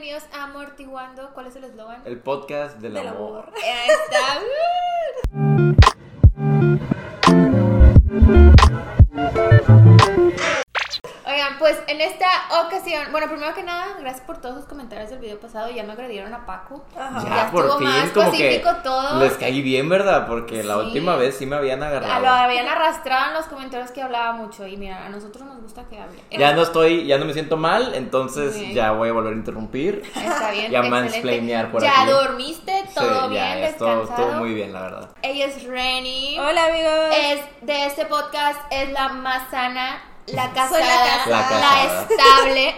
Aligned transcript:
bienvenidos 0.00 0.28
a 0.32 0.44
Amortiguando. 0.44 1.30
¿Cuál 1.34 1.48
es 1.48 1.56
el 1.56 1.64
eslogan? 1.64 2.02
El 2.04 2.20
podcast 2.20 2.78
del, 2.78 2.94
Del 2.94 3.08
amor. 3.08 3.46
amor. 3.46 3.52
Ahí 3.64 3.88
está. 3.88 5.77
En 12.00 12.12
esta 12.12 12.28
ocasión, 12.64 13.08
bueno, 13.10 13.26
primero 13.28 13.52
que 13.54 13.62
nada, 13.62 13.96
gracias 13.98 14.24
por 14.24 14.38
todos 14.40 14.56
sus 14.56 14.64
comentarios 14.66 15.10
del 15.10 15.18
video 15.18 15.40
pasado. 15.40 15.68
Ya 15.70 15.82
me 15.82 15.92
agredieron 15.92 16.32
a 16.32 16.46
Paco. 16.46 16.84
Ajá. 16.96 17.22
Ya, 17.28 17.36
Ya 17.46 17.50
por 17.50 17.64
estuvo 17.64 17.78
fin, 17.78 17.88
más 17.88 18.10
como 18.10 18.30
que 18.30 18.38
pacífico 18.38 18.70
todo. 18.84 19.18
les 19.20 19.32
caí 19.34 19.62
bien, 19.62 19.88
¿verdad? 19.88 20.26
Porque 20.28 20.62
la 20.62 20.74
Sí. 20.74 20.80
última 20.80 21.16
vez 21.16 21.36
sí 21.36 21.46
me 21.46 21.56
habían 21.56 21.82
A 21.82 21.88
agarrado. 21.88 22.20
lo 22.20 22.28
habían 22.28 22.68
arrastrado 22.68 23.28
en 23.28 23.34
los 23.34 23.46
comentarios 23.46 23.90
que 23.90 24.02
hablaba 24.02 24.32
mucho. 24.32 24.66
Y 24.66 24.76
mira, 24.76 25.04
a 25.06 25.08
nosotros 25.08 25.44
nos 25.46 25.60
gusta 25.60 25.84
que 25.88 25.98
hable. 26.00 26.22
Ya 26.30 26.52
no 26.52 26.62
estoy, 26.62 27.06
ya 27.06 27.18
no 27.18 27.24
me 27.24 27.32
siento 27.32 27.56
mal, 27.56 27.94
entonces 27.94 28.58
Bien. 28.58 28.74
ya 28.74 28.92
voy 28.92 29.08
a 29.08 29.12
volver 29.12 29.32
a 29.32 29.36
interrumpir. 29.36 30.02
Está 30.14 30.50
bien. 30.52 30.70
Ya 30.78 30.82
mansplainear 30.82 31.72
por 31.72 31.82
Ya 31.82 32.02
aquí. 32.02 32.10
dormiste, 32.10 32.84
todo 32.94 33.22
Sí, 33.24 33.28
bien, 33.30 33.44
ya, 33.44 33.56
descansado. 33.56 34.06
todo 34.16 34.32
muy 34.34 34.54
bien, 34.54 34.72
la 34.72 34.82
verdad. 34.82 35.08
Ella 35.22 35.46
es 35.46 35.64
Reni. 35.64 36.38
Hola, 36.38 36.66
amigos. 36.66 37.16
Es 37.16 37.40
de 37.66 37.86
este 37.86 38.06
podcast, 38.06 38.60
es 38.70 38.92
la 38.92 39.08
más 39.08 39.50
sana, 39.50 40.02
la 40.32 40.52
casada, 40.52 40.80
la 40.80 41.24
casada. 41.24 41.30
La 41.30 41.48
casada. 41.48 42.02
estable. 42.02 42.76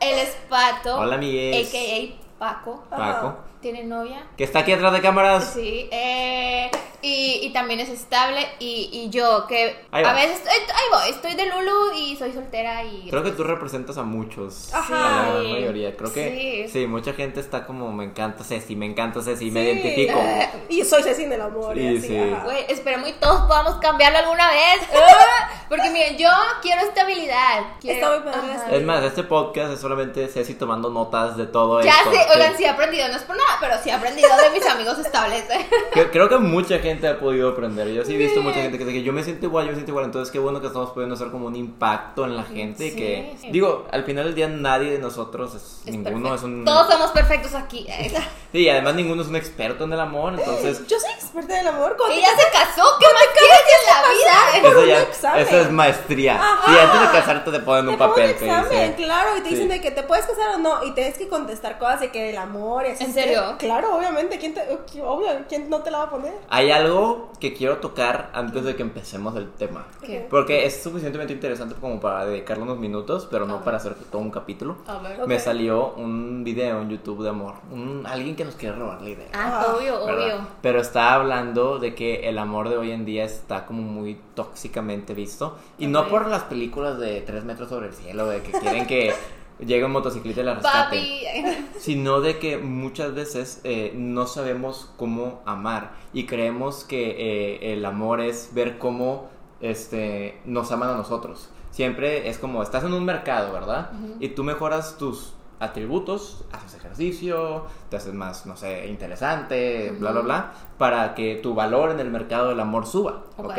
Él 0.00 0.18
es 0.18 0.36
Pato. 0.48 0.98
Hola, 0.98 1.14
amigues. 1.16 1.68
A.K.A. 1.68 2.38
Paco. 2.38 2.84
Paco, 2.90 3.36
¿Tiene 3.64 3.82
novia? 3.84 4.26
que 4.36 4.44
está 4.44 4.58
aquí 4.58 4.72
atrás 4.72 4.92
de 4.92 5.00
cámaras. 5.00 5.52
Sí. 5.54 5.88
eh, 5.90 6.70
y, 7.00 7.40
y 7.42 7.52
también 7.52 7.80
es 7.80 7.88
estable. 7.90 8.46
Y, 8.58 8.88
y 8.92 9.10
yo, 9.10 9.46
que 9.46 9.76
Ahí 9.90 10.02
a 10.04 10.08
va. 10.08 10.12
veces. 10.14 10.40
eh, 10.46 10.50
ahí 10.74 10.84
voy, 10.90 11.10
estoy 11.10 11.34
de 11.34 11.46
Lulu 11.46 11.92
y 11.98 12.16
soy 12.16 12.32
soltera. 12.32 12.82
y 12.84 13.08
Creo 13.10 13.22
que 13.22 13.30
tú 13.32 13.42
representas 13.44 13.96
a 13.98 14.02
muchos, 14.02 14.72
Ajá. 14.72 14.94
a 14.96 15.26
la 15.26 15.32
gran 15.40 15.52
mayoría. 15.52 15.96
Creo 15.96 16.12
que 16.12 16.66
Sí. 16.66 16.72
sí. 16.80 16.86
mucha 16.86 17.12
gente 17.14 17.40
está 17.40 17.66
como 17.66 17.90
me 17.92 18.04
encanta 18.04 18.42
Ceci, 18.44 18.74
me 18.76 18.86
encanta 18.86 19.22
Ceci, 19.22 19.50
me 19.50 19.60
Sí. 19.62 19.66
identifico. 19.80 20.18
Y 20.70 20.82
soy 20.84 21.02
Ceci 21.02 21.24
del 21.26 21.40
amor. 21.42 21.76
y 21.76 21.80
Sí, 21.80 21.96
así, 21.98 22.08
sí. 22.08 22.36
Güey, 22.44 22.64
esperemos 22.68 23.08
y 23.08 23.12
todos 23.14 23.42
podamos 23.46 23.74
cambiarlo 23.76 24.18
alguna 24.18 24.50
vez. 24.50 24.80
Ah, 24.94 25.50
Porque 25.68 25.90
miren, 25.90 26.16
yo 26.18 26.28
quiero 26.62 26.82
estabilidad. 26.82 27.64
Quiero- 27.80 27.96
Está 28.18 28.30
muy 28.30 28.32
padre. 28.32 28.76
Es 28.78 28.82
más, 28.84 29.02
este 29.02 29.22
podcast 29.24 29.72
es 29.72 29.80
solamente 29.80 30.28
Ceci 30.28 30.54
tomando 30.54 30.90
notas 30.90 31.36
de 31.36 31.46
todo 31.46 31.82
Ya 31.82 31.90
esto. 31.98 32.12
sé, 32.12 32.18
Sí. 32.18 32.24
oigan, 32.34 32.56
sí 32.56 32.64
he 32.64 32.68
aprendido, 32.68 33.08
no 33.08 33.16
es 33.16 33.22
por 33.22 33.36
nada, 33.36 33.53
pero 33.60 33.74
sí 33.82 33.90
he 33.90 33.92
aprendido 33.92 34.28
de 34.36 34.50
mis 34.50 34.66
amigos 34.66 34.98
estables. 34.98 35.44
¿eh? 35.50 35.66
Que- 35.92 36.10
Creo 36.10 36.28
que 36.28 36.38
mucha 36.38 36.78
gente 36.78 37.08
ha 37.08 37.18
podido 37.18 37.50
aprender. 37.50 37.88
Yo 37.88 38.04
sí 38.04 38.14
he 38.14 38.18
visto 38.18 38.40
mucha 38.42 38.60
gente 38.60 38.78
que 38.78 38.84
dice 38.84 38.96
que 38.98 39.02
yo 39.02 39.12
me 39.12 39.22
siento 39.24 39.46
igual, 39.46 39.64
yo 39.66 39.70
me 39.70 39.76
siento 39.76 39.90
igual. 39.92 40.04
Entonces, 40.06 40.30
qué 40.32 40.38
bueno 40.38 40.60
que 40.60 40.68
estamos 40.68 40.90
pudiendo 40.90 41.14
hacer 41.14 41.30
como 41.30 41.46
un 41.46 41.56
impacto 41.56 42.24
en 42.24 42.36
la 42.36 42.44
gente. 42.44 42.86
y 42.86 42.90
Sí, 42.90 42.96
que, 42.96 43.36
digo, 43.50 43.86
al 43.90 44.04
final 44.04 44.24
del 44.26 44.34
día, 44.34 44.48
nadie 44.48 44.90
de 44.90 44.98
nosotros 44.98 45.54
es, 45.54 45.62
Es 45.86 45.92
ninguno 45.92 46.30
perfecto. 46.30 46.34
es 46.34 46.42
un. 46.42 46.64
Todos 46.64 46.92
somos 46.92 47.10
perfectos 47.10 47.54
aquí. 47.54 47.86
Eh, 47.88 48.12
Sí, 48.54 48.60
y 48.60 48.68
además 48.68 48.94
ninguno 48.94 49.22
es 49.22 49.28
un 49.28 49.34
experto 49.34 49.82
en 49.82 49.92
el 49.94 49.98
amor. 50.00 50.34
Entonces, 50.38 50.86
Yo 50.86 50.96
soy 51.00 51.10
experta 51.10 51.54
del 51.56 51.66
amor. 51.66 51.96
cuando 51.96 52.14
Ella 52.14 52.28
te- 52.36 52.42
se 52.44 52.50
casó, 52.52 52.82
¿qué 53.00 53.06
más 53.12 53.24
quieres 53.36 53.60
en 53.80 53.86
la 53.88 54.08
vida? 54.12 54.33
Por 54.64 54.72
eso 54.72 54.80
un 54.80 54.86
ya 54.88 55.02
examen. 55.02 55.42
eso 55.42 55.60
es 55.60 55.70
maestría. 55.70 56.36
Ajá. 56.36 56.62
Sí, 56.72 56.78
antes 56.78 57.00
de 57.00 57.06
casarte 57.18 57.50
te 57.50 57.60
ponen 57.60 57.88
un 57.88 57.92
te 57.94 57.98
pongo 57.98 58.10
papel 58.10 58.30
un 58.32 58.36
que 58.38 58.44
examen, 58.46 58.70
dice. 58.70 58.94
claro, 59.04 59.36
y 59.36 59.40
te 59.40 59.48
Sí. 59.48 59.54
dicen 59.54 59.68
de 59.68 59.80
que 59.80 59.90
te 59.90 60.02
puedes 60.02 60.26
casar 60.26 60.54
o 60.56 60.58
no, 60.58 60.84
y 60.84 60.92
tienes 60.92 61.16
que 61.18 61.28
contestar 61.28 61.78
cosas 61.78 62.00
de 62.00 62.10
que 62.10 62.22
del 62.24 62.38
amor 62.38 62.84
y 62.86 62.90
así. 62.90 63.04
¿En 63.04 63.12
serio? 63.14 63.42
Claro, 63.58 63.96
obviamente, 63.96 64.38
¿quién 64.38 64.54
te, 64.54 64.62
obvio, 65.02 65.28
¿quién 65.48 65.68
no 65.70 65.80
te 65.82 65.90
la 65.90 65.98
va 65.98 66.04
a 66.04 66.10
poner? 66.10 66.32
Hay 66.48 66.70
algo 66.70 67.30
que 67.40 67.54
quiero 67.54 67.78
tocar 67.78 68.30
antes 68.32 68.64
de 68.64 68.74
que 68.76 68.82
empecemos 68.82 69.36
el 69.36 69.50
tema. 69.52 69.86
¿Qué? 70.04 70.26
Porque 70.30 70.66
es 70.66 70.82
suficientemente 70.82 71.32
interesante 71.32 71.74
como 71.80 72.00
para 72.00 72.24
dedicarle 72.26 72.62
unos 72.64 72.78
minutos, 72.78 73.28
pero 73.30 73.46
no 73.46 73.62
para 73.62 73.76
hacer 73.78 73.94
todo 74.10 74.20
un 74.22 74.30
capítulo. 74.30 74.76
A 74.86 74.98
ver. 74.98 75.26
Me 75.26 75.38
salió 75.38 75.94
un 75.96 76.42
video 76.44 76.80
en 76.82 76.90
YouTube 76.90 77.22
de 77.22 77.28
amor. 77.30 77.54
Un, 77.70 78.06
alguien 78.06 78.34
que 78.36 78.44
nos 78.44 78.54
quiere 78.54 78.74
robar 78.76 79.00
la 79.02 79.08
idea. 79.10 79.28
Ah, 79.32 79.50
Ah, 79.54 79.74
obvio, 79.76 80.04
¿verdad? 80.06 80.24
obvio. 80.36 80.46
Pero 80.62 80.80
está 80.80 81.14
hablando 81.14 81.78
de 81.78 81.94
que 81.94 82.28
el 82.28 82.38
amor 82.38 82.68
de 82.68 82.76
hoy 82.76 82.90
en 82.90 83.04
día 83.04 83.24
está 83.24 83.66
como 83.66 83.82
muy 83.82 84.18
tóxicamente 84.54 85.14
visto. 85.14 85.58
Y 85.78 85.88
no 85.88 86.08
por 86.08 86.28
las 86.28 86.44
películas 86.44 86.98
de 87.00 87.20
tres 87.22 87.44
metros 87.44 87.68
sobre 87.68 87.88
el 87.88 87.92
cielo, 87.92 88.28
de 88.28 88.40
que 88.40 88.52
quieren 88.52 88.86
que 88.86 89.12
llegue 89.58 89.84
un 89.84 89.90
motociclista 89.90 90.42
y 90.42 90.44
la 90.44 90.54
rescate. 90.54 91.64
Sino 91.76 92.20
de 92.20 92.38
que 92.38 92.58
muchas 92.58 93.14
veces 93.14 93.60
eh, 93.64 93.92
no 93.96 94.28
sabemos 94.28 94.92
cómo 94.96 95.42
amar. 95.44 95.94
Y 96.12 96.26
creemos 96.26 96.84
que 96.84 97.16
eh, 97.18 97.72
el 97.72 97.84
amor 97.84 98.20
es 98.20 98.50
ver 98.54 98.78
cómo 98.78 99.28
este, 99.60 100.40
nos 100.44 100.70
aman 100.70 100.90
a 100.90 100.96
nosotros. 100.96 101.48
Siempre 101.72 102.28
es 102.28 102.38
como, 102.38 102.62
estás 102.62 102.84
en 102.84 102.92
un 102.92 103.04
mercado, 103.04 103.52
¿verdad? 103.52 103.90
Y 104.20 104.28
tú 104.28 104.44
mejoras 104.44 104.96
tus 104.96 105.34
atributos, 105.60 106.44
haces 106.52 106.74
ejercicio, 106.74 107.64
te 107.88 107.96
haces 107.96 108.14
más, 108.14 108.46
no 108.46 108.56
sé, 108.56 108.86
interesante, 108.88 109.92
bla, 109.98 110.10
bla, 110.10 110.20
Ujú. 110.20 110.26
bla, 110.26 110.52
para 110.78 111.14
que 111.14 111.36
tu 111.36 111.54
valor 111.54 111.90
en 111.90 112.00
el 112.00 112.10
mercado 112.10 112.48
del 112.48 112.60
amor 112.60 112.86
suba, 112.86 113.22
¿ok? 113.36 113.44
Ok. 113.46 113.58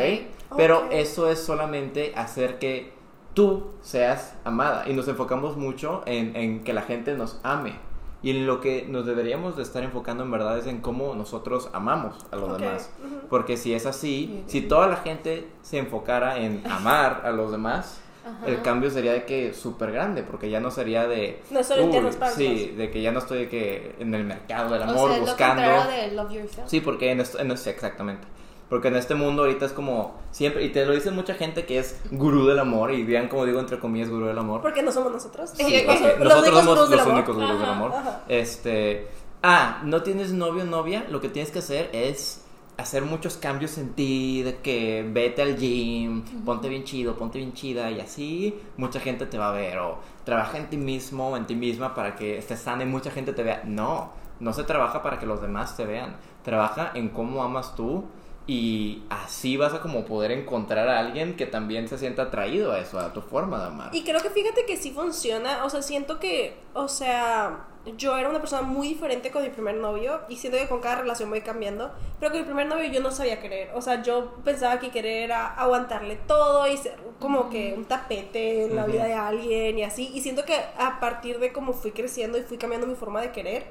Pero 0.56 0.88
eso 0.90 1.28
es 1.28 1.42
solamente 1.42 2.12
hacer 2.16 2.58
que 2.58 2.92
tú 3.34 3.72
seas 3.82 4.34
amada 4.44 4.84
y 4.88 4.92
nos 4.94 5.08
enfocamos 5.08 5.56
mucho 5.56 6.02
en, 6.06 6.36
en 6.36 6.64
que 6.64 6.72
la 6.72 6.82
gente 6.82 7.14
nos 7.14 7.40
ame. 7.42 7.74
Y 8.22 8.30
en 8.30 8.46
lo 8.46 8.60
que 8.60 8.86
nos 8.88 9.04
deberíamos 9.06 9.56
de 9.56 9.62
estar 9.62 9.82
enfocando 9.82 10.24
en 10.24 10.30
verdad 10.30 10.58
es 10.58 10.66
en 10.66 10.80
cómo 10.80 11.14
nosotros 11.14 11.68
amamos 11.74 12.26
a 12.32 12.36
los 12.36 12.58
demás. 12.58 12.90
Porque 13.28 13.56
si 13.56 13.74
es 13.74 13.86
así, 13.86 14.42
si 14.46 14.62
toda 14.62 14.88
la 14.88 14.96
gente 14.96 15.48
se 15.62 15.78
enfocara 15.78 16.38
en 16.38 16.66
amar 16.66 17.22
a 17.24 17.30
los 17.30 17.52
demás, 17.52 18.00
Ajá. 18.26 18.46
el 18.46 18.60
cambio 18.62 18.90
sería 18.90 19.12
de 19.12 19.24
que 19.24 19.52
súper 19.54 19.92
grande, 19.92 20.22
porque 20.22 20.50
ya 20.50 20.58
no 20.60 20.70
sería 20.70 21.06
de... 21.06 21.40
No 21.50 21.62
solo 21.62 21.82
en 21.82 21.90
uy, 22.06 22.12
falsas. 22.12 22.34
Sí, 22.34 22.74
de 22.76 22.90
que 22.90 23.00
ya 23.00 23.12
no 23.12 23.20
estoy 23.20 23.38
de 23.38 23.48
que 23.48 23.94
en 24.00 24.14
el 24.14 24.24
mercado 24.24 24.70
del 24.72 24.82
O 24.82 24.84
amor 24.84 25.08
sea, 25.10 25.12
es 25.18 25.20
lo 25.20 25.26
buscando... 25.28 25.62
contrario 25.62 26.02
de 26.08 26.12
Love 26.14 26.32
Yourself. 26.32 26.68
Sí, 26.68 26.80
porque 26.80 27.10
en 27.12 27.20
esto, 27.20 27.38
en 27.38 27.50
esto- 27.52 27.70
exactamente. 27.70 28.26
Porque 28.68 28.88
en 28.88 28.96
este 28.96 29.14
mundo 29.14 29.42
ahorita 29.42 29.64
es 29.66 29.72
como 29.72 30.16
siempre, 30.32 30.64
y 30.64 30.70
te 30.70 30.84
lo 30.84 30.92
dicen 30.92 31.14
mucha 31.14 31.34
gente 31.34 31.64
que 31.66 31.78
es 31.78 32.00
gurú 32.10 32.46
del 32.46 32.58
amor, 32.58 32.92
y 32.92 33.04
vean 33.04 33.28
como 33.28 33.44
digo 33.46 33.60
entre 33.60 33.78
comillas 33.78 34.10
gurú 34.10 34.26
del 34.26 34.38
amor. 34.38 34.60
Porque 34.60 34.82
no 34.82 34.90
somos 34.90 35.12
nosotros. 35.12 35.50
Sí, 35.54 35.84
los 35.86 36.18
nosotros 36.18 36.64
somos 36.64 36.90
los 36.90 37.06
únicos 37.06 37.36
gurús 37.36 37.60
del 37.60 37.68
amor. 37.70 37.92
ajá. 37.94 38.22
Este, 38.26 39.06
ah, 39.44 39.80
no 39.84 40.02
tienes 40.02 40.32
novio 40.32 40.64
o 40.64 40.66
novia, 40.66 41.06
lo 41.08 41.20
que 41.20 41.28
tienes 41.28 41.52
que 41.52 41.60
hacer 41.60 41.90
es 41.92 42.42
hacer 42.76 43.04
muchos 43.04 43.36
cambios 43.36 43.78
en 43.78 43.94
ti, 43.94 44.42
de 44.42 44.58
que 44.58 45.08
vete 45.10 45.42
al 45.42 45.56
gym, 45.56 46.22
ponte 46.44 46.68
bien 46.68 46.84
chido, 46.84 47.16
ponte 47.16 47.38
bien 47.38 47.52
chida 47.52 47.90
y 47.90 48.00
así 48.00 48.54
mucha 48.76 49.00
gente 49.00 49.26
te 49.26 49.38
va 49.38 49.50
a 49.50 49.52
ver 49.52 49.78
o 49.78 49.98
trabaja 50.24 50.58
en 50.58 50.68
ti 50.68 50.76
mismo, 50.76 51.36
en 51.36 51.46
ti 51.46 51.54
misma 51.54 51.94
para 51.94 52.14
que 52.16 52.38
estés 52.38 52.60
sana 52.60 52.82
y 52.82 52.86
mucha 52.86 53.10
gente 53.10 53.32
te 53.32 53.42
vea. 53.42 53.62
No, 53.64 54.10
no 54.40 54.52
se 54.52 54.64
trabaja 54.64 55.02
para 55.02 55.18
que 55.18 55.26
los 55.26 55.40
demás 55.40 55.76
te 55.76 55.86
vean, 55.86 56.16
trabaja 56.44 56.92
en 56.94 57.08
cómo 57.08 57.42
amas 57.42 57.74
tú 57.74 58.04
y 58.46 59.02
así 59.10 59.56
vas 59.56 59.74
a 59.74 59.80
como 59.80 60.04
poder 60.04 60.30
encontrar 60.30 60.88
a 60.88 61.00
alguien 61.00 61.36
que 61.36 61.46
también 61.46 61.88
se 61.88 61.98
sienta 61.98 62.22
atraído 62.22 62.72
a 62.72 62.78
eso, 62.78 62.98
a 62.98 63.12
tu 63.12 63.20
forma 63.20 63.58
de 63.58 63.66
amar. 63.66 63.94
Y 63.94 64.04
creo 64.04 64.20
que 64.20 64.30
fíjate 64.30 64.64
que 64.66 64.76
sí 64.76 64.92
funciona, 64.92 65.64
o 65.64 65.70
sea, 65.70 65.82
siento 65.82 66.20
que, 66.20 66.56
o 66.72 66.86
sea, 66.86 67.66
yo 67.96 68.16
era 68.16 68.28
una 68.28 68.38
persona 68.38 68.62
muy 68.62 68.88
diferente 68.88 69.30
con 69.32 69.42
mi 69.42 69.48
primer 69.48 69.76
novio 69.76 70.20
y 70.28 70.36
siento 70.36 70.58
que 70.58 70.68
con 70.68 70.80
cada 70.80 70.96
relación 70.96 71.28
voy 71.28 71.40
cambiando, 71.40 71.90
pero 72.20 72.30
con 72.30 72.40
mi 72.40 72.46
primer 72.46 72.66
novio 72.66 72.90
yo 72.90 73.00
no 73.00 73.10
sabía 73.10 73.40
querer, 73.40 73.70
o 73.74 73.82
sea, 73.82 74.02
yo 74.02 74.34
pensaba 74.44 74.78
que 74.78 74.90
querer 74.90 75.24
era 75.24 75.48
aguantarle 75.54 76.16
todo 76.28 76.68
y 76.68 76.76
ser 76.76 76.96
como 77.18 77.48
que 77.50 77.74
un 77.76 77.84
tapete 77.84 78.66
en 78.66 78.76
la 78.76 78.86
vida 78.86 79.04
de 79.06 79.14
alguien 79.14 79.78
y 79.78 79.82
así, 79.82 80.10
y 80.14 80.20
siento 80.20 80.44
que 80.44 80.54
a 80.78 81.00
partir 81.00 81.40
de 81.40 81.52
cómo 81.52 81.72
fui 81.72 81.90
creciendo 81.90 82.38
y 82.38 82.42
fui 82.42 82.58
cambiando 82.58 82.86
mi 82.86 82.94
forma 82.94 83.20
de 83.20 83.32
querer, 83.32 83.66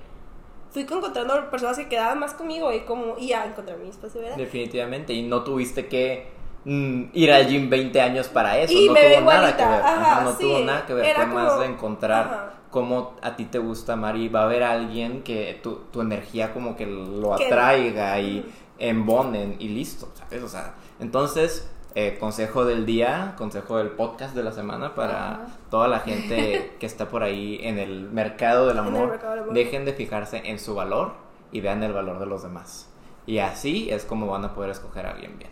fui 0.83 0.97
encontrando 0.97 1.49
personas 1.49 1.77
que 1.77 1.87
quedaban 1.87 2.19
más 2.19 2.33
conmigo 2.33 2.71
y 2.73 2.81
como, 2.81 3.15
y 3.17 3.27
ya 3.29 3.45
encontré 3.45 3.77
mi 3.77 3.89
espacio, 3.89 4.21
¿verdad? 4.21 4.37
Definitivamente, 4.37 5.13
y 5.13 5.23
no 5.23 5.43
tuviste 5.43 5.87
que 5.87 6.27
mm, 6.65 7.03
ir 7.13 7.31
al 7.31 7.47
gym 7.47 7.69
20 7.69 8.01
años 8.01 8.27
para 8.27 8.57
eso, 8.59 8.73
Y 8.73 8.87
no 8.87 8.93
me 8.93 9.01
tuvo 9.01 9.21
nada 9.21 9.55
que 9.55 9.63
ver, 9.65 9.73
ajá, 9.81 10.11
Ajá, 10.11 10.21
no 10.23 10.31
sí, 10.33 10.37
tuvo 10.43 10.59
nada 10.59 10.85
que 10.85 10.93
ver, 10.93 11.05
era 11.05 11.17
fue 11.23 11.25
más 11.27 11.49
como- 11.49 11.61
de 11.61 11.67
encontrar 11.67 12.25
ajá. 12.25 12.53
cómo 12.71 13.15
a 13.21 13.35
ti 13.35 13.45
te 13.45 13.57
gusta 13.59 13.93
amar 13.93 14.17
y 14.17 14.27
va 14.29 14.41
a 14.41 14.43
haber 14.45 14.63
alguien 14.63 15.23
que 15.23 15.59
tu, 15.63 15.75
tu 15.91 16.01
energía 16.01 16.53
como 16.53 16.75
que 16.75 16.85
lo 16.85 17.35
Que- 17.35 17.45
atraiga 17.45 18.19
y 18.19 18.45
embonen 18.77 19.55
y 19.59 19.69
listo, 19.69 20.09
¿sabes? 20.15 20.43
O 20.43 20.49
sea, 20.49 20.73
entonces, 20.99 21.71
eh, 21.95 22.17
consejo 22.19 22.65
del 22.65 22.85
día, 22.85 23.33
consejo 23.37 23.77
del 23.77 23.89
podcast 23.91 24.35
de 24.35 24.43
la 24.43 24.51
semana 24.51 24.93
para 24.95 25.47
toda 25.71 25.87
la 25.87 25.99
gente 25.99 26.75
que 26.79 26.85
está 26.85 27.07
por 27.07 27.23
ahí 27.23 27.59
en 27.63 27.79
el 27.79 28.09
mercado 28.09 28.67
del 28.67 28.77
amor, 28.79 29.09
mercado 29.09 29.31
del 29.31 29.43
amor. 29.43 29.53
dejen 29.53 29.85
de 29.85 29.93
fijarse 29.93 30.41
en 30.45 30.59
su 30.59 30.75
valor 30.75 31.13
y 31.51 31.61
vean 31.61 31.81
el 31.83 31.93
valor 31.93 32.19
de 32.19 32.25
los 32.25 32.43
demás. 32.43 32.89
Y 33.25 33.39
así 33.39 33.89
es 33.89 34.03
como 34.05 34.27
van 34.27 34.45
a 34.45 34.53
poder 34.53 34.69
escoger 34.71 35.05
a 35.05 35.11
alguien 35.11 35.37
bien. 35.39 35.49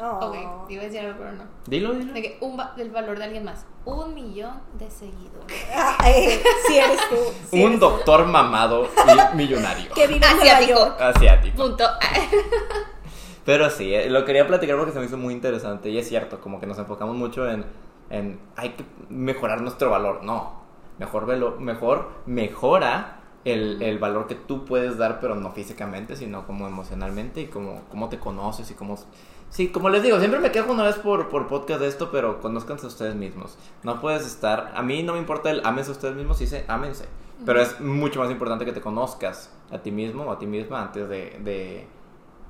Oh. 0.00 0.18
Ok, 0.26 0.70
iba 0.70 0.82
a 0.82 0.84
decir 0.86 1.00
algo, 1.00 1.18
pero 1.18 1.32
no. 1.32 1.44
Dilo, 1.66 1.92
dilo. 1.92 2.12
De 2.14 2.22
que 2.22 2.38
un 2.40 2.58
va- 2.58 2.72
del 2.76 2.90
valor 2.90 3.18
de 3.18 3.24
alguien 3.24 3.44
más. 3.44 3.66
Un 3.84 4.14
millón 4.14 4.60
de 4.78 4.90
seguidores. 4.90 5.46
Sí 6.66 6.78
eres 6.78 6.98
tú. 7.08 7.16
sí 7.50 7.62
Un 7.62 7.68
eres 7.72 7.80
tú. 7.80 7.86
doctor 7.86 8.26
mamado 8.26 8.88
y 9.32 9.36
millonario. 9.36 9.92
Que 9.94 10.06
vive 10.06 10.26
en 10.26 10.36
Nueva 10.36 10.52
Asiático. 10.52 10.78
York. 10.78 11.00
Asiático. 11.00 11.56
Punto. 11.56 11.84
Pero 13.44 13.70
sí, 13.70 13.94
eh, 13.94 14.08
lo 14.08 14.24
quería 14.24 14.46
platicar 14.46 14.76
porque 14.76 14.92
se 14.92 14.98
me 14.98 15.06
hizo 15.06 15.16
muy 15.16 15.34
interesante. 15.34 15.90
Y 15.90 15.98
es 15.98 16.08
cierto, 16.08 16.40
como 16.40 16.60
que 16.60 16.66
nos 16.66 16.78
enfocamos 16.78 17.16
mucho 17.16 17.48
en, 17.48 17.64
en 18.10 18.38
hay 18.56 18.70
que 18.70 18.84
mejorar 19.08 19.60
nuestro 19.60 19.90
valor. 19.90 20.22
No. 20.22 20.62
Mejor, 20.98 21.26
velo, 21.26 21.56
mejor 21.58 22.10
mejora 22.26 23.20
el, 23.44 23.82
el 23.82 23.98
valor 23.98 24.26
que 24.28 24.34
tú 24.34 24.64
puedes 24.64 24.98
dar, 24.98 25.20
pero 25.20 25.34
no 25.34 25.50
físicamente, 25.50 26.16
sino 26.16 26.46
como 26.46 26.68
emocionalmente 26.68 27.40
y 27.40 27.46
como 27.46 27.82
cómo 27.90 28.08
te 28.08 28.18
conoces 28.18 28.70
y 28.70 28.74
cómo... 28.74 28.96
Sí, 29.50 29.68
como 29.68 29.90
les 29.90 30.02
digo, 30.02 30.18
siempre 30.18 30.40
me 30.40 30.50
quejo 30.50 30.72
una 30.72 30.84
vez 30.84 30.96
por, 30.96 31.28
por 31.28 31.46
podcast 31.46 31.80
de 31.80 31.88
esto, 31.88 32.10
pero 32.10 32.40
conózcanse 32.40 32.86
a 32.86 32.88
ustedes 32.88 33.14
mismos. 33.14 33.58
No 33.82 34.00
puedes 34.00 34.26
estar... 34.26 34.72
A 34.74 34.82
mí 34.82 35.02
no 35.02 35.14
me 35.14 35.18
importa 35.18 35.50
el 35.50 35.60
ámense 35.64 35.90
a 35.90 35.92
ustedes 35.92 36.14
mismos, 36.14 36.38
sí 36.38 36.46
se 36.46 36.64
ámense. 36.68 37.06
Pero 37.44 37.60
es 37.60 37.80
mucho 37.80 38.20
más 38.20 38.30
importante 38.30 38.64
que 38.64 38.72
te 38.72 38.80
conozcas 38.80 39.52
a 39.70 39.78
ti 39.78 39.90
mismo 39.90 40.24
o 40.24 40.30
a 40.30 40.38
ti 40.38 40.46
misma 40.46 40.80
antes 40.80 41.08
de, 41.08 41.38
de 41.42 41.86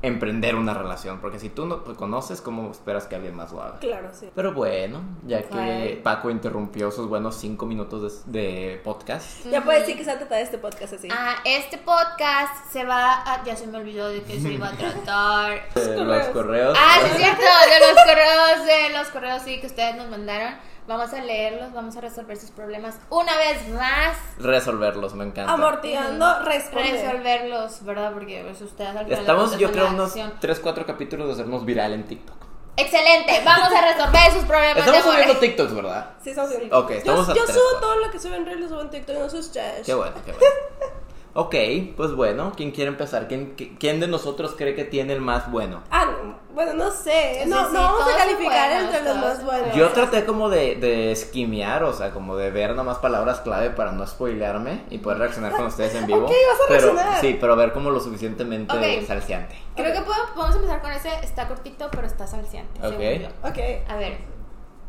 emprender 0.02 0.56
una 0.56 0.74
relación. 0.74 1.20
Porque 1.20 1.38
si 1.38 1.48
tú 1.48 1.66
no 1.66 1.76
te 1.76 1.94
conoces, 1.94 2.40
¿cómo 2.40 2.70
esperas 2.70 3.06
que 3.06 3.16
alguien 3.16 3.34
más 3.34 3.52
lo 3.52 3.62
haga? 3.62 3.78
Claro, 3.78 4.10
sí. 4.12 4.28
Pero 4.34 4.52
bueno, 4.52 5.00
ya 5.26 5.42
que. 5.42 6.00
Paco 6.02 6.30
interrumpió 6.30 6.90
sus 6.90 7.08
buenos 7.08 7.36
cinco 7.36 7.66
minutos 7.66 8.24
de, 8.26 8.40
de 8.40 8.80
podcast. 8.82 9.46
Ya 9.46 9.62
puedes 9.62 9.82
decir 9.82 9.96
que 9.96 10.04
se 10.04 10.10
va 10.10 10.16
a 10.16 10.18
tratar 10.18 10.40
este 10.40 10.58
podcast 10.58 10.92
así. 10.94 11.08
Ah, 11.10 11.36
este 11.44 11.78
podcast 11.78 12.70
se 12.70 12.84
va 12.84 13.22
a... 13.22 13.44
Ya 13.44 13.56
se 13.56 13.66
me 13.66 13.78
olvidó 13.78 14.08
de 14.08 14.22
que 14.22 14.40
se 14.40 14.52
iba 14.52 14.68
a 14.68 14.72
tratar. 14.72 15.62
Eh, 15.74 15.94
correos. 15.96 16.06
los 16.06 16.26
correos. 16.28 16.78
Ah, 16.78 16.98
sí 17.00 17.10
es 17.10 17.16
cierto, 17.16 17.42
de 17.42 17.80
los 17.80 18.04
correos, 18.04 18.66
de 18.66 18.98
los 18.98 19.08
correos 19.08 19.42
sí 19.42 19.60
que 19.60 19.66
ustedes 19.66 19.96
nos 19.96 20.08
mandaron. 20.08 20.54
Vamos 20.88 21.12
a 21.12 21.20
leerlos, 21.20 21.72
vamos 21.72 21.96
a 21.96 22.00
resolver 22.00 22.36
sus 22.36 22.50
problemas 22.50 22.98
una 23.08 23.36
vez 23.36 23.68
más. 23.68 24.16
Resolverlos, 24.38 25.14
me 25.14 25.24
encanta. 25.24 25.52
Amortiguando, 25.52 26.40
responder. 26.44 26.94
Resolverlos, 26.94 27.84
¿verdad? 27.84 28.12
Porque 28.12 28.42
pues, 28.44 28.60
ustedes 28.62 28.96
al 28.96 29.04
final 29.04 29.20
Estamos, 29.20 29.58
yo 29.58 29.70
creo, 29.70 29.90
unos 29.90 30.08
acción. 30.08 30.32
3-4 30.40 30.84
capítulos 30.84 31.28
de 31.28 31.34
hacernos 31.34 31.64
viral 31.64 31.92
en 31.92 32.04
TikTok. 32.04 32.36
Excelente, 32.76 33.42
vamos 33.44 33.68
a 33.72 33.92
resolver 33.92 34.32
sus 34.32 34.44
problemas. 34.44 34.78
Estamos 34.78 35.04
de 35.04 35.12
subiendo 35.12 35.36
TikToks, 35.36 35.74
¿verdad? 35.74 36.10
Sí, 36.22 36.30
estamos 36.30 36.58
bien. 36.58 36.72
Ok, 36.72 36.90
estamos 36.92 37.26
yo, 37.26 37.32
a 37.32 37.36
yo 37.36 37.46
subo 37.46 37.80
todo 37.80 37.96
lo 37.96 38.10
que 38.10 38.18
subo 38.18 38.34
en 38.34 38.46
Reels, 38.46 38.62
lo 38.62 38.68
subo 38.68 38.80
en 38.80 38.90
TikTok, 38.90 39.16
no 39.18 39.30
sus 39.30 39.52
chats. 39.52 39.86
Qué 39.86 39.94
bueno, 39.94 40.16
qué 40.24 40.32
bueno. 40.32 40.46
Ok, 41.34 41.54
pues 41.96 42.14
bueno, 42.14 42.52
¿quién 42.56 42.72
quiere 42.72 42.88
empezar? 42.90 43.26
¿Quién, 43.26 43.56
qui- 43.56 43.76
quién 43.78 44.00
de 44.00 44.06
nosotros 44.06 44.54
cree 44.56 44.74
que 44.74 44.84
tiene 44.84 45.14
el 45.14 45.22
más 45.22 45.50
bueno? 45.50 45.82
Ah, 45.90 46.04
no, 46.04 46.36
bueno, 46.54 46.74
no 46.74 46.90
sé. 46.90 47.40
Sí, 47.44 47.48
no, 47.48 47.68
sí, 47.68 47.72
no 47.72 47.80
vamos 47.80 48.02
a 48.02 48.16
calificar 48.18 48.70
buenos, 48.70 48.94
entre 48.94 49.04
los 49.14 49.16
más 49.22 49.42
buenos. 49.44 49.74
Yo 49.74 49.88
traté 49.92 50.26
como 50.26 50.50
de, 50.50 50.76
de 50.76 51.10
esquimear, 51.10 51.84
o 51.84 51.92
sea, 51.94 52.10
como 52.10 52.36
de 52.36 52.50
ver 52.50 52.74
nomás 52.74 52.98
palabras 52.98 53.40
clave 53.40 53.70
para 53.70 53.92
no 53.92 54.06
spoilearme 54.06 54.82
y 54.90 54.98
poder 54.98 55.20
reaccionar 55.20 55.52
con 55.52 55.66
ustedes 55.66 55.94
en 55.94 56.06
vivo. 56.06 56.26
Ok, 56.26 56.32
vas 56.32 56.60
a 56.60 56.68
pero, 56.68 56.92
reaccionar. 56.92 57.20
Sí, 57.22 57.38
pero 57.40 57.56
ver 57.56 57.72
como 57.72 57.88
lo 57.90 58.00
suficientemente 58.00 58.76
Ok. 59.00 59.06
salseante. 59.06 59.56
Creo 59.74 59.94
que 59.94 60.02
puedo- 60.02 60.34
podemos 60.34 60.56
empezar 60.56 60.82
con 60.82 60.92
ese. 60.92 61.08
Está 61.22 61.48
cortito, 61.48 61.88
pero 61.90 62.06
está 62.06 62.26
salciante. 62.26 62.78
Ok. 62.86 62.92
según 62.98 63.20
yo. 63.22 63.48
Ok. 63.48 63.58
A 63.88 63.96
ver. 63.96 64.18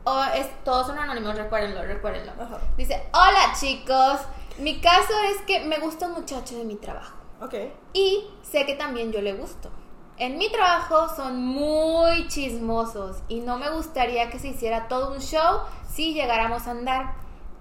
Oh, 0.05 0.21
es, 0.35 0.47
todos 0.65 0.87
son 0.87 0.99
anónimos, 0.99 1.33
recuérdenlo, 1.37 1.81
recuérdenlo. 1.83 2.33
Ajá. 2.33 2.57
Dice, 2.75 3.01
hola 3.13 3.53
chicos, 3.57 4.19
mi 4.59 4.79
caso 4.79 5.13
es 5.31 5.41
que 5.47 5.61
me 5.65 5.79
gusta 5.79 6.07
un 6.07 6.13
muchacho 6.13 6.57
de 6.57 6.63
mi 6.65 6.75
trabajo 6.75 7.15
Ok. 7.41 7.55
y 7.93 8.25
sé 8.43 8.65
que 8.65 8.75
también 8.75 9.11
yo 9.11 9.21
le 9.21 9.33
gusto. 9.33 9.69
En 10.17 10.37
mi 10.37 10.51
trabajo 10.51 11.07
son 11.15 11.43
muy 11.43 12.27
chismosos 12.27 13.17
y 13.27 13.39
no 13.39 13.57
me 13.57 13.69
gustaría 13.71 14.29
que 14.29 14.37
se 14.39 14.49
hiciera 14.49 14.87
todo 14.87 15.11
un 15.11 15.19
show 15.19 15.61
si 15.91 16.13
llegáramos 16.13 16.67
a 16.67 16.71
andar. 16.71 17.13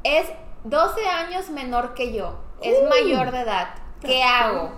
Es 0.04 0.26
12 0.64 1.06
años 1.06 1.48
menor 1.50 1.94
que 1.94 2.12
yo, 2.12 2.34
es 2.60 2.76
Uh. 2.82 2.88
mayor 2.88 3.30
de 3.30 3.40
edad. 3.40 3.74
¿Qué 4.02 4.22
hago? 4.22 4.70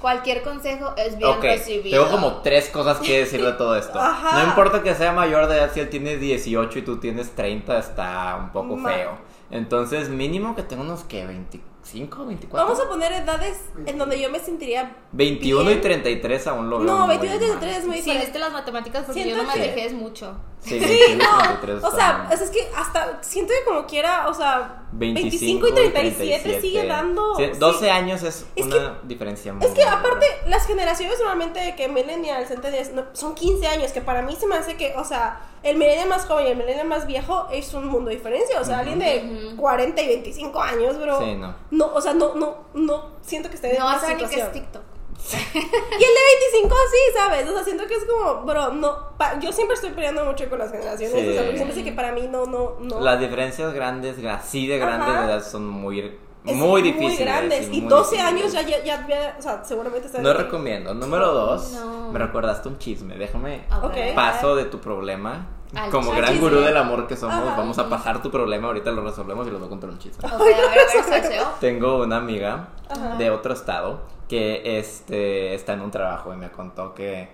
Cualquier 0.00 0.42
consejo 0.42 0.94
es 0.96 1.16
bien 1.18 1.30
Ok, 1.30 1.42
recibido. 1.42 2.04
tengo 2.04 2.16
como 2.16 2.36
tres 2.38 2.70
cosas 2.70 2.98
que 2.98 3.18
decir 3.20 3.44
de 3.44 3.52
todo 3.52 3.76
esto. 3.76 4.00
Ajá. 4.00 4.38
No 4.42 4.44
importa 4.48 4.82
que 4.82 4.94
sea 4.94 5.12
mayor 5.12 5.46
de 5.46 5.58
edad, 5.58 5.70
si 5.72 5.80
él 5.80 5.90
tiene 5.90 6.16
18 6.16 6.78
y 6.78 6.82
tú 6.82 6.98
tienes 6.98 7.34
30, 7.36 7.78
está 7.78 8.36
un 8.40 8.50
poco 8.50 8.76
Ma- 8.76 8.88
feo. 8.90 9.18
Entonces, 9.50 10.08
mínimo 10.08 10.54
que 10.54 10.62
tenga 10.62 10.82
unos 10.82 11.02
que 11.04 11.26
25, 11.26 12.24
24. 12.26 12.68
Vamos 12.68 12.80
a 12.84 12.88
poner 12.88 13.12
edades 13.12 13.58
en 13.86 13.98
donde 13.98 14.20
yo 14.20 14.30
me 14.30 14.38
sentiría. 14.38 14.96
21 15.12 15.64
bien. 15.64 15.78
y 15.78 15.80
33 15.80 16.46
aún 16.46 16.70
lo 16.70 16.78
veo. 16.78 16.86
No, 16.86 17.06
muy 17.06 17.16
21 17.18 17.34
y 17.34 17.38
mal. 17.48 17.58
33 17.58 17.78
es 17.78 17.84
muy 17.86 17.94
Sí, 17.96 18.00
diferente. 18.02 18.26
viste 18.26 18.38
las 18.38 18.52
matemáticas 18.52 19.04
porque 19.04 19.22
Siento 19.22 19.36
yo 19.36 19.42
no 19.42 19.48
me 19.48 19.54
que- 19.54 19.62
alejé 19.62 19.86
es 19.86 19.92
mucho. 19.92 20.36
Sí, 20.60 20.78
Sí, 20.78 20.86
21 20.86 21.14
y 21.14 21.16
no. 21.16 21.38
33 21.60 21.84
O 21.84 21.90
sea, 21.90 22.28
es 22.32 22.50
que 22.50 22.68
hasta 22.76 23.22
siento 23.22 23.52
que 23.58 23.64
como 23.68 23.86
quiera, 23.86 24.28
o 24.28 24.34
sea, 24.34 24.79
25 24.92 25.66
25 25.66 25.68
y 25.68 25.72
37, 25.92 26.60
sigue 26.60 26.86
dando. 26.86 27.34
Sí, 27.36 27.44
sí. 27.52 27.58
12 27.58 27.90
años 27.90 28.22
es, 28.22 28.44
Es 28.56 28.66
una 28.66 28.98
diferencia 29.04 29.52
muy 29.52 29.64
Es 29.64 29.72
que 29.72 29.84
aparte, 29.84 30.26
grande. 30.26 30.50
las 30.50 30.66
generaciones 30.66 31.18
normalmente 31.18 31.60
de 31.60 31.76
que 31.76 31.88
millennials, 31.88 32.48
centennials, 32.48 32.92
no, 32.92 33.04
son 33.12 33.34
15 33.34 33.66
años, 33.68 33.92
que 33.92 34.00
para 34.00 34.22
mí 34.22 34.34
se 34.38 34.46
me 34.46 34.56
hace 34.56 34.76
que, 34.76 34.92
o 34.96 35.04
sea, 35.04 35.40
el 35.62 35.76
millennial 35.76 36.08
más 36.08 36.26
joven 36.26 36.46
y 36.46 36.50
el 36.50 36.56
millennial 36.56 36.88
más 36.88 37.06
viejo 37.06 37.46
es 37.52 37.72
un 37.74 37.86
mundo 37.86 38.10
de 38.10 38.16
diferencia. 38.16 38.60
O 38.60 38.64
sea, 38.64 38.80
alguien 38.80 38.98
de 38.98 39.48
Ujú. 39.50 39.56
40 39.58 40.02
y 40.02 40.06
25 40.08 40.60
años, 40.60 40.98
bro. 40.98 41.20
Sí, 41.20 41.34
no. 41.36 41.54
No, 41.70 41.86
o 41.94 42.00
sea, 42.00 42.14
no, 42.14 42.34
no, 42.34 42.56
no 42.74 43.10
siento 43.20 43.48
que 43.48 43.54
esté 43.56 43.72
en 43.74 43.78
No 43.78 43.90
esa 43.94 44.08
ni 44.08 44.16
qué 44.16 44.24
es 44.24 44.30
situación. 44.30 44.52
TikTok. 44.52 44.82
Y 45.32 45.58
el 45.58 45.62
de 45.62 46.58
25 46.60 46.74
sí, 46.90 46.98
¿sabes? 47.14 47.48
O 47.48 47.52
sea, 47.54 47.64
siento 47.64 47.86
que 47.86 47.94
es 47.94 48.04
como, 48.04 48.42
bro, 48.44 48.72
no, 48.72 49.16
pa- 49.18 49.38
yo 49.38 49.52
siempre 49.52 49.74
estoy 49.74 49.90
peleando 49.90 50.24
mucho 50.24 50.48
con 50.48 50.58
las 50.58 50.70
generaciones, 50.70 51.18
Sí. 51.20 51.28
o 51.28 51.32
sea, 51.32 51.42
porque 51.42 51.56
siempre 51.56 51.74
sé 51.76 51.84
que 51.84 51.92
para 51.92 52.12
mí 52.12 52.26
no, 52.28 52.46
no, 52.46 52.76
no. 52.80 53.00
Las 53.00 53.20
diferencias 53.20 53.72
grandes, 53.72 54.16
así 54.24 54.66
de 54.66 54.78
grandes 54.78 55.08
de 55.20 55.24
edad, 55.26 55.44
son 55.44 55.66
muy, 55.68 56.00
es 56.44 56.54
muy 56.56 56.82
difíciles. 56.82 57.20
grandes. 57.20 57.68
Y, 57.70 57.80
muy 57.82 57.88
12 57.90 58.16
difíciles. 58.16 58.26
años 58.42 58.52
ya, 58.52 58.62
ya, 58.62 58.82
ya, 58.84 59.06
ya, 59.06 59.36
o 59.38 59.42
sea, 59.42 59.64
seguramente. 59.64 60.08
No 60.20 60.32
recomiendo. 60.32 60.94
Número 60.94 61.32
dos, 61.32 61.72
No. 61.72 62.10
me 62.12 62.18
recordaste 62.18 62.68
un 62.68 62.78
chisme. 62.78 63.16
Déjame 63.16 63.64
A 63.70 63.78
Ok. 63.86 63.94
ver. 63.94 64.14
paso 64.14 64.56
de 64.56 64.64
tu 64.64 64.80
problema. 64.80 65.46
Al 65.74 65.90
Como 65.90 66.06
chisme. 66.10 66.20
gran 66.20 66.40
gurú 66.40 66.60
del 66.60 66.76
amor 66.76 67.06
que 67.06 67.16
somos, 67.16 67.36
Ajá. 67.36 67.56
vamos 67.56 67.78
a 67.78 67.88
pasar 67.88 68.20
tu 68.22 68.30
problema. 68.30 68.66
Ahorita 68.68 68.90
lo 68.90 69.02
resolvemos 69.04 69.46
y 69.46 69.50
los 69.50 69.60
voy 69.60 69.66
a 69.66 69.70
contar 69.70 69.90
un 69.90 69.98
chisme. 69.98 70.26
Ok, 70.26 70.32
a 70.32 70.38
ver, 70.44 70.54
a 70.54 70.68
ver, 70.70 71.04
salseo. 71.04 71.44
Tengo 71.60 72.02
una 72.02 72.16
amiga 72.16 72.68
Ajá. 72.88 73.16
de 73.16 73.30
otro 73.30 73.52
estado 73.52 74.00
que 74.28 74.78
este, 74.78 75.54
está 75.54 75.74
en 75.74 75.82
un 75.82 75.90
trabajo 75.90 76.32
y 76.32 76.36
me 76.36 76.50
contó 76.50 76.94
que 76.94 77.28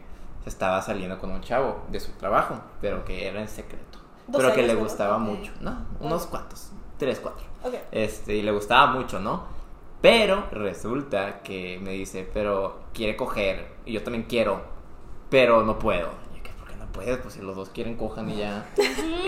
estaba 0.45 0.81
saliendo 0.83 1.19
con 1.19 1.31
un 1.31 1.41
chavo 1.41 1.83
de 1.89 1.99
su 2.01 2.13
trabajo, 2.13 2.57
pero 2.81 3.05
que 3.05 3.27
era 3.27 3.41
en 3.41 3.49
secreto. 3.49 3.99
Pero 4.31 4.53
que 4.53 4.63
le 4.63 4.75
gustaba 4.75 5.19
mucho, 5.19 5.53
¿no? 5.61 5.77
Unos 6.01 6.27
cuantos, 6.27 6.71
tres, 6.99 7.21
cuatro. 7.21 7.47
Este, 7.91 8.35
y 8.35 8.43
le 8.43 8.53
gustaba 8.53 8.89
mucho, 8.89 9.19
¿no? 9.19 9.45
Pero 10.03 10.45
resulta 10.53 11.41
que 11.43 11.79
me 11.83 11.93
dice, 11.93 12.29
pero 12.33 12.81
quiere 12.93 13.17
coger, 13.17 13.67
y 13.85 13.93
yo 13.93 14.03
también 14.03 14.25
quiero, 14.29 14.61
pero 15.31 15.63
no 15.63 15.79
puedo. 15.79 16.09
Puedes? 16.97 17.19
Pues 17.19 17.35
si 17.35 17.41
los 17.43 17.55
dos 17.55 17.69
quieren, 17.71 17.97
cojan 17.97 18.29
y 18.31 18.37
ya. 18.39 18.65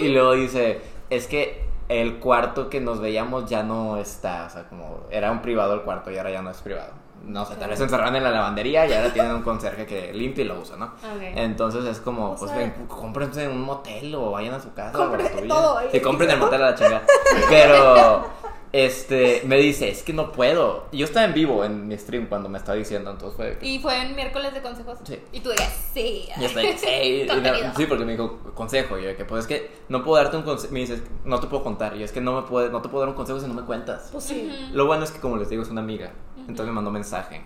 y 0.00 0.08
luego 0.08 0.32
dice, 0.32 0.80
es 1.10 1.26
que 1.26 1.66
el 1.88 2.16
cuarto 2.18 2.68
que 2.68 2.80
nos 2.80 3.00
veíamos 3.00 3.48
ya 3.48 3.62
no 3.62 3.96
está, 3.96 4.46
o 4.46 4.50
sea, 4.50 4.68
como 4.68 5.00
era 5.10 5.30
un 5.30 5.40
privado 5.40 5.74
el 5.74 5.82
cuarto 5.82 6.10
y 6.10 6.18
ahora 6.18 6.30
ya 6.30 6.42
no 6.42 6.50
es 6.50 6.58
privado. 6.58 6.92
No 7.24 7.44
sé, 7.44 7.56
tal 7.56 7.68
vez 7.70 7.78
se 7.78 7.84
encerraron 7.84 8.14
en 8.14 8.22
la 8.22 8.30
lavandería 8.30 8.86
y 8.86 8.92
ahora 8.92 9.12
tienen 9.12 9.32
un 9.32 9.42
conserje 9.42 9.86
que 9.86 10.12
limpia 10.12 10.44
y 10.44 10.46
lo 10.48 10.60
usa, 10.60 10.76
¿no? 10.76 10.84
Ok. 10.86 11.20
Entonces 11.34 11.84
es 11.84 11.98
como, 12.00 12.32
O 12.32 12.36
pues 12.36 12.50
sea- 12.50 12.60
ven, 12.60 12.72
cómprense 12.86 13.48
un 13.48 13.60
motel 13.62 14.14
o 14.14 14.30
vayan 14.30 14.54
a 14.54 14.60
su 14.60 14.72
casa. 14.72 14.96
Compren 14.96 15.26
o 15.26 15.44
a 15.44 15.48
todo, 15.48 15.80
Sí, 15.90 16.00
compren 16.00 16.30
el 16.30 16.38
motel 16.38 16.62
a 16.62 16.70
la 16.70 16.74
chingada. 16.76 17.02
Pero, 17.50 18.24
este, 18.72 19.42
me 19.46 19.56
dice, 19.56 19.88
es 19.88 20.02
que 20.02 20.12
no 20.12 20.32
puedo. 20.32 20.86
Y 20.92 20.98
yo 20.98 21.04
estaba 21.06 21.26
en 21.26 21.34
vivo 21.34 21.64
en 21.64 21.88
mi 21.88 21.96
stream 21.96 22.26
cuando 22.26 22.48
me 22.48 22.58
estaba 22.58 22.76
diciendo, 22.76 23.10
entonces 23.10 23.36
fue... 23.36 23.58
que- 23.58 23.66
Y 23.66 23.78
fue 23.78 24.00
en 24.02 24.14
miércoles 24.14 24.52
de 24.54 24.60
consejos. 24.62 24.98
Sí. 25.04 25.18
Y 25.32 25.40
tú 25.40 25.50
digas, 25.50 25.72
sí. 25.94 26.28
Y 26.38 26.44
estoy, 26.44 26.66
sí, 26.76 26.86
y 27.22 27.26
no- 27.26 27.74
sí, 27.76 27.86
porque 27.86 28.04
me 28.04 28.12
dijo 28.12 28.38
consejo. 28.54 28.98
Y 28.98 29.04
yo, 29.04 29.16
que 29.16 29.24
pues 29.24 29.42
es 29.42 29.46
que 29.48 29.70
no 29.88 30.04
puedo 30.04 30.22
darte 30.22 30.36
un 30.36 30.42
consejo. 30.42 30.72
Me 30.72 30.80
dices, 30.80 31.02
no 31.24 31.40
te 31.40 31.46
puedo 31.46 31.64
contar. 31.64 31.96
Y 31.96 32.00
yo, 32.00 32.04
es 32.04 32.12
que 32.12 32.20
no 32.20 32.40
me 32.40 32.46
puede, 32.46 32.70
no 32.70 32.82
te 32.82 32.88
puedo 32.88 33.00
dar 33.00 33.08
un 33.08 33.14
consejo 33.16 33.40
si 33.40 33.46
no 33.46 33.54
me 33.54 33.62
cuentas. 33.62 34.08
Pues 34.12 34.24
sí. 34.24 34.50
Ujú. 34.52 34.76
Lo 34.76 34.86
bueno 34.86 35.04
es 35.04 35.10
que, 35.10 35.20
como 35.20 35.36
les 35.36 35.48
digo, 35.48 35.62
es 35.62 35.68
una 35.70 35.80
amiga. 35.80 36.10
Entonces 36.36 36.66
me 36.66 36.72
mandó 36.72 36.90
mensaje. 36.90 37.42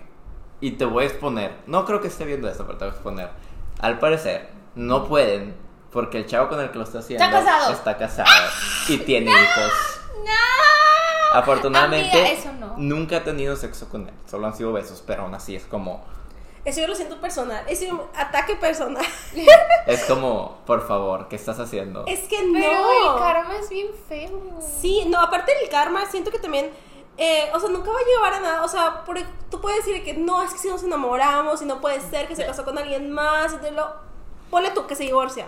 Y 0.61 0.71
te 0.71 0.85
voy 0.85 1.03
a 1.03 1.07
exponer. 1.07 1.55
No 1.67 1.85
creo 1.85 1.99
que 2.01 2.07
esté 2.07 2.25
viendo 2.25 2.47
esto, 2.49 2.65
pero 2.65 2.77
te 2.77 2.85
voy 2.85 2.91
a 2.91 2.95
exponer. 2.95 3.29
Al 3.79 3.99
parecer, 3.99 4.49
no 4.75 5.07
pueden. 5.07 5.55
Porque 5.91 6.17
el 6.17 6.25
chavo 6.25 6.49
con 6.49 6.59
el 6.59 6.71
que 6.71 6.77
lo 6.79 6.85
está 6.85 6.99
haciendo 6.99 7.23
Está 7.23 7.39
casado. 7.43 7.73
está 7.73 7.97
casado 7.97 8.49
y 8.89 8.97
tiene 8.97 9.29
hijos. 9.29 9.71
¡No! 10.25 10.82
Afortunadamente, 11.39 12.11
Amiga, 12.11 12.29
eso 12.31 12.51
no. 12.53 12.73
nunca 12.77 13.17
ha 13.17 13.23
tenido 13.23 13.55
sexo 13.55 13.89
con 13.89 14.07
él. 14.07 14.13
Solo 14.29 14.47
han 14.47 14.55
sido 14.55 14.71
besos, 14.73 15.03
pero 15.05 15.23
aún 15.23 15.33
así 15.35 15.55
es 15.55 15.65
como. 15.65 16.03
Eso 16.65 16.79
yo 16.79 16.87
lo 16.87 16.95
siento 16.95 17.19
personal. 17.19 17.65
Es 17.67 17.81
un 17.81 18.01
ataque 18.15 18.55
personal. 18.55 19.05
Es 19.85 20.05
como, 20.05 20.59
por 20.65 20.87
favor, 20.87 21.27
¿qué 21.27 21.35
estás 21.35 21.59
haciendo? 21.59 22.05
Es 22.07 22.21
que 22.29 22.37
Pero 22.37 22.81
no. 22.81 23.15
el 23.15 23.19
karma 23.21 23.57
es 23.57 23.67
bien 23.69 23.87
feo. 24.07 24.29
Sí, 24.79 25.03
no, 25.07 25.19
aparte 25.19 25.53
del 25.59 25.69
karma, 25.69 26.05
siento 26.05 26.31
que 26.31 26.39
también. 26.39 26.71
eh, 27.17 27.49
o 27.53 27.59
sea, 27.59 27.67
nunca 27.69 27.91
va 27.91 27.99
a 27.99 28.05
llevar 28.05 28.33
a 28.35 28.39
nada. 28.39 28.63
O 28.63 28.67
sea, 28.69 29.03
por- 29.03 29.19
tú 29.51 29.59
puedes 29.59 29.85
decir 29.85 30.01
que 30.05 30.13
no, 30.13 30.41
es 30.41 30.53
que 30.53 30.57
si 30.59 30.69
nos 30.69 30.83
enamoramos 30.83 31.61
y 31.61 31.65
no 31.65 31.81
puede 31.81 31.99
ser 31.99 32.29
que 32.29 32.35
se 32.37 32.45
casó 32.45 32.63
con 32.63 32.77
alguien 32.77 33.11
más. 33.11 33.51
Y 33.53 33.57
te 33.57 33.71
lo. 33.71 33.85
Ponle 34.49 34.69
tú 34.71 34.87
que 34.87 34.95
se 34.95 35.03
divorcia. 35.03 35.47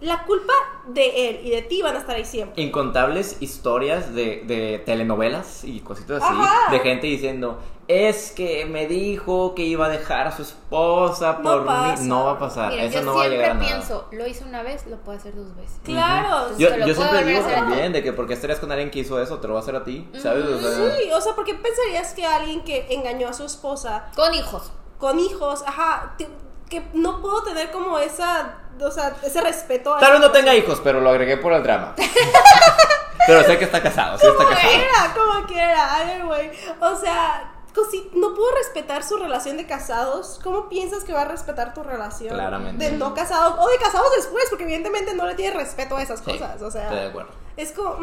La 0.00 0.24
culpa 0.24 0.52
de 0.86 1.28
él 1.28 1.40
y 1.44 1.50
de 1.50 1.62
ti 1.62 1.82
van 1.82 1.94
a 1.94 1.98
estar 1.98 2.16
ahí 2.16 2.24
siempre. 2.24 2.62
Incontables 2.62 3.36
historias 3.40 4.14
de, 4.14 4.42
de 4.46 4.82
telenovelas 4.86 5.64
y 5.64 5.80
cositas 5.80 6.22
así, 6.22 6.32
Ajá. 6.34 6.70
de 6.72 6.78
gente 6.80 7.06
diciendo, 7.06 7.58
es 7.86 8.30
que 8.32 8.64
me 8.66 8.86
dijo 8.86 9.54
que 9.54 9.62
iba 9.64 9.86
a 9.86 9.88
dejar 9.88 10.28
a 10.28 10.32
su 10.32 10.42
esposa 10.42 11.38
No 11.42 11.42
por 11.42 11.66
pasa. 11.66 12.02
mí. 12.02 12.08
No 12.08 12.24
va 12.24 12.32
a 12.32 12.38
pasar, 12.38 12.70
Mira, 12.72 12.84
eso 12.84 13.00
yo 13.00 13.04
no 13.04 13.14
va 13.16 13.24
a 13.24 13.28
llegar 13.28 13.50
a 13.50 13.52
siempre 13.54 13.66
nada. 13.68 13.78
pienso, 13.86 14.08
lo 14.12 14.26
hice 14.26 14.44
una 14.44 14.62
vez, 14.62 14.86
lo 14.86 14.96
puedo 14.98 15.18
hacer 15.18 15.34
dos 15.34 15.54
veces. 15.56 15.78
Claro. 15.84 16.56
Yo, 16.56 16.68
yo 16.86 16.94
siempre 16.94 17.24
digo 17.24 17.40
también 17.42 17.92
de 17.92 18.02
que 18.02 18.12
porque 18.12 18.34
estarías 18.34 18.58
con 18.60 18.70
alguien 18.72 18.90
que 18.90 19.00
hizo 19.00 19.20
eso, 19.20 19.38
te 19.38 19.48
lo 19.48 19.54
va 19.54 19.60
a 19.60 19.62
hacer 19.62 19.76
a 19.76 19.84
ti, 19.84 20.08
¿sabes? 20.18 20.44
O 20.46 20.58
sea, 20.60 20.96
Sí, 20.96 21.10
o 21.12 21.20
sea, 21.20 21.34
¿por 21.34 21.44
qué 21.44 21.54
pensarías 21.54 22.14
que 22.14 22.24
alguien 22.24 22.62
que 22.64 22.86
engañó 22.94 23.28
a 23.28 23.32
su 23.32 23.44
esposa 23.44 24.10
Con 24.16 24.32
hijos. 24.34 24.72
con 24.98 25.18
hijos, 25.18 25.62
ajá, 25.66 26.14
te- 26.16 26.28
que 26.70 26.82
no 26.94 27.20
puedo 27.20 27.42
tener 27.42 27.70
como 27.70 27.98
esa, 27.98 28.54
o 28.80 28.90
sea, 28.90 29.14
ese 29.22 29.40
respeto 29.42 29.94
a 29.94 29.98
Tal 29.98 30.12
vez 30.12 30.20
no 30.20 30.30
tenga 30.30 30.54
hijos, 30.54 30.80
pero 30.82 31.00
lo 31.00 31.10
agregué 31.10 31.36
por 31.36 31.52
el 31.52 31.62
drama. 31.62 31.94
pero 33.26 33.42
sé 33.44 33.58
que 33.58 33.64
está 33.64 33.82
casado, 33.82 34.16
sí 34.18 34.26
está 34.26 34.36
Como 34.44 34.48
casado. 34.50 34.70
quiera, 34.72 35.14
como 35.14 35.46
quiera, 35.46 35.94
ay, 35.96 36.22
güey. 36.22 36.50
O 36.80 36.96
sea, 36.96 37.52
si 37.90 38.10
no 38.14 38.34
puedo 38.34 38.54
respetar 38.56 39.02
su 39.04 39.16
relación 39.16 39.56
de 39.56 39.66
casados, 39.66 40.38
¿cómo 40.42 40.68
piensas 40.68 41.02
que 41.04 41.12
va 41.12 41.22
a 41.22 41.24
respetar 41.26 41.72
tu 41.74 41.82
relación? 41.82 42.34
Claramente. 42.34 42.90
De 42.90 42.96
no 42.96 43.14
casados 43.14 43.54
o 43.58 43.68
de 43.68 43.76
casados 43.78 44.08
después, 44.16 44.44
porque 44.48 44.64
evidentemente 44.64 45.14
no 45.14 45.26
le 45.26 45.34
tiene 45.34 45.56
respeto 45.56 45.96
a 45.96 46.02
esas 46.02 46.20
Sí, 46.20 46.32
cosas. 46.32 46.60
O 46.62 46.68
estoy 46.68 46.82
de 46.82 46.88
sea, 46.88 47.06
acuerdo. 47.08 47.30
es 47.56 47.72
como, 47.72 47.96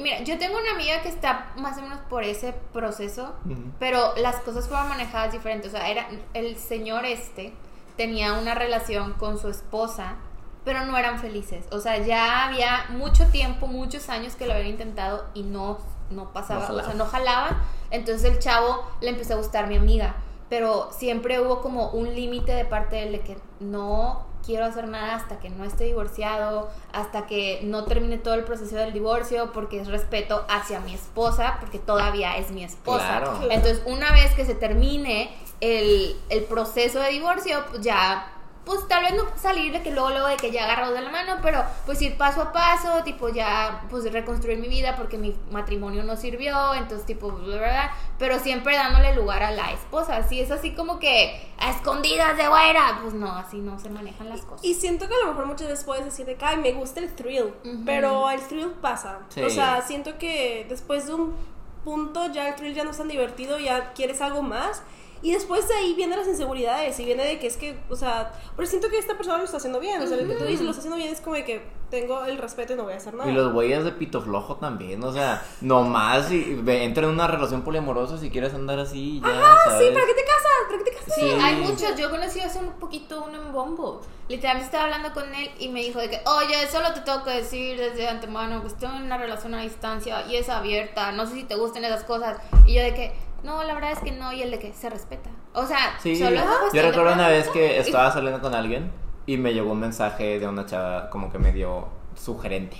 Mira, 0.00 0.20
yo 0.22 0.38
tengo 0.38 0.58
una 0.58 0.72
amiga 0.72 1.02
que 1.02 1.08
está 1.08 1.52
más 1.56 1.78
o 1.78 1.82
menos 1.82 1.98
por 2.08 2.22
ese 2.22 2.54
proceso, 2.72 3.34
pero 3.78 4.14
las 4.16 4.36
cosas 4.36 4.68
fueron 4.68 4.88
manejadas 4.88 5.32
diferentes. 5.32 5.72
O 5.72 5.76
sea, 5.76 5.88
era 5.90 6.06
el 6.34 6.56
señor 6.58 7.04
este 7.04 7.54
tenía 7.96 8.34
una 8.34 8.54
relación 8.54 9.14
con 9.14 9.38
su 9.38 9.48
esposa, 9.48 10.16
pero 10.64 10.84
no 10.84 10.96
eran 10.96 11.18
felices. 11.18 11.66
O 11.70 11.80
sea, 11.80 11.98
ya 11.98 12.46
había 12.46 12.86
mucho 12.90 13.26
tiempo, 13.26 13.66
muchos 13.66 14.08
años 14.08 14.36
que 14.36 14.46
lo 14.46 14.52
habían 14.52 14.68
intentado 14.68 15.26
y 15.34 15.42
no, 15.42 15.78
no 16.10 16.32
pasaba, 16.32 16.68
No 16.68 16.74
o 16.74 16.82
sea, 16.82 16.94
no 16.94 17.06
jalaban. 17.06 17.58
Entonces 17.90 18.30
el 18.30 18.38
chavo 18.38 18.84
le 19.00 19.10
empezó 19.10 19.34
a 19.34 19.36
gustar 19.36 19.66
mi 19.66 19.76
amiga, 19.76 20.14
pero 20.48 20.90
siempre 20.92 21.40
hubo 21.40 21.60
como 21.60 21.90
un 21.90 22.14
límite 22.14 22.52
de 22.52 22.64
parte 22.64 22.96
de 22.96 23.02
él 23.04 23.12
de 23.12 23.20
que 23.20 23.38
no 23.60 24.32
quiero 24.44 24.64
hacer 24.64 24.88
nada 24.88 25.14
hasta 25.14 25.38
que 25.38 25.50
no 25.50 25.64
esté 25.64 25.84
divorciado, 25.84 26.68
hasta 26.92 27.26
que 27.26 27.60
no 27.62 27.84
termine 27.84 28.18
todo 28.18 28.34
el 28.34 28.44
proceso 28.44 28.76
del 28.76 28.92
divorcio, 28.92 29.52
porque 29.52 29.80
es 29.80 29.88
respeto 29.88 30.44
hacia 30.48 30.80
mi 30.80 30.94
esposa, 30.94 31.58
porque 31.60 31.78
todavía 31.78 32.36
es 32.36 32.50
mi 32.50 32.64
esposa. 32.64 33.20
Claro. 33.20 33.38
Entonces, 33.50 33.82
una 33.86 34.12
vez 34.12 34.34
que 34.34 34.44
se 34.44 34.54
termine 34.54 35.34
el, 35.62 36.16
el 36.28 36.42
proceso 36.44 36.98
de 36.98 37.10
divorcio, 37.10 37.64
pues 37.70 37.82
ya, 37.82 38.32
pues 38.64 38.86
tal 38.88 39.04
vez 39.04 39.14
no 39.14 39.22
salir 39.36 39.72
de 39.72 39.80
que 39.80 39.92
luego, 39.92 40.10
luego 40.10 40.26
de 40.26 40.36
que 40.36 40.50
ya 40.50 40.64
agarrados 40.64 40.92
de 40.92 41.02
la 41.02 41.10
mano, 41.10 41.38
pero 41.40 41.64
pues 41.86 42.02
ir 42.02 42.16
paso 42.16 42.42
a 42.42 42.52
paso, 42.52 43.04
tipo 43.04 43.28
ya, 43.28 43.84
pues 43.88 44.10
reconstruir 44.12 44.58
mi 44.58 44.66
vida 44.66 44.96
porque 44.96 45.18
mi 45.18 45.36
matrimonio 45.52 46.02
no 46.02 46.16
sirvió, 46.16 46.74
entonces 46.74 47.06
tipo, 47.06 47.30
bla, 47.30 47.58
bla, 47.58 47.68
bla, 47.68 47.96
pero 48.18 48.40
siempre 48.40 48.74
dándole 48.74 49.14
lugar 49.14 49.44
a 49.44 49.52
la 49.52 49.70
esposa. 49.70 50.26
Si 50.28 50.40
es 50.40 50.50
así 50.50 50.74
como 50.74 50.98
que 50.98 51.48
a 51.58 51.70
escondidas 51.70 52.36
de 52.36 52.48
güera, 52.48 52.98
pues 53.02 53.14
no, 53.14 53.30
así 53.30 53.58
no 53.58 53.78
se 53.78 53.88
manejan 53.88 54.28
las 54.28 54.40
cosas. 54.40 54.64
Y 54.64 54.74
siento 54.74 55.06
que 55.06 55.14
a 55.14 55.18
lo 55.18 55.28
mejor 55.28 55.46
muchas 55.46 55.68
veces 55.68 55.84
puedes 55.84 56.04
decir 56.04 56.26
de 56.26 56.34
que, 56.34 56.44
ay, 56.44 56.56
me 56.56 56.72
gusta 56.72 56.98
el 56.98 57.14
thrill, 57.14 57.54
pero 57.86 58.28
el 58.30 58.40
thrill 58.48 58.70
pasa. 58.80 59.20
Sí. 59.28 59.42
O 59.44 59.50
sea, 59.50 59.80
siento 59.82 60.18
que 60.18 60.66
después 60.68 61.06
de 61.06 61.14
un 61.14 61.36
punto 61.84 62.32
ya 62.32 62.48
el 62.48 62.56
thrill 62.56 62.74
ya 62.74 62.82
no 62.82 62.90
es 62.90 62.98
tan 62.98 63.06
divertido, 63.06 63.60
ya 63.60 63.92
quieres 63.92 64.20
algo 64.20 64.42
más. 64.42 64.82
Y 65.22 65.32
después 65.32 65.68
de 65.68 65.74
ahí 65.74 65.94
vienen 65.94 66.18
las 66.18 66.26
inseguridades 66.28 66.98
y 66.98 67.04
viene 67.04 67.24
de 67.24 67.38
que 67.38 67.46
es 67.46 67.56
que, 67.56 67.78
o 67.88 67.94
sea, 67.96 68.32
pero 68.56 68.66
siento 68.68 68.88
que 68.88 68.98
esta 68.98 69.16
persona 69.16 69.38
lo 69.38 69.44
está 69.44 69.58
haciendo 69.58 69.78
bien. 69.78 70.02
O 70.02 70.06
sea, 70.06 70.16
lo 70.16 70.26
que 70.26 70.34
tú 70.34 70.44
dices 70.44 70.62
lo 70.62 70.70
está 70.70 70.80
haciendo 70.80 70.96
bien 70.96 71.10
es 71.12 71.20
como 71.20 71.36
de 71.36 71.44
que 71.44 71.62
tengo 71.90 72.24
el 72.24 72.38
respeto 72.38 72.72
y 72.72 72.76
no 72.76 72.84
voy 72.84 72.94
a 72.94 72.96
hacer 72.96 73.14
nada. 73.14 73.30
Y 73.30 73.34
los 73.34 73.52
güeyes 73.52 73.84
de 73.84 73.92
pito 73.92 74.20
flojo 74.20 74.56
también, 74.56 75.02
o 75.04 75.12
sea, 75.12 75.44
nomás 75.60 76.30
y, 76.32 76.60
entra 76.66 77.04
en 77.04 77.10
una 77.10 77.26
relación 77.28 77.62
poliamorosa 77.62 78.18
si 78.18 78.30
quieres 78.30 78.52
andar 78.54 78.78
así, 78.78 79.20
ya, 79.20 79.28
Ah, 79.28 79.78
sí. 79.78 79.84
¿para 79.92 80.06
qué 80.06 80.14
te 80.14 80.24
casas? 80.24 80.52
¿Para 80.68 80.78
qué 80.78 80.90
te 80.90 80.96
casas? 80.96 81.14
Sí, 81.14 81.20
Sí. 81.20 81.30
hay 81.40 81.56
muchos. 81.56 81.96
Yo 81.96 82.10
conocí 82.10 82.40
hace 82.40 82.58
un 82.58 82.72
poquito 82.80 83.24
uno 83.28 83.42
en 83.42 83.52
Bumble. 83.52 84.06
Literalmente 84.28 84.66
estaba 84.66 84.84
hablando 84.84 85.12
con 85.12 85.32
él 85.34 85.50
y 85.58 85.68
me 85.68 85.80
dijo 85.82 85.98
de 86.00 86.08
que, 86.10 86.20
oye, 86.26 86.66
solo 86.70 86.92
te 86.94 87.00
tengo 87.00 87.22
que 87.22 87.30
decir 87.30 87.78
desde 87.78 88.08
antemano 88.08 88.62
que 88.62 88.68
estoy 88.68 88.88
en 88.96 89.02
una 89.02 89.18
relación 89.18 89.54
a 89.54 89.60
distancia 89.60 90.24
y 90.26 90.36
es 90.36 90.48
abierta. 90.48 91.12
No 91.12 91.26
sé 91.26 91.34
si 91.34 91.44
te 91.44 91.54
gusten 91.54 91.84
esas 91.84 92.04
cosas. 92.04 92.38
Y 92.66 92.74
yo 92.74 92.82
de 92.82 92.94
que, 92.94 93.12
no, 93.42 93.62
la 93.64 93.74
verdad 93.74 93.92
es 93.92 93.98
que 94.00 94.12
no. 94.12 94.32
Y 94.32 94.42
él 94.42 94.50
de 94.50 94.58
que 94.58 94.72
se 94.72 94.88
respeta. 94.90 95.30
O 95.54 95.66
sea, 95.66 95.98
Sí, 96.00 96.16
solo 96.16 96.40
yo 96.72 96.82
recuerdo 96.82 97.12
una 97.12 97.28
vez 97.28 97.48
que 97.48 97.78
estaba 97.78 98.10
saliendo 98.12 98.40
con 98.40 98.54
alguien 98.54 98.90
y 99.26 99.36
me 99.36 99.52
llegó 99.52 99.72
un 99.72 99.80
mensaje 99.80 100.38
de 100.38 100.48
una 100.48 100.66
chava 100.66 101.10
como 101.10 101.30
que 101.30 101.38
medio 101.38 101.88
sugerente. 102.14 102.76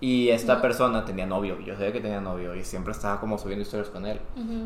Y 0.00 0.30
esta 0.30 0.60
persona 0.60 1.04
tenía 1.04 1.26
novio, 1.26 1.60
yo 1.60 1.74
sabía 1.74 1.92
que 1.92 2.00
tenía 2.00 2.20
novio 2.20 2.56
y 2.56 2.64
siempre 2.64 2.90
estaba 2.90 3.20
como 3.20 3.38
subiendo 3.38 3.62
historias 3.62 3.88
con 3.88 4.04
él. 4.04 4.20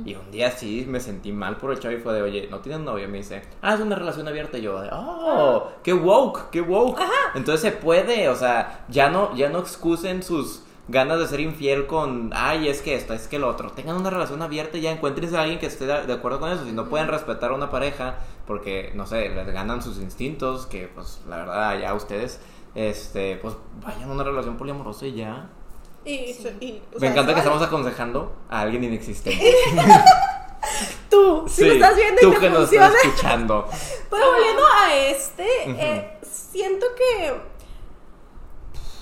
Y 0.07 0.15
un 0.15 0.31
día 0.31 0.50
sí 0.50 0.87
me 0.88 0.99
sentí 0.99 1.31
mal 1.31 1.59
por 1.59 1.73
el 1.73 1.79
chavo 1.79 1.95
y 1.95 1.99
fue 1.99 2.15
de, 2.15 2.23
oye, 2.23 2.49
¿no 2.50 2.61
tienes 2.61 2.81
novio? 2.81 3.07
Me 3.07 3.19
dice, 3.19 3.43
ah, 3.61 3.75
es 3.75 3.81
una 3.81 3.97
relación 3.97 4.26
abierta. 4.26 4.57
Y 4.57 4.62
yo, 4.62 4.81
de, 4.81 4.88
oh, 4.91 5.73
qué 5.83 5.93
woke, 5.93 6.49
qué 6.50 6.62
woke. 6.62 7.03
Entonces 7.35 7.61
se 7.61 7.73
puede, 7.76 8.31
o 8.31 8.35
sea, 8.35 8.87
ya 8.88 9.11
no, 9.11 9.37
ya 9.37 9.50
no 9.50 9.59
excusen 9.59 10.23
sus 10.23 10.62
ganas 10.88 11.19
de 11.19 11.26
ser 11.26 11.40
infiel 11.40 11.87
con, 11.87 12.31
ay, 12.35 12.69
es 12.69 12.81
que 12.83 12.95
esto, 12.95 13.12
es 13.14 13.26
que 13.28 13.38
lo 13.38 13.49
otro. 13.49 13.71
Tengan 13.73 13.97
una 13.97 14.11
relación 14.11 14.40
abierta 14.43 14.78
y 14.78 14.83
ya 14.83 14.93
encuéntrense 14.93 15.37
a 15.37 15.43
alguien 15.43 15.59
que 15.59 15.66
esté 15.66 15.87
de 15.87 16.12
acuerdo 16.12 16.38
con 16.40 16.50
eso. 16.52 16.64
Si 16.64 16.73
no 16.73 16.88
pueden 16.88 17.09
respetar 17.09 17.50
a 17.50 17.55
una 17.55 17.71
pareja 17.71 18.16
porque, 18.47 18.93
no 18.95 19.07
sé, 19.07 19.28
les 19.31 19.47
ganan 19.49 19.83
sus 19.83 19.99
instintos, 19.99 20.66
que 20.66 20.87
pues 20.88 21.21
la 21.28 21.37
verdad 21.38 21.78
ya 21.81 21.95
ustedes, 21.95 22.40
este, 22.75 23.37
pues 23.37 23.55
vayan 23.85 24.11
a 24.11 24.12
una 24.12 24.23
relación 24.25 24.57
poliamorosa 24.57 25.07
y 25.07 25.14
ya. 25.14 25.49
Y, 26.05 26.37
y- 26.61 26.83
o 26.93 26.95
Me 26.95 27.00
sea, 27.00 27.11
encanta 27.11 27.33
que 27.35 27.40
estamos 27.40 27.61
aconsejando 27.62 28.33
a 28.49 28.61
alguien 28.61 28.85
inexistente. 28.85 29.52
Tú, 31.11 31.45
si 31.49 31.62
Sí, 31.62 31.69
lo 31.69 31.75
estás 31.75 31.97
viendo 31.97 32.21
tú 32.21 32.28
y 32.28 32.35
te 32.35 32.40
que 32.40 32.49
nos 32.50 32.59
funciona. 32.61 32.87
estás 32.88 33.05
escuchando. 33.05 33.69
Pero 34.11 34.26
volviendo 34.33 34.62
a 34.66 34.95
este, 34.95 35.47
eh, 35.66 36.19
siento 36.23 36.87
que. 36.97 37.56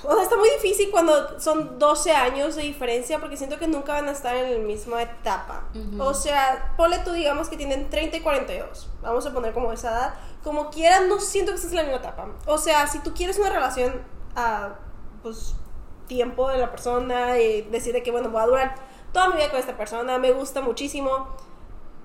O 0.05 0.15
sea, 0.15 0.23
está 0.23 0.37
muy 0.37 0.51
difícil 0.51 0.91
cuando 0.91 1.41
son 1.41 1.79
12 1.79 2.13
años 2.13 2.57
de 2.57 2.63
diferencia 2.63 3.19
porque 3.19 3.37
siento 3.37 3.59
que 3.59 3.67
nunca 3.67 3.95
van 3.95 4.09
a 4.09 4.13
estar 4.13 4.35
en 4.37 4.53
la 4.53 4.59
misma 4.59 5.03
etapa. 5.03 5.65
Ujú. 5.75 6.03
O 6.03 6.15
sea, 6.15 6.75
ponle 6.77 6.99
tú, 7.01 7.13
digamos 7.13 7.49
que 7.49 7.57
tienen 7.57 7.91
30 7.91 8.19
y 8.19 8.21
42. 8.21 8.91
Vamos 9.03 9.27
a 9.27 9.33
poner 9.33 9.53
como 9.53 9.73
esa 9.73 9.91
edad. 9.91 10.15
Como 10.43 10.71
quieran, 10.71 11.09
no 11.09 11.21
siento 11.21 11.53
que 11.53 11.57
estés 11.57 11.71
en 11.71 11.79
la 11.79 11.83
misma 11.85 11.99
etapa. 11.99 12.29
O 12.47 12.59
sea, 12.59 12.87
si 12.87 12.99
tú 13.01 13.15
quieres 13.15 13.39
una 13.39 13.51
relación 13.51 14.03
a, 14.37 14.75
pues, 15.23 15.55
tiempo 16.07 16.49
de 16.51 16.59
la 16.59 16.71
persona 16.71 17.39
y 17.39 17.63
decir 17.63 17.93
de 17.93 18.03
que, 18.03 18.11
bueno, 18.11 18.29
voy 18.29 18.43
a 18.43 18.47
durar 18.47 18.75
toda 19.13 19.29
mi 19.29 19.37
vida 19.37 19.51
con 19.51 19.59
esta 19.59 19.77
persona, 19.77 20.19
me 20.19 20.33
gusta 20.33 20.61
muchísimo 20.61 21.29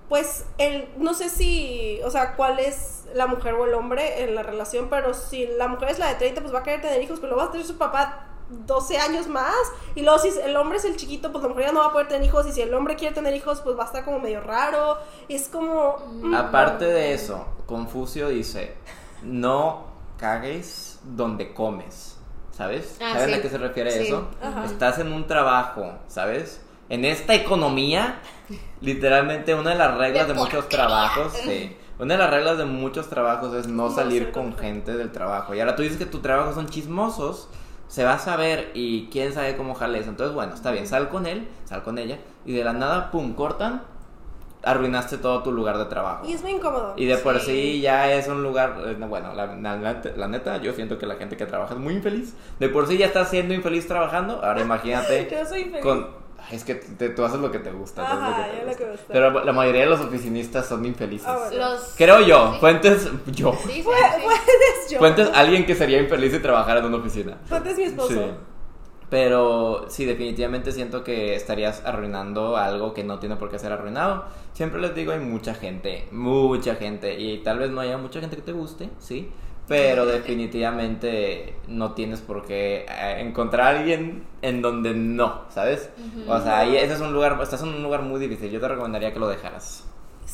pues 0.09 0.45
el, 0.57 0.89
no 0.97 1.13
sé 1.13 1.29
si, 1.29 1.99
o 2.03 2.09
sea, 2.11 2.35
cuál 2.35 2.59
es 2.59 3.05
la 3.13 3.27
mujer 3.27 3.53
o 3.53 3.65
el 3.65 3.73
hombre 3.75 4.23
en 4.23 4.35
la 4.35 4.43
relación, 4.43 4.87
pero 4.89 5.13
si 5.13 5.45
la 5.47 5.67
mujer 5.67 5.89
es 5.89 5.99
la 5.99 6.07
de 6.09 6.15
30, 6.15 6.41
pues 6.41 6.53
va 6.53 6.59
a 6.59 6.63
querer 6.63 6.81
tener 6.81 7.01
hijos, 7.01 7.19
pero 7.19 7.31
lo 7.31 7.37
va 7.37 7.45
a 7.45 7.51
tener 7.51 7.65
su 7.65 7.77
papá 7.77 8.25
12 8.49 8.97
años 8.97 9.27
más, 9.27 9.53
y 9.93 10.01
luego 10.01 10.17
si 10.17 10.29
el 10.39 10.55
hombre 10.57 10.79
es 10.79 10.85
el 10.85 10.95
chiquito, 10.95 11.31
pues 11.31 11.43
la 11.43 11.49
mujer 11.49 11.67
ya 11.67 11.71
no 11.71 11.81
va 11.81 11.87
a 11.87 11.91
poder 11.91 12.07
tener 12.07 12.25
hijos, 12.25 12.47
y 12.47 12.51
si 12.51 12.61
el 12.61 12.73
hombre 12.73 12.95
quiere 12.95 13.13
tener 13.13 13.33
hijos, 13.35 13.61
pues 13.61 13.77
va 13.77 13.83
a 13.83 13.85
estar 13.85 14.03
como 14.03 14.19
medio 14.19 14.41
raro, 14.41 14.97
es 15.27 15.47
como... 15.47 15.97
mm, 16.07 16.33
Aparte 16.33 16.85
de 16.85 17.13
eso, 17.13 17.45
Confucio 17.67 18.29
dice, 18.29 18.73
no 19.21 19.85
cagues 20.17 20.99
donde 21.03 21.53
comes, 21.53 22.17
¿sabes? 22.51 22.97
Ah, 22.99 23.13
¿Saben 23.13 23.29
sí. 23.29 23.33
a 23.35 23.41
qué 23.43 23.49
se 23.49 23.57
refiere 23.59 23.91
Sí. 23.91 24.07
eso? 24.07 24.27
Ajá. 24.41 24.65
Estás 24.65 24.97
en 24.99 25.13
un 25.13 25.27
trabajo, 25.27 25.93
¿sabes? 26.07 26.61
En 26.89 27.05
esta 27.05 27.35
economía, 27.35 28.19
literalmente 28.81 29.53
una 29.55 29.71
de 29.71 29.75
las 29.77 29.97
reglas 29.97 30.27
de, 30.27 30.33
De 30.33 30.39
muchos 30.39 30.67
trabajos, 30.69 31.33
sí, 31.33 31.75
una 31.99 32.15
de 32.15 32.17
las 32.19 32.29
reglas 32.31 32.57
de 32.57 32.65
muchos 32.65 33.09
trabajos 33.09 33.53
es 33.53 33.67
no 33.67 33.89
No 33.89 33.95
salir 33.95 34.31
con 34.31 34.55
gente 34.57 34.95
del 34.97 35.11
trabajo. 35.11 35.53
Y 35.53 35.59
ahora 35.59 35.75
tú 35.75 35.83
dices 35.83 35.97
que 35.97 36.05
tu 36.05 36.19
trabajo 36.19 36.53
son 36.53 36.67
chismosos, 36.69 37.47
se 37.87 38.03
va 38.03 38.13
a 38.13 38.19
saber 38.19 38.71
y 38.73 39.07
quién 39.11 39.33
sabe 39.33 39.55
cómo 39.57 39.73
jale 39.75 39.99
eso. 39.99 40.09
Entonces, 40.09 40.33
bueno, 40.35 40.53
está 40.53 40.71
bien, 40.71 40.87
sal 40.87 41.09
con 41.09 41.25
él, 41.25 41.47
sal 41.65 41.83
con 41.83 41.97
ella, 41.97 42.17
y 42.45 42.53
de 42.53 42.63
la 42.63 42.73
nada, 42.73 43.11
pum, 43.11 43.33
cortan, 43.33 43.81
arruinaste 44.61 45.17
todo 45.17 45.41
tu 45.41 45.51
lugar 45.51 45.77
de 45.77 45.85
trabajo. 45.85 46.25
Y 46.27 46.33
es 46.33 46.41
muy 46.41 46.51
incómodo. 46.51 46.93
Y 46.97 47.05
de 47.05 47.17
por 47.17 47.39
Sí. 47.39 47.79
ya 47.81 48.11
es 48.11 48.27
un 48.27 48.43
lugar, 48.43 48.75
eh, 48.85 48.95
no, 48.99 49.07
bueno, 49.07 49.33
la, 49.33 49.45
la- 49.55 49.77
la- 49.77 50.01
la 50.15 50.27
neta, 50.27 50.57
yo 50.57 50.73
siento 50.73 50.97
que 50.97 51.05
la 51.05 51.15
gente 51.15 51.37
que 51.37 51.45
trabaja 51.45 51.75
es 51.75 51.79
muy 51.79 51.93
infeliz. 51.93 52.33
De 52.59 52.67
por 52.69 52.87
sí 52.87 52.97
ya 52.97 53.05
estás 53.05 53.29
siendo 53.29 53.53
infeliz 53.53 53.87
trabajando, 53.87 54.43
ahora 54.43 54.61
imagínate 54.61 55.29
Yo 55.31 55.45
soy 55.45 55.63
feliz. 55.65 55.81
con... 55.81 56.18
Ay, 56.49 56.55
Es 56.55 56.63
que 56.63 56.75
te- 56.75 57.09
tú 57.09 57.23
haces 57.23 57.39
lo 57.39 57.51
que 57.51 57.59
te 57.59 57.71
gusta. 57.71 58.03
Ajá, 58.03 58.29
lo 58.29 58.35
que 58.35 58.41
te 58.51 58.57
yo 58.57 58.61
lo 58.63 58.67
gusta. 58.69 58.83
que 58.85 58.91
gusta. 58.91 59.05
Pero 59.13 59.43
la 59.45 59.53
mayoría 59.53 59.81
de 59.81 59.87
los 59.89 59.99
oficinistas 60.01 60.65
son 60.67 60.85
infelices. 60.85 61.27
Ah, 61.27 61.37
bueno. 61.49 61.69
Los... 61.71 61.93
Creo 61.97 62.21
yo, 62.21 62.53
Sí. 62.53 62.59
fuentes 62.59 63.09
yo. 63.27 63.53
Sí, 63.65 63.69
sí. 63.73 63.83
Puedes 63.83 64.89
yo. 64.91 64.99
Fuentes 64.99 65.29
alguien 65.35 65.65
que 65.65 65.75
sería 65.75 65.99
infeliz 66.01 66.31
si 66.33 66.39
trabajara 66.39 66.79
en 66.79 66.85
una 66.87 66.97
oficina. 66.97 67.37
Fuentes 67.45 67.77
mi 67.77 67.83
esposo. 67.83 68.09
Sí. 68.13 68.21
Pero 69.09 69.85
sí, 69.89 70.05
definitivamente 70.05 70.71
siento 70.71 71.03
que 71.03 71.33
estarías 71.35 71.83
arruinando 71.83 72.57
algo 72.57 72.93
que 72.93 73.03
no 73.03 73.17
tiene 73.17 73.37
por 73.37 73.49
qué 73.49 73.57
ser 73.57 73.71
arruinado. 73.71 74.25
Siempre 74.53 74.79
les 74.79 74.93
digo, 74.93 75.11
hay 75.11 75.19
mucha 75.19 75.55
gente, 75.55 76.07
mucha 76.11 76.75
gente, 76.75 77.19
y 77.19 77.39
tal 77.39 77.57
vez 77.57 77.71
no 77.71 77.81
haya 77.81 77.97
mucha 77.97 78.19
gente 78.19 78.35
que 78.35 78.43
te 78.43 78.51
guste, 78.51 78.89
sí, 78.99 79.31
pero 79.69 80.07
definitivamente 80.07 81.53
no 81.67 81.93
tienes 81.93 82.21
por 82.21 82.43
qué 82.45 82.87
eh, 82.89 83.17
encontrar 83.19 83.67
a 83.67 83.79
alguien 83.79 84.23
en 84.41 84.63
donde 84.63 84.95
no, 84.95 85.43
¿sabes? 85.49 85.91
O 86.27 86.41
sea, 86.41 86.57
ahí 86.57 86.75
ese 86.75 86.95
es 86.95 87.01
un 87.01 87.13
lugar, 87.13 87.39
estás 87.41 87.61
en 87.61 87.69
un 87.69 87.83
lugar 87.83 88.01
muy 88.01 88.19
difícil. 88.19 88.49
Yo 88.49 88.59
te 88.59 88.67
recomendaría 88.67 89.13
que 89.13 89.19
lo 89.19 89.27
dejaras. 89.27 89.88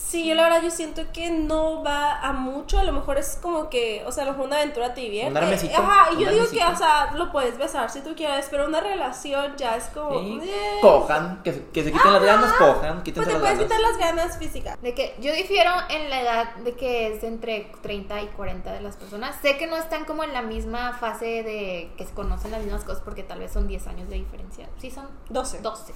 Sí, 0.08 0.24
yo 0.28 0.36
la 0.36 0.44
verdad 0.44 0.62
yo 0.62 0.70
siento 0.70 1.02
que 1.12 1.32
no 1.32 1.82
va 1.84 2.20
a 2.22 2.32
mucho, 2.32 2.78
a 2.78 2.84
lo 2.84 2.92
mejor 2.94 3.18
es 3.18 3.40
como 3.42 3.70
que, 3.72 4.04
o 4.06 4.12
sea, 4.12 4.24
a 4.24 4.28
lo 4.28 4.32
mejor 4.34 4.46
una 4.48 4.58
aventura 4.58 4.94
te 4.94 5.02
divierte. 5.02 5.32
Un 5.32 5.38
armecito, 5.38 5.82
Ajá, 5.82 6.12
y 6.12 6.18
un 6.18 6.22
yo 6.22 6.30
digo 6.32 6.46
que, 6.52 6.64
o 6.64 6.76
sea, 6.76 7.12
lo 7.16 7.32
puedes 7.32 7.58
besar 7.58 7.90
si 7.90 8.02
tú 8.02 8.14
quieres, 8.16 8.48
pero 8.52 8.68
una 8.68 8.82
relación 8.82 9.56
ya 9.58 9.76
es 9.76 9.86
como... 9.86 10.20
Sí. 10.20 10.40
eh. 10.44 10.78
Cojan, 10.82 11.42
que, 11.44 11.54
se- 11.54 11.66
que 11.70 11.84
se 11.84 11.92
quiten 11.92 12.14
las 12.14 12.24
ganas, 12.24 12.54
cojan, 12.54 12.92
Pues 12.94 13.04
quítense 13.04 13.28
te 13.30 13.34
las 13.34 13.42
puedes 13.42 13.58
ganas. 13.58 13.74
quitar 13.74 13.80
las 13.80 13.98
ganas 13.98 14.38
físicas. 14.38 14.82
De 14.82 14.94
que 14.94 15.16
yo 15.20 15.34
difiero 15.34 15.72
en 15.90 16.10
la 16.12 16.22
edad 16.22 16.56
de 16.58 16.76
que 16.76 17.14
es 17.16 17.24
entre 17.24 17.72
30 17.82 18.22
y 18.22 18.28
40 18.28 18.74
de 18.74 18.82
las 18.82 18.98
personas. 18.98 19.36
Sé 19.42 19.58
que 19.58 19.66
no 19.66 19.76
están 19.76 20.06
como 20.06 20.24
en 20.24 20.34
la 20.34 20.44
misma 20.44 20.94
fase 20.94 21.42
de 21.42 21.92
que 21.98 22.06
se 22.06 22.14
conocen 22.14 22.52
las 22.52 22.62
mismas 22.62 22.84
cosas 22.84 23.02
porque 23.04 23.24
tal 23.24 23.40
vez 23.40 23.52
son 23.52 23.68
10 23.68 23.88
años 23.88 24.08
de 24.08 24.16
diferencia. 24.18 24.70
Sí, 24.78 24.92
son 24.92 25.08
12. 25.30 25.62
12. 25.62 25.94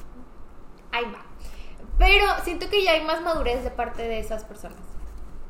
Ahí 0.91 1.05
va. 1.05 1.23
Pero 1.99 2.25
siento 2.43 2.69
que 2.69 2.83
ya 2.83 2.93
hay 2.93 3.03
más 3.03 3.21
madurez 3.21 3.63
de 3.63 3.69
parte 3.69 4.01
de 4.01 4.19
esas 4.19 4.43
personas. 4.45 4.79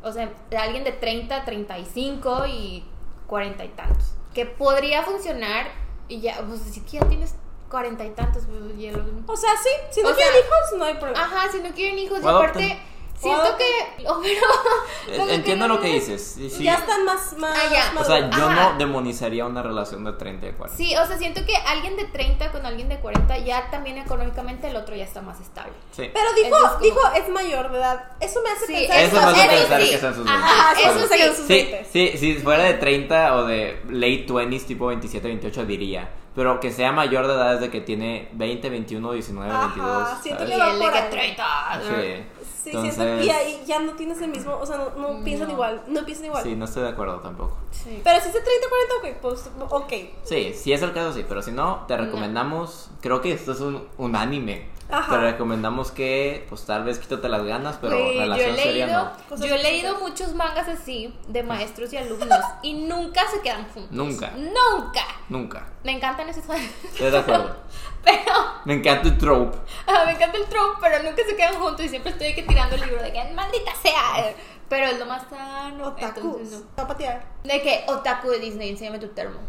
O 0.04 0.12
sea, 0.12 0.30
de 0.50 0.58
alguien 0.58 0.84
de 0.84 0.92
30, 0.92 1.46
35 1.46 2.46
y 2.48 2.84
40 3.28 3.64
y 3.66 3.70
tantos. 3.70 4.16
Que 4.34 4.46
podría 4.46 5.04
funcionar 5.04 5.68
y 6.08 6.20
ya, 6.22 6.42
pues 6.48 6.62
si 6.62 6.82
ya 6.86 7.06
tienes 7.06 7.36
40 7.70 8.04
y 8.06 8.10
tantos, 8.12 8.44
pues 8.48 8.78
ya 8.78 8.92
lo- 8.92 9.06
O 9.32 9.38
sea, 9.38 9.52
sí, 9.62 9.70
si 9.92 10.02
no 10.02 10.10
O 10.10 10.14
quieren 10.16 10.34
sea- 10.34 10.42
hijos, 10.42 10.78
no 10.80 10.86
hay 10.86 10.96
problema. 10.96 11.24
Ajá, 11.24 11.52
si 11.52 11.60
no 11.62 11.70
quieren 11.70 12.00
hijos, 12.00 12.20
y 12.24 12.28
aparte, 12.28 12.80
siento 13.20 13.58
que. 13.58 14.06
oh, 14.08 14.22
pero, 14.22 15.24
Eh, 15.24 15.28
que 15.28 15.34
Entiendo 15.36 15.68
no 15.68 15.76
lo 15.76 15.82
que 15.82 15.98
es- 15.98 16.08
dices. 16.08 16.54
sí. 16.54 16.64
Ya 16.64 16.76
están 16.76 17.04
más, 17.06 17.36
más 17.38 17.58
Ah. 17.58 17.92
O 18.00 18.04
sea, 18.04 18.30
yo 18.30 18.46
Ajá. 18.48 18.72
no 18.72 18.78
demonizaría 18.78 19.46
una 19.46 19.62
relación 19.62 20.04
de 20.04 20.14
30 20.14 20.48
y 20.48 20.52
40. 20.54 20.78
Sí, 20.78 20.96
o 20.96 21.06
sea, 21.06 21.18
siento 21.18 21.46
que 21.46 21.56
alguien 21.56 21.96
de 21.98 22.06
30 22.06 22.52
con 22.52 22.66
alguien 22.66 22.90
de 22.90 23.00
40 23.00 23.38
ya 23.40 23.70
también 23.72 23.98
económicamente 23.98 24.70
el 24.70 24.76
otro 24.76 24.96
ya 24.96 25.04
está 25.04 25.22
más 25.22 25.40
estable. 25.40 25.74
Sí. 25.92 26.10
Pero 26.14 26.26
dijo, 26.34 26.48
Entonces, 26.48 26.70
como- 26.72 26.84
dijo, 26.84 27.00
es 27.16 27.30
mayor 27.30 27.72
de 27.72 27.78
edad. 27.80 28.04
Eso 28.20 28.40
me 28.44 28.50
hace 28.52 28.66
Sí, 28.68 28.74
pensar 28.74 29.00
Eso 29.00 29.16
que- 29.16 29.22
me 29.22 29.26
hace 29.32 29.42
eso 29.42 29.50
pensar 29.60 29.82
sí. 29.82 29.90
que 29.90 29.96
están 29.96 30.16
sus 30.16 30.28
Ajá, 30.28 30.38
Ajá, 30.62 30.74
veinte. 30.74 30.90
eso 31.00 31.08
sí. 31.14 31.36
sus 31.36 31.48
Sí, 31.48 31.54
20. 31.54 31.86
sí, 31.92 32.18
si 32.18 32.34
fuera 32.36 32.64
de 32.64 32.74
30 32.76 33.36
o 33.36 33.46
de 33.46 33.82
late 33.90 34.26
20s, 34.28 34.66
tipo 34.66 34.88
27, 34.88 35.28
28, 35.28 35.66
diría. 35.66 36.10
Pero 36.36 36.60
que 36.60 36.72
sea 36.72 36.92
mayor 36.94 37.28
de 37.28 37.34
edad 37.34 37.56
desde 37.56 37.70
que 37.70 37.82
tiene 37.82 38.30
20, 38.34 38.70
21, 38.70 39.12
19, 39.12 39.52
Ajá, 39.52 39.66
22. 39.66 40.08
siento 40.24 40.46
que 40.46 40.58
va 40.58 40.72
el 40.72 40.80
de 40.80 40.84
por 40.86 40.94
que 40.94 41.00
ahí. 41.00 41.10
30. 41.10 41.82
Sí. 41.82 42.24
Sí, 42.64 42.70
Entonces, 42.72 42.96
siento 42.96 43.24
y 43.24 43.30
ahí 43.30 43.64
ya 43.66 43.80
no 43.80 43.94
tienes 43.94 44.22
el 44.22 44.30
mismo, 44.32 44.56
o 44.56 44.66
sea, 44.66 44.78
no, 44.78 44.90
no 45.14 45.24
piensan 45.24 45.48
No. 45.48 45.54
igual, 45.54 45.82
no 45.88 46.04
piensan 46.06 46.26
igual. 46.26 46.44
sí, 46.44 46.56
no 46.56 46.66
estoy 46.66 46.84
de 46.84 46.90
acuerdo 46.90 47.20
tampoco. 47.20 47.58
Sí. 47.72 48.02
Pero 48.04 48.20
si 48.20 48.28
es 48.28 48.34
de 48.34 48.42
30 48.42 48.68
40, 48.70 48.96
ok, 48.96 49.22
pues, 49.22 49.50
ok. 49.70 49.94
Sí, 50.24 50.54
si 50.54 50.74
es 50.74 50.82
el 50.82 50.92
caso, 50.94 51.14
sí. 51.14 51.26
Pero 51.28 51.42
si 51.42 51.52
no, 51.52 51.86
te 51.88 51.96
recomendamos. 51.98 52.90
Creo 53.02 53.22
que 53.22 53.32
esto 53.32 53.54
es 53.54 53.62
un, 53.62 53.88
un 53.98 54.16
anime. 54.16 54.68
Ajá. 54.92 55.12
Te 55.12 55.20
recomendamos 55.20 55.92
que, 55.92 56.48
pues 56.50 56.66
tal 56.66 56.84
vez 56.84 56.98
quítate 56.98 57.30
las 57.30 57.44
ganas, 57.44 57.78
pero 57.80 57.96
Güey, 57.96 58.16
yo 58.16 58.22
he 58.22 58.24
relación 58.24 58.56
seria 58.56 58.86
leído, 58.88 59.12
no. 59.30 59.46
Yo 59.46 59.54
he 59.56 59.64
leído 59.64 60.00
muchos 60.00 60.34
mangas 60.34 60.68
así 60.68 61.14
de 61.28 61.44
maestros 61.44 61.94
y 61.94 61.98
alumnos 61.98 62.40
y 62.64 62.74
nunca 62.74 63.22
se 63.30 63.40
quedan 63.42 63.68
juntos. 63.70 63.92
Nunca. 63.92 64.32
Nunca. 64.32 65.02
Nunca. 65.30 65.68
Me 65.84 65.92
encantan 65.92 66.28
esos 66.28 66.44
Estoy 66.44 67.12
de 67.12 67.18
acuerdo. 67.20 67.56
pero 68.04 68.34
Me 68.66 68.74
encanta 68.76 69.08
el 69.08 69.18
trope. 69.18 69.58
ah, 69.88 70.04
me 70.06 70.12
encanta 70.14 70.38
el 70.38 70.46
trope, 70.46 70.78
pero 70.82 71.04
nunca 71.04 71.24
se 71.28 71.36
quedan 71.36 71.56
juntos 71.56 71.86
y 71.86 71.90
siempre 71.90 72.12
estoy 72.12 72.34
que 72.34 72.44
tirando 72.44 72.76
el 72.76 72.82
libro 72.82 73.02
de 73.02 73.12
que 73.12 73.24
maldita 73.34 73.74
sea. 73.82 74.34
Pero 74.68 74.86
es 74.86 75.00
lo 75.00 75.06
más 75.06 75.24
sano. 75.30 75.96
Entonces 75.98 76.52
no. 76.52 76.66
Va 76.78 76.84
a 76.84 76.88
patear. 76.88 77.26
De 77.44 77.62
que 77.62 77.86
otaku 77.88 78.30
de 78.30 78.40
Disney, 78.40 78.70
enséñame 78.70 79.00
tu 79.00 79.08
termo. 79.10 79.40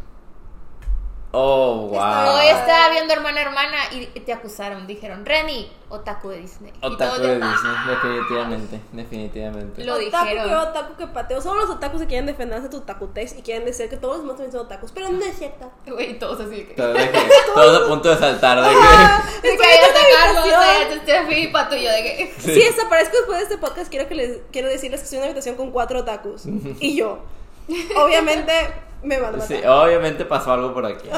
Oh, 1.33 1.87
wow. 1.93 2.35
Hoy 2.39 2.47
estaba 2.49 2.89
viendo 2.91 3.13
hermana 3.13 3.41
hermana 3.41 3.77
y 3.93 4.07
te 4.07 4.33
acusaron, 4.33 4.89
dijeron, 4.89 5.25
Reni, 5.25 5.71
otaku 5.89 6.31
de 6.31 6.39
Disney. 6.39 6.73
Otaku 6.83 7.21
de 7.21 7.35
Disney, 7.37 7.73
definitivamente, 7.87 8.81
definitivamente. 8.91 9.85
Lo 9.85 9.95
otaku 9.95 10.25
dijeron. 10.25 10.49
que 10.49 10.55
otaku 10.57 10.97
que 10.97 11.07
pateo. 11.07 11.41
Solo 11.41 11.61
los 11.61 11.71
otakus 11.71 12.01
que 12.01 12.09
quieren 12.09 12.27
defenderse 12.27 12.65
de 12.65 12.71
tu 12.71 12.79
otakutez 12.79 13.37
y 13.39 13.43
quieren 13.43 13.65
decir 13.65 13.89
que 13.89 13.97
todos 13.97 14.17
los 14.17 14.23
demás 14.25 14.39
también 14.39 14.53
son 14.53 14.63
otakus. 14.67 14.91
Pero 14.91 15.09
no 15.09 15.25
es 15.25 15.39
cierto. 15.39 15.71
Güey, 15.87 16.19
todos 16.19 16.41
así 16.41 16.65
que... 16.65 16.75
Todos, 16.75 16.95
de 16.95 17.11
que- 17.13 17.29
todos 17.55 17.85
a 17.85 17.89
punto 17.89 18.09
de 18.09 18.17
saltar 18.17 18.61
de 18.61 18.69
que... 18.69 19.49
De 19.49 19.57
que 19.57 19.65
ahí 19.65 19.79
está 19.83 20.01
Carlos, 20.19 20.39
habitación. 20.43 20.61
ahí 20.63 20.83
está 20.83 21.03
Steffi 21.05 21.35
y 21.43 21.47
Pato 21.49 21.77
y 21.77 21.85
yo 21.85 21.91
de 21.93 22.03
que... 22.03 22.35
Sí. 22.41 22.55
Si 22.55 22.61
desaparezco 22.65 23.17
después 23.19 23.39
de 23.39 23.45
este 23.45 23.59
podcast, 23.59 23.89
quiero, 23.89 24.09
que 24.09 24.17
les, 24.17 24.39
quiero 24.51 24.67
decirles 24.69 24.99
que 25.01 25.05
estoy 25.05 25.19
en 25.19 25.23
una 25.23 25.31
habitación 25.31 25.55
con 25.55 25.71
cuatro 25.71 26.01
otakus. 26.01 26.43
y 26.81 26.97
yo. 26.97 27.21
Obviamente 27.97 28.53
me 29.03 29.19
van 29.21 29.35
a 29.35 29.39
matar. 29.39 29.49
Sí, 29.49 29.65
obviamente 29.67 30.25
pasó 30.25 30.53
algo 30.53 30.73
por 30.75 30.87
aquí. 30.87 31.09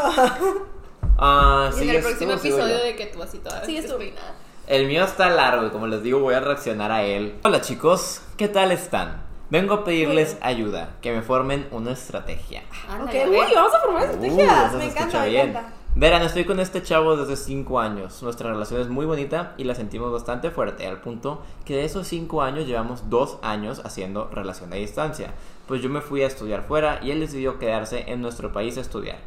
Ah, 1.19 1.71
Y 1.77 1.83
en 1.89 1.97
el 1.97 2.03
próximo 2.03 2.33
tú, 2.33 2.39
episodio 2.39 2.79
de 2.79 2.97
que 2.97 3.07
tú 3.07 3.23
así 3.23 3.39
toda 3.39 3.65
Sigues 3.65 3.87
tú. 3.87 3.93
despeinada. 3.99 4.35
El 4.67 4.87
mío 4.87 5.05
está 5.05 5.29
largo 5.31 5.67
y 5.67 5.71
como 5.71 5.87
les 5.87 6.03
digo 6.03 6.21
voy 6.21 6.35
a 6.35 6.41
reaccionar 6.41 6.91
a 6.91 7.03
él. 7.03 7.35
Hola 7.45 7.61
chicos, 7.61 8.23
¿qué 8.37 8.49
tal 8.49 8.73
están? 8.73 9.23
Vengo 9.51 9.75
a 9.75 9.85
pedirles 9.85 10.37
ayuda, 10.41 10.91
que 11.03 11.13
me 11.13 11.21
formen 11.21 11.69
una 11.73 11.93
estrategia. 11.93 12.63
Ok, 12.89 12.91
Ándale, 12.91 13.23
a 13.25 13.29
uy, 13.29 13.55
vamos 13.55 13.75
a 13.75 13.81
formar 13.81 14.03
Uh, 14.03 14.07
estrategias. 14.07 14.69
eso 14.69 14.79
me 14.79 14.85
se 14.85 14.91
encanta, 14.91 15.01
escucha 15.03 15.21
me 15.25 15.29
bien. 15.29 15.49
encanta. 15.51 15.73
Verán, 15.95 16.23
estoy 16.23 16.47
con 16.47 16.59
este 16.59 16.83
chavo 16.83 17.17
desde 17.17 17.37
5 17.37 17.79
años. 17.79 18.23
Nuestra 18.23 18.51
relación 18.51 18.81
es 18.81 18.89
muy 18.89 19.05
bonita 19.05 19.53
y 19.59 19.65
la 19.65 19.75
sentimos 19.75 20.11
bastante 20.11 20.51
fuerte, 20.51 20.87
al 20.87 21.03
punto 21.03 21.43
que 21.67 21.77
de 21.77 21.85
esos 21.85 22.07
5 22.07 22.41
años 22.41 22.67
llevamos 22.67 23.11
2 23.11 23.41
años 23.43 23.83
haciendo 23.85 24.31
relación 24.33 24.73
a 24.73 24.77
distancia. 24.77 25.35
Pues 25.69 25.83
yo 25.83 25.91
me 25.91 26.01
fui 26.01 26.23
a 26.23 26.27
estudiar 26.29 26.63
fuera 26.63 26.99
y 27.03 27.11
él 27.11 27.21
decidió 27.21 27.59
quedarse 27.59 28.11
en 28.11 28.23
nuestro 28.23 28.55
país 28.55 28.79
a 28.79 28.81
estudiar. 28.81 29.19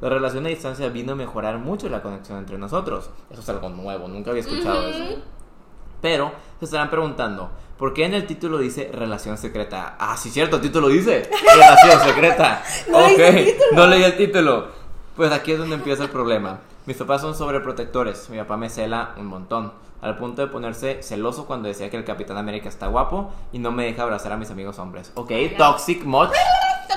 La 0.00 0.08
relación 0.08 0.46
a 0.46 0.48
distancia 0.48 0.88
vino 0.88 1.12
a 1.12 1.16
mejorar 1.16 1.58
mucho 1.58 1.90
la 1.90 2.00
conexión 2.00 2.38
entre 2.38 2.56
nosotros. 2.56 3.10
Eso 3.30 3.42
es 3.42 3.48
algo 3.50 3.68
nuevo, 3.68 4.08
nunca 4.08 4.30
había 4.30 4.42
escuchado 4.42 4.88
eso. 4.88 5.22
Pero 6.00 6.32
se 6.58 6.64
estarán 6.64 6.88
preguntando, 6.88 7.50
¿por 7.76 7.92
qué 7.92 8.06
en 8.06 8.14
el 8.14 8.26
título 8.26 8.56
dice 8.58 8.90
relación 8.94 9.36
secreta? 9.36 9.96
Ah, 9.98 10.16
sí, 10.16 10.30
cierto, 10.30 10.56
el 10.56 10.62
título 10.62 10.88
dice 10.88 11.28
relación 11.54 12.00
secreta. 12.00 12.62
No 12.90 12.98
ok, 12.98 13.20
no 13.74 13.86
leí 13.88 14.02
el 14.04 14.16
título. 14.16 14.83
Pues 15.16 15.30
aquí 15.30 15.52
es 15.52 15.58
donde 15.58 15.76
empieza 15.76 16.02
el 16.02 16.10
problema. 16.10 16.58
Mis 16.86 16.96
papás 16.96 17.20
son 17.20 17.36
sobreprotectores. 17.36 18.28
Mi 18.30 18.38
papá 18.38 18.56
me 18.56 18.68
cela 18.68 19.14
un 19.16 19.26
montón. 19.26 19.72
Al 20.02 20.16
punto 20.16 20.42
de 20.42 20.48
ponerse 20.48 21.02
celoso 21.02 21.46
cuando 21.46 21.68
decía 21.68 21.88
que 21.88 21.96
el 21.96 22.04
Capitán 22.04 22.36
América 22.36 22.68
está 22.68 22.88
guapo 22.88 23.32
y 23.52 23.60
no 23.60 23.70
me 23.70 23.84
deja 23.84 24.02
abrazar 24.02 24.32
a 24.32 24.36
mis 24.36 24.50
amigos 24.50 24.78
hombres. 24.80 25.12
Ok, 25.14 25.30
toxic 25.56 26.04
much. 26.04 26.30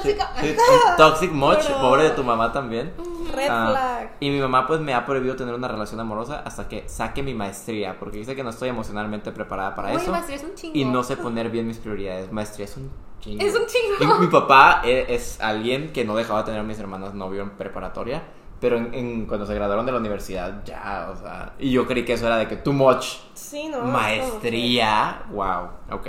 Tóxica. 0.02 0.32
Sí, 0.42 0.56
Toxic 0.98 1.32
much, 1.32 1.58
Pero- 1.66 1.82
pobre 1.82 2.04
de 2.04 2.10
tu 2.12 2.24
mamá 2.24 2.52
también. 2.52 2.94
Red 3.34 3.48
Ah, 3.52 3.68
flag. 3.72 4.12
y 4.22 4.30
mi 4.30 4.40
mamá 4.40 4.66
pues 4.68 4.80
me 4.80 4.94
ha 4.94 5.06
prohibido 5.06 5.36
tener 5.36 5.54
una 5.54 5.68
relación 5.68 6.00
amorosa 6.00 6.42
hasta 6.46 6.68
que 6.70 6.88
saque 6.88 7.22
mi 7.24 7.34
maestría, 7.34 8.00
porque 8.00 8.18
dice 8.18 8.36
que 8.36 8.44
no 8.44 8.52
estoy 8.52 8.70
emocionalmente 8.70 9.32
preparada 9.34 9.76
para 9.76 9.92
Uy, 9.92 9.98
eso. 9.98 10.12
maestría 10.12 10.38
es 10.38 10.44
un 10.44 10.56
chingo. 10.56 10.78
Y 10.78 10.86
no 10.86 11.04
sé 11.04 11.18
poner 11.18 11.50
bien 11.50 11.68
mis 11.68 11.78
prioridades. 11.78 12.32
Maestría 12.32 12.66
es 12.66 12.78
un 12.78 12.90
chingo. 13.20 13.44
Es 13.46 13.54
un 13.54 13.66
chingo. 13.66 14.16
Y 14.18 14.20
mi 14.22 14.28
papá 14.28 14.82
e- 14.86 15.08
es, 15.10 15.42
alguien 15.42 15.92
que 15.92 16.06
no 16.06 16.16
dejaba 16.16 16.46
tener 16.46 16.62
a 16.62 16.64
mis 16.64 16.80
hermanas 16.80 17.14
novio 17.14 17.42
en 17.44 17.50
preparatoria. 17.52 18.24
Pero 18.60 18.78
en, 18.78 18.92
en- 18.96 19.26
cuando 19.28 19.46
se 19.46 19.54
graduaron 19.54 19.86
de 19.86 19.92
la 19.92 20.00
universidad, 20.00 20.64
ya, 20.64 21.10
o 21.12 21.16
sea. 21.16 21.54
Y 21.60 21.70
yo 21.72 21.86
creí 21.86 22.04
que 22.06 22.14
eso 22.14 22.26
era 22.26 22.38
de 22.38 22.48
que 22.48 22.56
too 22.56 22.74
much. 22.74 23.18
Sí, 23.36 23.68
no. 23.68 23.82
Maestría. 23.82 25.24
Wow. 25.32 25.70
Ok. 25.92 26.08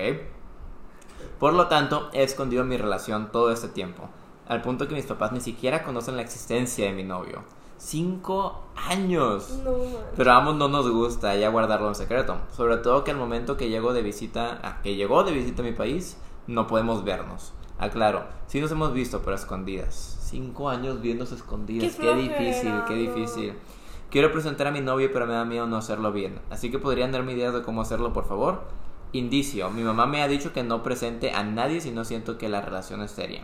Por 1.38 1.53
lo 1.53 1.68
tanto, 1.68 2.11
he 2.12 2.22
escondido 2.22 2.64
mi 2.64 2.77
relación 2.77 3.31
todo 3.31 3.53
este 3.53 3.68
tiempo. 3.68 4.09
Al 4.48 4.62
punto 4.62 4.88
que 4.88 4.94
mis 4.94 5.07
papás 5.07 5.33
ni 5.33 5.40
siquiera 5.40 5.85
conocen 5.85 6.16
la 6.16 6.22
existencia 6.22 6.87
de 6.87 6.92
mi 6.92 7.05
novio. 7.05 7.42
Cinco 7.77 8.64
años. 8.74 9.61
No. 9.64 9.72
Pero 10.16 10.33
a 10.33 10.37
ambos 10.38 10.57
no 10.57 10.68
nos 10.68 10.90
gusta 10.90 11.37
ya 11.37 11.48
guardarlo 11.51 11.88
en 11.88 11.94
secreto. 11.94 12.38
Sobre 12.57 12.79
todo 12.79 13.05
que 13.05 13.12
al 13.12 13.16
momento 13.18 13.57
que 13.57 13.68
llego 13.68 13.92
de 13.92 14.03
visita, 14.03 14.59
ah, 14.64 14.81
que 14.83 14.96
llegó 14.96 15.22
de 15.22 15.33
visita 15.33 15.62
a 15.62 15.64
mi 15.64 15.72
país, 15.72 16.16
no 16.48 16.66
podemos 16.66 17.05
vernos. 17.05 17.53
Aclaro, 17.79 18.24
sí 18.48 18.61
nos 18.61 18.72
hemos 18.72 18.92
visto, 18.92 19.20
pero 19.22 19.37
escondidas. 19.37 20.18
Cinco 20.20 20.68
años 20.68 21.01
viéndose 21.01 21.37
escondidas. 21.37 21.94
Qué 21.94 22.03
Qué, 22.03 22.14
difícil, 22.14 22.74
qué 22.88 22.94
difícil. 22.94 23.55
Quiero 24.11 24.33
presentar 24.33 24.66
a 24.66 24.70
mi 24.72 24.81
novio, 24.81 25.11
pero 25.12 25.27
me 25.27 25.35
da 25.35 25.44
miedo 25.44 25.66
no 25.66 25.77
hacerlo 25.77 26.11
bien. 26.11 26.40
Así 26.51 26.70
que 26.70 26.79
podrían 26.81 27.12
darme 27.12 27.33
ideas 27.35 27.55
de 27.55 27.62
cómo 27.62 27.83
hacerlo, 27.83 28.12
por 28.12 28.27
favor. 28.27 28.62
Indicio, 29.12 29.71
mi 29.71 29.83
mamá 29.83 30.07
me 30.07 30.23
ha 30.23 30.29
dicho 30.29 30.53
que 30.53 30.62
no 30.62 30.83
presente 30.83 31.33
a 31.33 31.42
nadie 31.42 31.81
si 31.81 31.90
no 31.90 32.05
siento 32.05 32.37
que 32.38 32.49
la 32.49 32.61
relación 32.61 33.03
es 33.03 33.11
seria. 33.12 33.40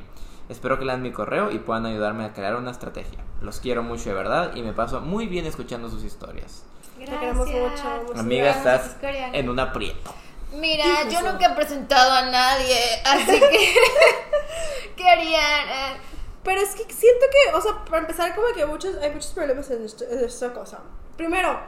Espero 0.48 0.78
que 0.78 0.84
lean 0.84 1.00
mi 1.00 1.10
correo 1.10 1.50
y 1.50 1.58
puedan 1.58 1.86
ayudarme 1.86 2.24
a 2.26 2.34
crear 2.34 2.56
una 2.56 2.70
estrategia. 2.70 3.18
Los 3.40 3.60
quiero 3.60 3.82
mucho 3.82 4.10
de 4.10 4.14
verdad 4.14 4.54
y 4.54 4.62
me 4.62 4.74
paso 4.74 5.00
muy 5.00 5.26
bien 5.26 5.46
escuchando 5.46 5.88
sus 5.88 6.04
historias. 6.04 6.64
Te 6.98 7.06
queremos 7.06 7.48
mucho, 7.48 7.82
Amiga, 8.14 8.44
gracias, 8.62 8.86
estás 8.96 9.34
en 9.34 9.48
un 9.48 9.58
aprieto. 9.58 10.14
Mira, 10.54 10.84
yo 11.10 11.20
nunca 11.22 11.46
he 11.46 11.54
presentado 11.56 12.12
a 12.12 12.30
nadie, 12.30 12.76
así 13.04 13.40
que... 13.40 13.74
¿Qué 14.96 15.08
harían? 15.08 15.68
Eh, 15.68 15.96
Pero 16.44 16.60
es 16.60 16.74
que 16.76 16.84
siento 16.92 17.24
que, 17.32 17.56
o 17.56 17.60
sea, 17.60 17.84
para 17.84 17.98
empezar, 18.02 18.34
como 18.36 18.48
que 18.54 18.64
muchos, 18.66 18.96
hay 19.02 19.10
muchos 19.10 19.32
problemas 19.32 19.68
en, 19.70 19.84
esto- 19.84 20.04
en 20.08 20.24
esta 20.24 20.52
cosa. 20.52 20.80
Primero, 21.16 21.58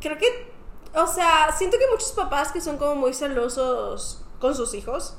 creo 0.00 0.18
que, 0.18 0.52
o 0.94 1.06
sea, 1.06 1.52
siento 1.56 1.78
que 1.78 1.84
muchos 1.90 2.12
papás 2.12 2.52
que 2.52 2.60
son 2.60 2.78
como 2.78 2.94
muy 2.94 3.14
celosos 3.14 4.22
con 4.40 4.54
sus 4.54 4.74
hijos, 4.74 5.16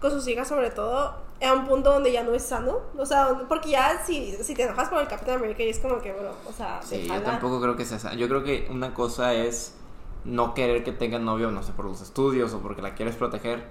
con 0.00 0.10
sus 0.10 0.26
hijas 0.28 0.48
sobre 0.48 0.70
todo, 0.70 1.14
a 1.40 1.52
un 1.54 1.66
punto 1.66 1.92
donde 1.92 2.12
ya 2.12 2.22
no 2.22 2.34
es 2.34 2.42
sano. 2.44 2.80
O 2.96 3.06
sea, 3.06 3.28
porque 3.48 3.70
ya 3.70 4.02
si, 4.04 4.32
si 4.42 4.54
te 4.54 4.62
enojas 4.62 4.88
por 4.88 5.00
el 5.00 5.08
Capitán 5.08 5.36
América 5.36 5.62
y 5.62 5.70
es 5.70 5.78
como 5.78 6.00
que, 6.00 6.12
bro, 6.12 6.34
o 6.48 6.52
sea, 6.52 6.80
Sí, 6.82 7.06
yo 7.06 7.22
tampoco 7.22 7.60
creo 7.60 7.76
que 7.76 7.84
sea 7.84 7.96
esa. 7.96 8.14
Yo 8.14 8.28
creo 8.28 8.44
que 8.44 8.68
una 8.70 8.94
cosa 8.94 9.34
es 9.34 9.74
no 10.24 10.54
querer 10.54 10.84
que 10.84 10.92
tengan 10.92 11.24
novio, 11.24 11.50
no 11.50 11.62
sé, 11.62 11.72
por 11.72 11.84
los 11.84 12.00
estudios 12.00 12.52
o 12.54 12.60
porque 12.60 12.80
la 12.80 12.94
quieres 12.94 13.16
proteger. 13.16 13.66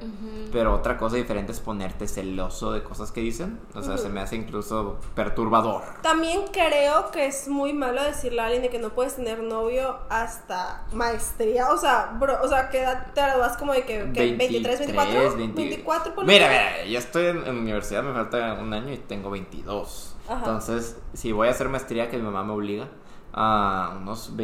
Pero 0.52 0.76
otra 0.76 0.98
cosa 0.98 1.16
diferente 1.16 1.52
es 1.52 1.60
ponerte 1.60 2.08
celoso 2.08 2.72
de 2.72 2.84
cosas 2.84 3.12
que 3.12 3.22
dicen. 3.22 3.60
O 3.74 3.82
sea, 3.82 3.98
se 3.98 4.10
me 4.10 4.20
hace 4.20 4.36
incluso 4.36 5.00
perturbador. 5.16 5.82
También 6.02 6.42
creo 6.52 7.12
que 7.12 7.28
es 7.28 7.48
muy 7.48 7.74
malo 7.74 8.04
decirle 8.04 8.42
a 8.42 8.46
alguien 8.46 8.64
de 8.64 8.70
que 8.70 8.80
no 8.80 8.90
puedes 8.90 9.16
tener 9.16 9.42
novio 9.42 9.98
hasta 10.10 10.86
maestría. 10.94 11.70
O 11.70 11.78
sea, 11.78 12.18
bro, 12.20 12.38
o 12.44 12.48
sea, 12.48 12.70
¿qué 12.70 12.82
edad 12.82 13.14
te 13.14 13.22
vas 13.22 13.58
como 13.58 13.74
de 13.74 13.84
que, 13.84 14.12
que 14.14 14.36
23, 14.36 14.80
24? 14.80 15.38
20. 15.38 15.62
24, 15.62 16.16
ponle 16.16 16.34
Mira, 16.34 16.50
mira, 16.50 16.86
yo 16.86 17.00
estoy 17.00 17.28
en, 17.28 17.48
en 17.48 17.58
universidad, 17.58 18.04
me 18.04 18.14
falta 18.14 18.56
un 18.56 18.74
año 18.74 18.92
y 18.92 18.98
tengo 18.98 19.30
22. 19.30 20.16
Ajá. 20.28 20.38
Entonces, 20.40 20.98
si 21.14 21.32
voy 21.32 21.48
a 21.48 21.52
hacer 21.52 21.70
maestría, 21.70 22.10
que 22.10 22.18
mi 22.18 22.24
mamá 22.24 22.44
me 22.44 22.54
obliga, 22.54 22.90
a 23.34 23.98
unos 24.02 24.36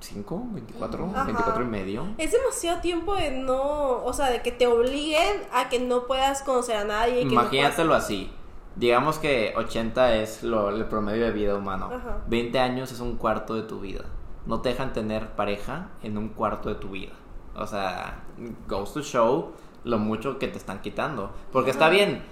25, 0.00 0.46
24, 0.52 1.04
Ajá. 1.06 1.24
24 1.24 1.62
y 1.62 1.66
medio. 1.66 2.06
Es 2.18 2.30
demasiado 2.32 2.80
tiempo 2.80 3.16
de 3.16 3.32
no, 3.32 4.04
o 4.04 4.12
sea, 4.12 4.30
de 4.30 4.42
que 4.42 4.52
te 4.52 4.66
obliguen 4.66 5.42
a 5.52 5.68
que 5.68 5.80
no 5.80 6.06
puedas 6.06 6.42
conocer 6.42 6.76
a 6.76 6.84
nadie. 6.84 7.24
no 7.24 7.32
Imagínatelo 7.32 7.94
así. 7.94 8.30
Digamos 8.76 9.18
que 9.18 9.54
80 9.56 10.14
es 10.16 10.44
lo, 10.44 10.70
el 10.70 10.84
promedio 10.86 11.24
de 11.24 11.32
vida 11.32 11.56
humano. 11.56 11.90
Ajá. 11.92 12.18
20 12.28 12.58
años 12.60 12.92
es 12.92 13.00
un 13.00 13.16
cuarto 13.16 13.54
de 13.54 13.62
tu 13.62 13.80
vida. 13.80 14.04
No 14.46 14.60
te 14.60 14.68
dejan 14.68 14.92
tener 14.92 15.30
pareja 15.32 15.88
en 16.02 16.16
un 16.16 16.28
cuarto 16.28 16.68
de 16.68 16.76
tu 16.76 16.90
vida. 16.90 17.12
O 17.56 17.66
sea, 17.66 18.22
goes 18.68 18.92
to 18.92 19.02
show 19.02 19.52
lo 19.82 19.98
mucho 19.98 20.38
que 20.38 20.46
te 20.46 20.58
están 20.58 20.80
quitando. 20.80 21.32
Porque 21.50 21.70
está 21.70 21.88
bien, 21.88 22.22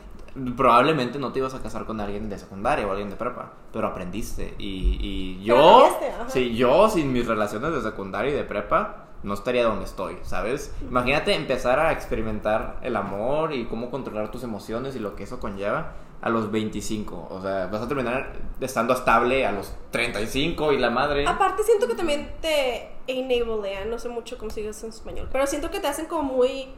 probablemente 0.57 1.19
no 1.19 1.33
te 1.33 1.39
ibas 1.39 1.55
a 1.55 1.63
casar 1.63 1.87
con 1.87 2.01
alguien 2.01 2.29
de 2.29 2.39
secundaria 2.39 2.87
o 2.87 2.91
alguien 2.91 3.11
de 3.11 3.17
prepa, 3.17 3.53
pero 3.73 3.89
aprendiste. 3.89 4.55
Y, 4.59 4.99
y 5.01 5.45
yo, 5.45 5.99
sí, 6.29 6.55
yo 6.55 6.89
sin 6.89 7.13
mis 7.13 7.27
relaciones 7.27 7.73
de 7.73 7.83
secundaria 7.83 8.33
y 8.33 8.35
de 8.35 8.45
prepa, 8.45 9.07
no 9.23 9.35
estaría 9.35 9.65
donde 9.65 9.85
estoy, 9.85 10.19
¿sabes? 10.23 10.75
Imagínate 10.83 11.35
empezar 11.35 11.79
a 11.81 11.93
experimentar 11.93 12.79
el 12.83 12.97
amor 12.97 13.53
y 13.53 13.65
cómo 13.65 13.91
controlar 13.91 14.31
tus 14.31 14.43
emociones 14.43 14.95
y 14.95 14.99
lo 14.99 15.17
que 15.17 15.25
eso 15.25 15.41
conlleva 15.41 15.95
a 16.21 16.29
los 16.29 16.51
25. 16.51 17.29
O 17.31 17.43
sea, 17.43 17.67
vas 17.67 17.83
a 17.83 17.89
terminar 17.89 18.33
estando 18.61 18.95
estable 18.95 19.47
a 19.47 19.53
los 19.53 19.75
35 19.91 20.73
y 20.73 20.79
la 20.79 20.91
madre. 20.91 21.27
Aparte 21.27 21.63
siento 21.63 21.87
que 21.87 21.95
también 21.95 22.31
te 22.41 22.91
enablean, 23.07 23.91
no 23.91 23.99
sé 23.99 24.09
mucho 24.09 24.39
cómo 24.39 24.51
se 24.51 24.63
dice 24.63 24.87
en 24.87 24.93
español, 24.93 25.29
pero 25.31 25.47
siento 25.47 25.71
que 25.71 25.81
te 25.81 25.89
hacen 25.89 26.07
como 26.07 26.23
muy... 26.23 26.69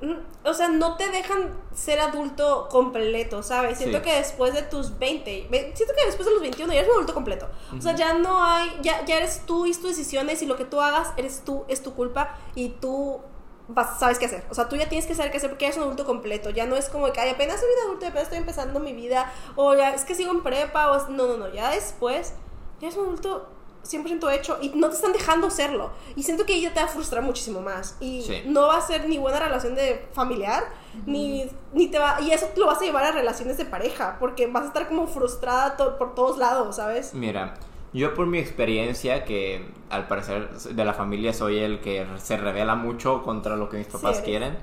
mm, 0.00 0.14
O 0.48 0.54
sea, 0.54 0.68
no 0.68 0.96
te 0.96 1.08
dejan 1.10 1.50
ser 1.74 2.00
adulto 2.00 2.68
completo, 2.70 3.42
¿sabes? 3.42 3.78
Siento 3.78 3.98
Sí. 3.98 4.04
que 4.04 4.14
después 4.16 4.54
de 4.54 4.62
tus 4.62 4.98
20, 4.98 5.46
ve- 5.50 5.72
siento 5.74 5.94
que 5.94 6.06
después 6.06 6.26
de 6.26 6.32
los 6.32 6.40
21 6.42 6.72
ya 6.72 6.78
eres 6.80 6.88
un 6.90 6.96
adulto 6.96 7.14
completo. 7.14 7.48
O 7.76 7.80
sea, 7.80 7.94
ya 7.94 8.14
no 8.14 8.42
hay, 8.42 8.70
ya, 8.82 9.04
ya 9.04 9.16
eres 9.18 9.42
tú 9.46 9.66
y 9.66 9.72
tus 9.72 9.82
decisiones 9.96 10.40
y 10.42 10.46
lo 10.46 10.56
que 10.56 10.64
tú 10.64 10.80
hagas 10.80 11.08
eres 11.16 11.42
tú, 11.44 11.64
es 11.68 11.82
tu 11.82 11.94
culpa 11.94 12.36
y 12.54 12.70
tú 12.70 13.20
vas- 13.68 13.98
sabes 14.00 14.18
qué 14.18 14.26
hacer. 14.26 14.44
O 14.50 14.54
sea, 14.54 14.68
tú 14.68 14.76
ya 14.76 14.88
tienes 14.88 15.06
que 15.06 15.14
saber 15.14 15.30
qué 15.30 15.36
hacer 15.36 15.50
porque 15.50 15.66
eres 15.66 15.76
un 15.76 15.84
adulto 15.84 16.04
completo. 16.04 16.50
Ya 16.50 16.66
no 16.66 16.74
es 16.76 16.88
como 16.88 17.12
que, 17.12 17.20
ay, 17.20 17.30
apenas 17.30 17.60
soy 17.60 17.68
un 17.78 17.88
adulto, 17.88 18.06
apenas 18.06 18.24
estoy 18.24 18.38
empezando 18.38 18.80
mi 18.80 18.92
vida, 18.92 19.32
o 19.56 19.74
ya 19.74 19.94
es 19.94 20.04
que 20.04 20.14
sigo 20.14 20.32
en 20.32 20.42
prepa, 20.42 20.90
o 20.90 20.96
es- 20.96 21.08
no, 21.08 21.26
no, 21.26 21.36
no, 21.36 21.52
ya 21.52 21.70
después, 21.70 22.32
ya 22.80 22.88
eres 22.88 22.98
un 22.98 23.06
adulto 23.06 23.48
100% 23.84 24.30
hecho 24.32 24.58
y 24.60 24.68
no 24.70 24.88
te 24.88 24.96
están 24.96 25.12
dejando 25.12 25.50
serlo. 25.50 25.90
Y 26.16 26.22
siento 26.22 26.44
que 26.46 26.54
ella 26.54 26.72
te 26.74 26.80
va 26.80 26.86
a 26.86 26.88
frustrar 26.88 27.22
muchísimo 27.22 27.60
más. 27.60 27.96
Y 28.00 28.22
Sí. 28.22 28.42
no 28.46 28.66
va 28.68 28.76
a 28.76 28.80
ser 28.80 29.08
ni 29.08 29.18
buena 29.18 29.38
relación 29.40 29.74
de 29.74 30.06
familiar, 30.12 30.64
ni, 31.06 31.46
ni 31.72 31.88
te 31.88 31.98
va... 31.98 32.20
Y 32.20 32.30
eso 32.32 32.48
lo 32.56 32.66
vas 32.66 32.80
a 32.80 32.84
llevar 32.84 33.04
a 33.04 33.12
relaciones 33.12 33.56
de 33.56 33.64
pareja, 33.64 34.16
porque 34.20 34.46
vas 34.46 34.64
a 34.64 34.66
estar 34.66 34.88
como 34.88 35.06
frustrada 35.06 35.76
to- 35.76 35.96
por 35.98 36.14
todos 36.14 36.36
lados, 36.38 36.76
¿sabes? 36.76 37.14
Mira, 37.14 37.54
yo 37.92 38.14
por 38.14 38.26
mi 38.26 38.38
experiencia, 38.38 39.24
que 39.24 39.66
al 39.88 40.06
parecer 40.08 40.50
de 40.50 40.84
la 40.84 40.94
familia 40.94 41.32
soy 41.32 41.58
el 41.58 41.80
que 41.80 42.06
se 42.18 42.36
revela 42.36 42.74
mucho 42.74 43.22
contra 43.22 43.56
lo 43.56 43.68
que 43.68 43.78
mis 43.78 43.86
papás 43.88 44.20
quieren, 44.20 44.56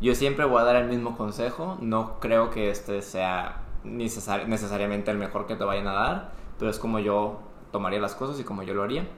yo 0.00 0.14
siempre 0.14 0.44
voy 0.44 0.60
a 0.60 0.64
dar 0.64 0.76
el 0.76 0.88
mismo 0.88 1.16
consejo. 1.16 1.76
No 1.80 2.18
creo 2.20 2.50
que 2.50 2.70
este 2.70 3.02
sea 3.02 3.60
necesar- 3.84 4.46
necesariamente 4.48 5.10
el 5.10 5.18
mejor 5.18 5.46
que 5.46 5.54
te 5.56 5.64
vayan 5.64 5.86
a 5.88 5.92
dar, 5.92 6.32
pero 6.58 6.70
es 6.70 6.78
como 6.78 6.98
yo 6.98 7.40
tomaría 7.72 8.00
las 8.00 8.14
cosas 8.14 8.38
y 8.38 8.44
como 8.44 8.62
yo 8.62 8.74
lo 8.74 8.82
haría. 8.84 9.08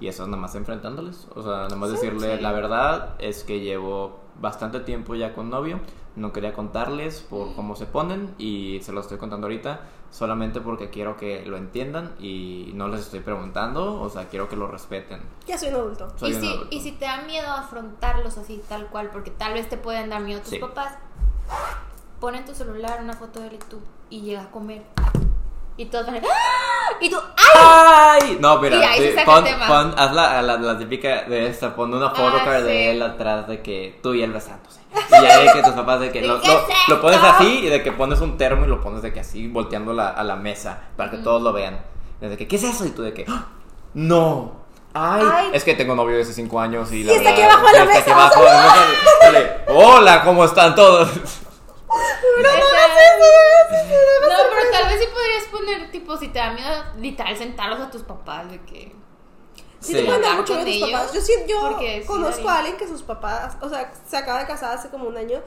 Y 0.00 0.08
eso 0.08 0.24
es 0.24 0.28
nada 0.28 0.42
más 0.42 0.54
enfrentándoles. 0.56 1.26
O 1.34 1.42
sea, 1.42 1.62
nada 1.62 1.76
más 1.76 1.90
decirle 1.90 2.36
sí. 2.36 2.42
la 2.42 2.52
verdad 2.52 3.14
es 3.18 3.44
que 3.44 3.60
llevo 3.60 4.18
bastante 4.40 4.80
tiempo 4.80 5.14
ya 5.14 5.32
con 5.32 5.48
novio. 5.48 5.80
No 6.16 6.32
quería 6.32 6.52
contarles 6.52 7.20
por 7.20 7.54
cómo 7.54 7.76
se 7.76 7.86
ponen 7.86 8.34
y 8.36 8.80
se 8.82 8.92
lo 8.92 9.00
estoy 9.00 9.16
contando 9.16 9.46
ahorita 9.46 9.80
solamente 10.10 10.60
porque 10.60 10.90
quiero 10.90 11.16
que 11.16 11.46
lo 11.46 11.56
entiendan 11.56 12.14
y 12.18 12.72
no 12.74 12.88
les 12.88 13.00
estoy 13.02 13.20
preguntando. 13.20 14.02
O 14.02 14.08
sea, 14.10 14.28
quiero 14.28 14.48
que 14.48 14.56
lo 14.56 14.66
respeten. 14.66 15.20
Ya 15.46 15.56
soy 15.56 15.68
un 15.68 15.76
adulto. 15.76 16.12
Soy 16.16 16.32
y, 16.32 16.34
un 16.34 16.40
si, 16.40 16.48
adulto. 16.48 16.66
y 16.76 16.80
si 16.80 16.92
te 16.92 17.04
da 17.04 17.22
miedo 17.22 17.48
afrontarlos 17.48 18.36
así, 18.36 18.60
tal 18.68 18.88
cual, 18.88 19.10
porque 19.12 19.30
tal 19.30 19.54
vez 19.54 19.68
te 19.68 19.76
pueden 19.78 20.10
dar 20.10 20.20
miedo 20.20 20.40
tus 20.40 20.50
Sí. 20.50 20.58
papás, 20.58 20.94
pon 22.18 22.34
en 22.34 22.44
tu 22.44 22.54
celular 22.54 23.00
una 23.02 23.14
foto 23.14 23.40
de 23.40 23.46
él 23.48 23.54
y 23.54 23.58
tú 23.70 23.78
y 24.10 24.20
llega 24.22 24.42
a 24.42 24.50
comer. 24.50 24.82
Y 25.80 25.86
todos 25.86 26.04
van 26.06 26.16
a 26.16 26.18
¡Ah! 26.18 26.92
Y 27.00 27.08
tú, 27.08 27.16
¡ay! 27.54 28.18
¡Ay! 28.22 28.38
No, 28.38 28.58
mira, 28.58 28.76
Y 28.76 28.82
ahí 28.82 28.98
se 28.98 29.10
sí, 29.12 29.16
saca 29.16 29.20
el 29.20 29.24
pon, 29.36 29.44
tema. 29.44 29.66
pon- 29.66 29.94
haz 29.96 30.12
la, 30.12 30.42
la, 30.42 30.56
la 30.58 30.78
típica 30.78 31.22
de 31.22 31.46
esta, 31.46 31.74
pon 31.74 31.94
una 31.94 32.10
photocard 32.10 32.56
Ah, 32.56 32.58
sí. 32.58 32.64
de 32.64 32.90
él 32.90 33.02
atrás 33.02 33.48
de 33.48 33.62
que 33.62 33.98
tú 34.02 34.12
y 34.12 34.22
él 34.22 34.30
besándose. 34.30 34.80
Y 35.08 35.22
ya 35.22 35.38
de 35.38 35.52
que 35.54 35.62
tus 35.62 35.72
papás 35.72 36.00
de 36.00 36.10
que 36.12 36.20
¿De 36.20 36.26
lo, 36.28 36.36
lo- 36.36 36.66
lo 36.88 37.00
pones 37.00 37.20
así 37.22 37.60
y 37.64 37.66
de 37.68 37.82
que 37.82 37.92
pones 37.92 38.20
un 38.20 38.36
termo 38.36 38.66
y 38.66 38.68
lo 38.68 38.82
pones 38.82 39.00
de 39.00 39.10
que 39.14 39.20
así 39.20 39.48
volteando 39.48 39.94
la- 39.94 40.10
a 40.10 40.22
la 40.22 40.36
mesa 40.36 40.80
para 40.98 41.10
que 41.10 41.16
todos 41.16 41.40
lo 41.40 41.54
vean. 41.54 41.80
De 42.20 42.36
que, 42.36 42.46
¿qué 42.46 42.56
es 42.56 42.64
eso? 42.64 42.84
Y 42.84 42.90
tú 42.90 43.00
de 43.00 43.14
que, 43.14 43.24
¡Ah! 43.26 43.46
¡no! 43.94 44.60
Ay, 44.92 45.22
Ay. 45.32 45.50
es 45.54 45.64
que 45.64 45.74
tengo 45.74 45.94
novio 45.94 46.16
de 46.16 46.22
hace 46.22 46.34
5 46.34 46.60
años 46.60 46.92
y 46.92 46.96
Y 46.96 47.04
la 47.04 47.12
está 47.14 47.30
aquí 47.30 47.40
verdad- 47.40 47.54
abajo 47.56 47.66
de 47.68 47.72
la 47.72 47.84
está 47.84 47.98
aquí 48.00 48.10
mesa, 48.10 48.20
abajo 48.20 48.40
de 48.40 48.46
la 48.50 48.62
mesa. 48.62 48.76
Dale, 49.22 49.50
Hola, 49.68 50.22
¿cómo 50.24 50.44
están 50.44 50.74
todos? 50.74 51.08
No, 52.40 54.36
pero 54.50 54.70
tal 54.72 54.88
vez 54.88 55.00
sí 55.00 55.06
podrías 55.12 55.44
poner, 55.50 55.90
tipo, 55.90 56.16
si 56.16 56.28
te 56.28 56.38
da 56.38 56.52
miedo, 56.52 56.84
literal, 56.98 57.36
sentarlos 57.36 57.80
a 57.80 57.90
tus 57.90 58.02
papás, 58.02 58.50
de 58.50 58.60
que... 58.62 58.94
Sí, 59.80 59.92
Sí. 59.92 59.94
te 59.94 60.04
pueden 60.04 60.20
dar 60.22 60.36
mucho 60.36 60.54
miedo 60.54 60.66
tus 60.66 60.74
ellos, 60.76 60.90
papás. 60.90 61.12
Yo, 61.14 61.20
sí, 61.22 61.32
yo 61.48 61.76
conozco 62.06 62.48
a 62.48 62.58
alguien 62.58 62.76
que 62.76 62.86
sus 62.86 63.02
papás, 63.02 63.56
o 63.62 63.68
sea, 63.68 63.92
se 64.06 64.16
acaba 64.16 64.40
de 64.40 64.46
casar 64.46 64.76
hace 64.76 64.90
como 64.90 65.06
un 65.08 65.16
año, 65.16 65.40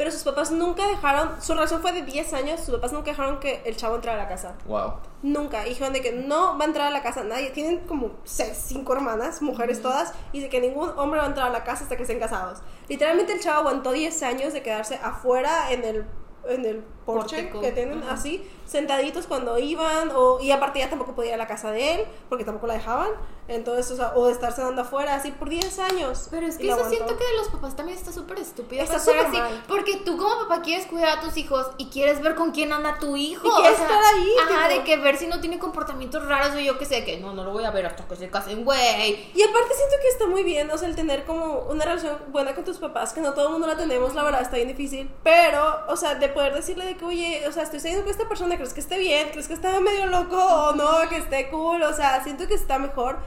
pero 0.00 0.10
sus 0.10 0.22
papás 0.22 0.50
nunca 0.50 0.88
dejaron, 0.88 1.42
su 1.42 1.52
relación 1.52 1.82
fue 1.82 1.92
de 1.92 2.00
10 2.00 2.32
años, 2.32 2.60
sus 2.60 2.74
papás 2.74 2.90
nunca 2.90 3.10
dejaron 3.10 3.38
que 3.38 3.60
el 3.66 3.76
chavo 3.76 3.96
entrara 3.96 4.18
a 4.18 4.24
la 4.24 4.30
casa. 4.30 4.54
Wow. 4.64 4.94
Nunca. 5.22 5.66
Y 5.66 5.68
dijeron 5.68 5.92
de 5.92 6.00
que 6.00 6.10
no 6.10 6.56
va 6.56 6.64
a 6.64 6.68
entrar 6.68 6.86
a 6.86 6.90
la 6.90 7.02
casa 7.02 7.22
nadie. 7.22 7.50
Tienen 7.50 7.80
como 7.80 8.12
seis, 8.24 8.56
cinco 8.68 8.94
hermanas, 8.94 9.42
mujeres 9.42 9.82
todas, 9.82 10.14
y 10.32 10.40
de 10.40 10.48
que 10.48 10.58
ningún 10.58 10.88
hombre 10.96 11.20
va 11.20 11.26
a 11.26 11.28
entrar 11.28 11.48
a 11.48 11.50
la 11.50 11.64
casa 11.64 11.82
hasta 11.82 11.98
que 11.98 12.04
estén 12.04 12.18
casados. 12.18 12.60
Literalmente 12.88 13.34
el 13.34 13.40
chavo 13.40 13.58
aguantó 13.58 13.92
10 13.92 14.22
años 14.22 14.54
de 14.54 14.62
quedarse 14.62 14.98
afuera 15.02 15.70
en 15.70 15.84
el 15.84 16.06
en 16.52 16.64
el 16.64 16.84
porche 17.04 17.36
Pórtico. 17.36 17.60
que 17.60 17.72
tienen 17.72 18.02
Ajá. 18.02 18.14
así, 18.14 18.48
sentaditos 18.66 19.26
cuando 19.26 19.58
iban, 19.58 20.10
o, 20.14 20.40
y 20.40 20.50
aparte 20.50 20.78
ya 20.78 20.88
tampoco 20.88 21.14
podía 21.14 21.30
ir 21.30 21.34
a 21.34 21.38
la 21.38 21.46
casa 21.46 21.70
de 21.70 21.94
él, 21.94 22.04
porque 22.28 22.44
tampoco 22.44 22.66
la 22.66 22.74
dejaban, 22.74 23.10
entonces, 23.50 23.90
o, 23.90 23.96
sea, 23.96 24.12
o 24.14 24.26
de 24.26 24.32
estar 24.32 24.52
cenando 24.52 24.82
afuera, 24.82 25.16
así 25.16 25.32
por 25.32 25.48
10 25.48 25.76
años. 25.80 26.28
Pero 26.30 26.46
es 26.46 26.56
que 26.56 26.66
eso 26.66 26.74
aguantó. 26.74 26.94
siento 26.94 27.16
que 27.16 27.24
de 27.24 27.36
los 27.36 27.48
papás 27.48 27.74
también 27.74 27.98
está 27.98 28.12
súper 28.12 28.38
estúpido. 28.38 28.80
Está 28.80 29.00
súper 29.00 29.26
así, 29.26 29.36
mal. 29.36 29.64
Porque 29.66 29.96
tú 30.04 30.16
como 30.16 30.42
papá 30.42 30.62
quieres 30.62 30.86
cuidar 30.86 31.18
a 31.18 31.20
tus 31.20 31.36
hijos 31.36 31.66
y 31.76 31.86
quieres 31.86 32.22
ver 32.22 32.36
con 32.36 32.52
quién 32.52 32.72
anda 32.72 33.00
tu 33.00 33.16
hijo. 33.16 33.48
Y 33.48 33.50
quieres 33.60 33.80
estar 33.80 34.00
ahí, 34.14 34.34
Ajá, 34.40 34.68
tipo. 34.68 34.78
de 34.78 34.84
que 34.84 34.96
ver 34.98 35.16
si 35.16 35.26
no 35.26 35.40
tiene 35.40 35.58
comportamientos 35.58 36.24
raros 36.26 36.54
o 36.54 36.60
yo 36.60 36.78
que 36.78 36.84
sé, 36.84 37.04
que 37.04 37.18
no, 37.18 37.34
no 37.34 37.42
lo 37.42 37.50
voy 37.50 37.64
a 37.64 37.72
ver 37.72 37.86
hasta 37.86 38.06
que 38.06 38.14
se 38.14 38.30
casen, 38.30 38.64
güey. 38.64 39.32
Y 39.34 39.42
aparte 39.42 39.74
siento 39.74 39.96
que 40.00 40.08
está 40.08 40.26
muy 40.28 40.44
bien, 40.44 40.70
o 40.70 40.78
sea, 40.78 40.86
el 40.86 40.94
tener 40.94 41.24
como 41.24 41.62
una 41.70 41.84
relación 41.84 42.18
buena 42.28 42.54
con 42.54 42.62
tus 42.64 42.78
papás, 42.78 43.12
que 43.12 43.20
no 43.20 43.34
todo 43.34 43.46
el 43.46 43.52
mundo 43.52 43.66
la 43.66 43.76
tenemos, 43.76 44.14
la 44.14 44.22
verdad 44.22 44.42
está 44.42 44.54
bien 44.56 44.68
difícil, 44.68 45.10
pero, 45.24 45.80
o 45.88 45.96
sea, 45.96 46.14
de 46.14 46.28
decirle 46.42 46.84
de 46.84 46.96
que, 46.96 47.04
oye, 47.04 47.46
o 47.46 47.52
sea, 47.52 47.62
estoy 47.62 47.80
saliendo 47.80 48.04
con 48.04 48.10
esta 48.10 48.28
persona, 48.28 48.56
¿crees 48.56 48.72
que 48.72 48.80
esté 48.80 48.98
bien? 48.98 49.28
¿Crees 49.30 49.48
que 49.48 49.54
está 49.54 49.78
medio 49.80 50.06
loco 50.06 50.36
o 50.36 50.72
no? 50.74 51.08
Que 51.08 51.18
esté 51.18 51.50
cool, 51.50 51.82
o 51.82 51.92
sea, 51.92 52.22
siento 52.22 52.46
que 52.46 52.54
está 52.54 52.78
mejor. 52.78 53.18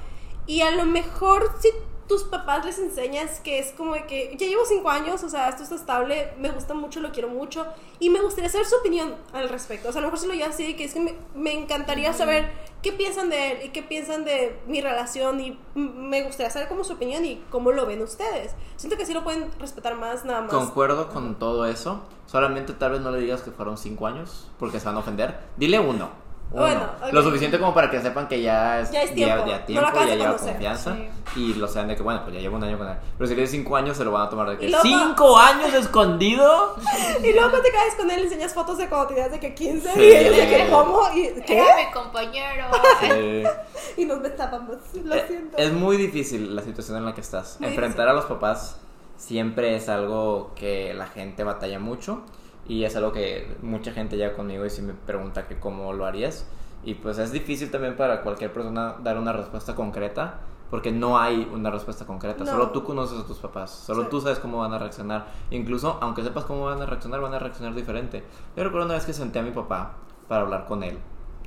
Y 0.46 0.62
a 0.62 0.72
lo 0.72 0.86
mejor 0.86 1.56
si 1.62 1.70
tus 2.08 2.24
papás 2.24 2.66
les 2.66 2.80
enseñas 2.80 3.40
que 3.40 3.60
es 3.60 3.72
como 3.72 3.94
de 3.94 4.06
que 4.06 4.36
ya 4.38 4.48
llevo 4.48 4.64
cinco 4.66 4.90
años, 4.90 5.24
o 5.24 5.30
sea, 5.30 5.50
esto 5.50 5.64
está 5.64 5.76
estable, 5.76 6.34
me 6.40 6.50
gusta 6.52 6.74
mucho, 6.74 7.00
lo 7.00 7.12
quiero 7.12 7.30
mucho, 7.30 7.66
y 8.00 8.10
me 8.10 8.22
gustaría 8.22 8.50
saber 8.50 8.68
su 8.68 8.76
opinión 8.76 9.16
al 9.32 9.50
respecto. 9.50 9.90
O 9.90 9.92
sea, 9.92 10.00
a 10.00 10.02
lo 10.02 10.08
mejor 10.08 10.20
se 10.20 10.28
lo 10.28 10.34
llevas 10.34 10.56
así, 10.56 10.66
de 10.66 10.76
que 10.76 10.84
es 10.84 10.94
que 10.94 11.00
me, 11.00 11.16
me 11.36 11.54
encantaría 11.54 12.14
saber 12.14 12.52
qué 12.82 12.92
piensan 12.92 13.30
de 13.30 13.52
él 13.52 13.58
y 13.66 13.70
qué 13.70 13.84
piensan 13.84 14.26
de 14.26 14.60
mi 14.68 14.82
relación, 14.82 15.40
y 15.40 15.58
me 15.76 16.24
gustaría 16.24 16.52
saber 16.52 16.68
cómo 16.68 16.84
su 16.84 16.94
opinión 16.94 17.24
y 17.26 17.44
cómo 17.50 17.72
lo 17.72 17.86
ven 17.86 18.02
ustedes. 18.02 18.52
Siento 18.76 18.98
que 18.98 19.06
sí 19.06 19.14
lo 19.14 19.24
pueden 19.24 19.52
respetar 19.60 19.96
más, 19.96 20.26
nada 20.26 20.42
más. 20.42 20.52
Concuerdo 20.52 21.10
con 21.10 21.40
todo 21.40 21.66
eso. 21.66 22.04
Solamente 22.26 22.74
tal 22.74 22.92
vez 22.94 23.02
no 23.02 23.12
le 23.12 23.20
digas 23.20 23.42
que 23.42 23.52
fueron 23.52 23.78
cinco 23.78 24.08
años, 24.08 24.50
porque 24.60 24.80
se 24.80 24.86
van 24.86 24.96
a 24.96 25.00
ofender. 25.00 25.40
Dile 25.58 25.80
uno. 25.80 26.23
Uno. 26.52 26.62
Bueno, 26.62 26.82
ok. 27.08 27.14
Lo 27.14 27.24
suficiente 27.24 27.58
como 27.60 27.74
para 27.74 27.90
que 27.90 28.00
sepan 28.00 28.28
que 28.28 28.40
ya 28.42 28.80
es, 28.82 28.92
Ya 28.92 29.02
es 29.02 29.14
tiempo. 29.16 29.44
ya, 29.46 29.52
ya 29.54 29.60
No 29.60 29.66
tiempo, 29.66 29.88
acabas 29.88 30.08
ya 30.08 30.14
lleva 30.16 30.26
conocer. 30.28 30.50
confianza. 30.52 30.96
Sí. 30.96 31.40
Y 31.40 31.54
lo 31.56 31.68
sean 31.68 31.88
de 31.88 31.96
que, 31.96 32.04
bueno, 32.04 32.22
pues 32.24 32.36
ya 32.36 32.42
llevo 32.42 32.58
un 32.58 32.64
año 32.64 32.78
con 32.78 32.88
él. 32.88 32.96
Pero 33.18 33.28
si 33.28 33.36
le 33.36 33.48
cinco 33.48 33.76
años, 33.76 33.98
se 33.98 34.04
lo 34.06 34.12
van 34.12 34.28
a 34.28 34.30
tomar 34.30 34.50
de 34.52 34.58
que. 34.60 34.70
luego- 34.70 34.84
¿Cinco 34.84 35.36
años 35.38 35.74
escondido? 35.74 36.76
Y 37.24 37.32
luego 37.34 37.50
cuando 37.50 37.62
te 37.62 37.72
caes 37.72 37.96
con 37.96 38.12
él, 38.12 38.18
le 38.18 38.24
enseñas 38.26 38.54
fotos 38.54 38.78
de 38.78 38.88
cuando 38.88 39.08
tenías 39.08 39.32
de 39.32 39.40
que 39.40 39.56
15 39.56 39.94
Sí. 39.94 40.00
y 40.00 40.12
él 40.12 40.36
de 40.36 40.48
que 40.48 40.70
cómo 40.70 41.00
y 41.16 41.42
¿qué? 41.42 41.58
Era 41.58 41.76
mi 41.76 41.92
compañero. 41.92 42.66
Eh, 43.04 43.48
Y 43.98 44.06
nos 44.06 44.22
besábamos. 44.22 44.78
Lo 45.04 45.16
Eh, 45.16 45.26
siento. 45.28 45.58
Es 45.58 45.72
muy 45.74 45.98
difícil 45.98 46.56
la 46.56 46.62
situación 46.62 46.98
en 46.98 47.06
la 47.06 47.16
que 47.16 47.22
estás. 47.22 47.58
Muy 47.60 47.70
Enfrentar 47.70 48.08
a 48.10 48.14
los 48.14 48.26
papás 48.26 48.78
siempre 49.18 49.76
es 49.76 49.90
algo 49.90 50.52
que 50.56 50.94
la 50.94 51.08
gente 51.08 51.44
batalla 51.44 51.80
mucho 51.80 52.22
y 52.68 52.84
es 52.84 52.96
algo 52.96 53.12
que 53.12 53.58
mucha 53.62 53.92
gente 53.92 54.18
llega 54.18 54.34
conmigo 54.34 54.66
y 54.66 54.70
si 54.70 54.82
me 54.82 54.94
pregunta 54.94 55.48
que 55.48 55.60
cómo 55.60 55.94
lo 55.94 56.06
harías. 56.06 56.46
Y 56.84 56.96
pues 56.96 57.18
es 57.18 57.32
difícil 57.32 57.72
también 57.72 57.96
para 57.96 58.22
cualquier 58.22 58.52
persona 58.52 58.96
dar 59.02 59.18
una 59.18 59.32
respuesta 59.34 59.74
concreta 59.76 60.40
porque 60.70 60.92
no 60.92 61.20
hay 61.20 61.48
una 61.54 61.70
respuesta 61.70 62.06
concreta. 62.06 62.44
No. 62.44 62.52
Solo 62.52 62.72
tú 62.72 62.84
conoces 62.84 63.20
a 63.20 63.28
tus 63.28 63.38
papás, 63.38 63.70
solo 63.70 64.04
Sí. 64.04 64.08
tú 64.10 64.22
sabes 64.22 64.40
cómo 64.40 64.58
van 64.58 64.74
a 64.74 64.80
reaccionar. 64.80 65.28
Incluso 65.52 65.98
aunque 66.02 66.24
sepas 66.24 66.46
cómo 66.46 66.66
van 66.66 66.82
a 66.82 66.86
reaccionar, 66.86 67.22
van 67.22 67.34
a 67.34 67.40
reaccionar 67.40 67.76
diferente. 67.76 68.24
Yo 68.56 68.64
recuerdo 68.64 68.86
una 68.86 68.96
vez 68.96 69.06
que 69.06 69.14
senté 69.14 69.40
a 69.40 69.44
mi 69.44 69.52
papá 69.52 69.94
para 70.28 70.42
hablar 70.42 70.66
con 70.66 70.84
él 70.84 70.98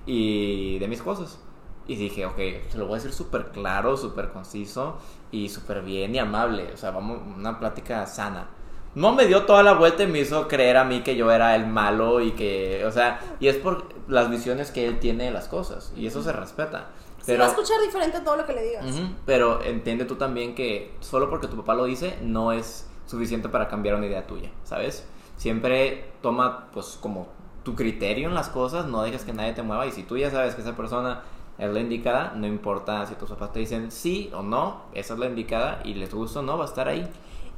y 0.06 0.78
de 0.78 0.88
mis 0.88 1.02
cosas. 1.02 1.40
Y 1.88 1.96
dije, 1.96 2.26
ok, 2.26 2.36
se 2.68 2.78
lo 2.78 2.86
voy 2.86 2.94
a 2.94 2.96
decir 2.96 3.12
súper 3.12 3.50
claro, 3.50 3.96
súper 3.96 4.30
conciso 4.30 4.98
y 5.30 5.48
súper 5.48 5.82
bien 5.82 6.14
y 6.14 6.18
amable. 6.18 6.72
O 6.72 6.76
sea, 6.76 6.90
vamos, 6.90 7.20
una 7.36 7.58
plática 7.58 8.06
sana. 8.06 8.48
No 8.96 9.12
me 9.12 9.26
dio 9.26 9.44
toda 9.44 9.62
la 9.62 9.74
vuelta 9.74 10.04
y 10.04 10.06
me 10.06 10.20
hizo 10.20 10.48
creer 10.48 10.78
a 10.78 10.84
mí 10.84 11.02
que 11.02 11.16
yo 11.16 11.30
era 11.30 11.54
el 11.54 11.66
malo 11.66 12.22
y 12.22 12.30
que, 12.30 12.82
o 12.86 12.90
sea, 12.90 13.20
y 13.40 13.48
es 13.48 13.56
por 13.56 13.84
las 14.08 14.30
visiones 14.30 14.70
que 14.70 14.88
él 14.88 14.98
tiene 15.00 15.24
de 15.24 15.30
las 15.32 15.48
cosas 15.48 15.92
y 15.94 16.06
eso 16.06 16.22
se 16.22 16.32
respeta. 16.32 16.86
Pero, 17.26 17.40
va 17.40 17.44
a 17.44 17.48
escuchar 17.50 17.78
diferente 17.82 18.20
todo 18.20 18.36
lo 18.38 18.46
que 18.46 18.54
le 18.54 18.62
digas. 18.62 18.86
Pero 19.26 19.62
entiende 19.62 20.06
tú 20.06 20.14
también 20.14 20.54
que 20.54 20.94
solo 21.00 21.28
porque 21.28 21.46
tu 21.46 21.56
papá 21.56 21.74
lo 21.74 21.84
dice 21.84 22.16
no 22.22 22.52
es 22.52 22.88
suficiente 23.04 23.50
para 23.50 23.68
cambiar 23.68 23.96
una 23.96 24.06
idea 24.06 24.26
tuya, 24.26 24.50
¿sabes? 24.64 25.06
Siempre 25.36 26.06
toma 26.22 26.68
pues 26.72 26.96
como 26.98 27.28
tu 27.64 27.74
criterio 27.74 28.28
en 28.28 28.34
las 28.34 28.48
cosas, 28.48 28.86
no 28.86 29.02
dejes 29.02 29.24
que 29.24 29.34
nadie 29.34 29.52
te 29.52 29.62
mueva 29.62 29.86
y 29.86 29.92
si 29.92 30.04
tú 30.04 30.16
ya 30.16 30.30
sabes 30.30 30.54
que 30.54 30.62
esa 30.62 30.74
persona 30.74 31.20
es 31.58 31.70
la 31.70 31.80
indicada, 31.80 32.32
no 32.34 32.46
importa 32.46 33.04
si 33.04 33.14
tus 33.16 33.28
papás 33.28 33.52
te 33.52 33.58
dicen 33.58 33.90
sí 33.90 34.30
o 34.32 34.42
no, 34.42 34.84
esa 34.94 35.12
es 35.12 35.20
la 35.20 35.26
indicada 35.26 35.80
y 35.84 35.92
les 35.92 36.14
gusta 36.14 36.40
o 36.40 36.42
no, 36.42 36.56
va 36.56 36.64
a 36.64 36.68
estar 36.68 36.88
ahí. 36.88 37.06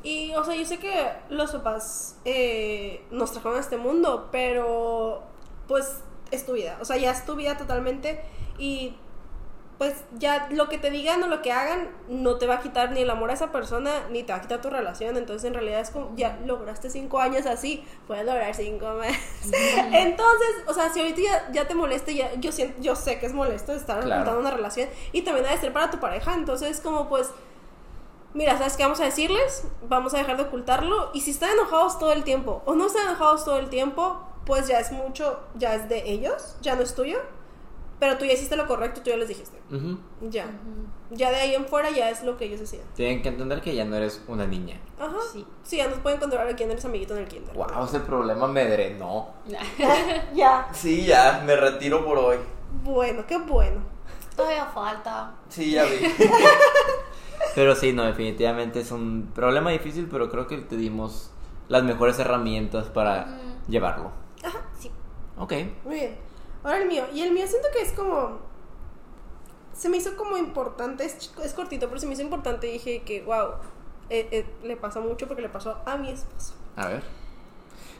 Y, 0.02 0.34
o 0.34 0.44
sea, 0.44 0.54
yo 0.54 0.64
sé 0.64 0.78
que 0.78 1.10
los 1.28 1.50
papás 1.52 2.16
eh, 2.24 3.04
nos 3.10 3.32
trajeron 3.32 3.56
a 3.58 3.60
este 3.60 3.76
mundo, 3.76 4.28
pero 4.30 5.22
pues 5.66 5.98
es 6.30 6.46
tu 6.46 6.52
vida. 6.52 6.78
O 6.80 6.84
sea, 6.84 6.96
ya 6.96 7.10
es 7.10 7.24
tu 7.26 7.34
vida 7.34 7.56
totalmente. 7.56 8.20
Y 8.58 8.96
pues 9.78 9.94
ya 10.18 10.48
lo 10.50 10.68
que 10.68 10.76
te 10.76 10.90
digan 10.90 11.22
o 11.22 11.28
lo 11.28 11.40
que 11.40 11.52
hagan 11.52 11.88
no 12.08 12.36
te 12.36 12.48
va 12.48 12.56
a 12.56 12.60
quitar 12.60 12.90
ni 12.90 13.02
el 13.02 13.10
amor 13.10 13.30
a 13.30 13.34
esa 13.34 13.52
persona, 13.52 14.08
ni 14.10 14.24
te 14.24 14.32
va 14.32 14.38
a 14.38 14.42
quitar 14.42 14.60
tu 14.60 14.70
relación. 14.70 15.16
Entonces, 15.16 15.46
en 15.46 15.54
realidad 15.54 15.80
es 15.80 15.90
como, 15.90 16.10
ya 16.16 16.36
lograste 16.44 16.90
cinco 16.90 17.20
años 17.20 17.46
así, 17.46 17.84
puedes 18.08 18.26
lograr 18.26 18.52
cinco 18.56 18.86
más. 18.94 19.14
Entonces, 19.92 20.48
o 20.66 20.74
sea, 20.74 20.92
si 20.92 21.00
ahorita 21.00 21.20
ya, 21.20 21.52
ya 21.52 21.68
te 21.68 21.76
molesta, 21.76 22.10
ya, 22.10 22.34
yo, 22.34 22.50
siento, 22.50 22.80
yo 22.80 22.96
sé 22.96 23.20
que 23.20 23.26
es 23.26 23.32
molesto 23.34 23.72
estar 23.72 24.02
Claro. 24.02 24.40
una 24.40 24.50
relación 24.50 24.88
y 25.12 25.22
también 25.22 25.46
ha 25.46 25.50
de 25.50 25.58
ser 25.58 25.72
para 25.72 25.90
tu 25.90 26.00
pareja. 26.00 26.34
Entonces, 26.34 26.80
como 26.80 27.08
pues 27.08 27.30
mira, 28.34 28.56
¿sabes 28.58 28.76
qué 28.76 28.82
vamos 28.82 29.00
a 29.00 29.04
decirles? 29.04 29.64
Vamos 29.88 30.14
a 30.14 30.18
dejar 30.18 30.36
de 30.36 30.44
ocultarlo. 30.44 31.10
Y 31.14 31.20
si 31.20 31.30
están 31.30 31.50
enojados 31.50 31.98
todo 31.98 32.12
el 32.12 32.24
tiempo 32.24 32.62
o 32.64 32.74
no 32.74 32.86
están 32.86 33.06
enojados 33.06 33.44
todo 33.44 33.58
el 33.58 33.68
tiempo, 33.68 34.20
pues 34.44 34.66
ya 34.68 34.80
es 34.80 34.92
mucho, 34.92 35.40
ya 35.56 35.74
es 35.74 35.88
de 35.88 36.10
ellos, 36.10 36.56
ya 36.60 36.74
no 36.74 36.82
es 36.82 36.94
tuyo. 36.94 37.18
Pero 38.00 38.16
tú 38.16 38.24
ya 38.24 38.32
hiciste 38.32 38.56
lo 38.56 38.68
correcto, 38.68 39.00
tú 39.02 39.10
ya 39.10 39.16
les 39.16 39.26
dijiste. 39.26 39.58
Ya. 40.30 40.46
Ya 41.10 41.30
de 41.30 41.36
ahí 41.36 41.54
en 41.54 41.66
fuera 41.66 41.90
ya 41.90 42.10
es 42.10 42.22
lo 42.22 42.36
que 42.36 42.44
ellos 42.44 42.60
decían. 42.60 42.84
Tienen 42.94 43.22
que 43.22 43.28
entender 43.28 43.60
que 43.60 43.74
ya 43.74 43.84
no 43.84 43.96
eres 43.96 44.22
una 44.28 44.46
niña. 44.46 44.80
Ajá. 45.00 45.16
Sí. 45.32 45.44
Sí, 45.64 45.78
ya 45.78 45.88
nos 45.88 45.98
pueden 45.98 46.20
controlar 46.20 46.48
a 46.48 46.54
quién 46.54 46.70
eres 46.70 46.84
amiguito 46.84 47.16
en 47.16 47.22
el 47.22 47.28
kinder. 47.28 47.54
Wow, 47.54 47.84
ese 47.84 47.98
problema 48.00 48.46
me 48.46 48.66
drenó. 48.66 49.30
ya. 50.34 50.68
Sí, 50.72 51.06
ya, 51.06 51.42
me 51.44 51.56
retiro 51.56 52.04
por 52.04 52.18
hoy. 52.18 52.36
Bueno, 52.84 53.24
qué 53.26 53.36
bueno. 53.38 53.80
Todavía 54.36 54.66
falta. 54.66 55.34
Sí, 55.48 55.72
ya 55.72 55.84
vi. 55.84 55.98
pero 57.54 57.74
sí, 57.74 57.92
no, 57.92 58.04
definitivamente 58.04 58.80
es 58.80 58.90
un 58.90 59.30
problema 59.34 59.70
difícil, 59.70 60.08
pero 60.10 60.30
creo 60.30 60.46
que 60.46 60.58
te 60.58 60.76
dimos 60.76 61.30
las 61.68 61.82
mejores 61.82 62.18
herramientas 62.18 62.86
para 62.86 63.38
llevarlo. 63.68 64.10
Ajá. 64.44 64.60
Sí. 64.78 64.90
Ok. 65.38 65.52
Muy 65.84 65.94
bien. 65.94 66.16
Ahora 66.64 66.78
el 66.78 66.88
mío. 66.88 67.04
Y 67.12 67.22
el 67.22 67.32
mío 67.32 67.46
siento 67.46 67.68
que 67.72 67.82
es 67.82 67.92
como. 67.92 68.38
Se 69.72 69.88
me 69.88 69.96
hizo 69.96 70.16
como 70.16 70.36
importante. 70.36 71.04
Es, 71.04 71.32
es 71.44 71.52
cortito, 71.54 71.88
pero 71.88 72.00
se 72.00 72.06
me 72.06 72.14
hizo 72.14 72.22
importante. 72.22 72.68
Y 72.68 72.72
dije 72.74 73.02
que, 73.02 73.22
wow. 73.22 73.50
eh, 74.10 74.28
eh, 74.32 74.46
le 74.64 74.76
pasa 74.76 75.00
mucho 75.00 75.26
porque 75.28 75.42
le 75.42 75.48
pasó 75.48 75.78
a 75.86 75.96
mi 75.96 76.10
esposo. 76.10 76.54
A 76.76 76.88
ver. 76.88 77.02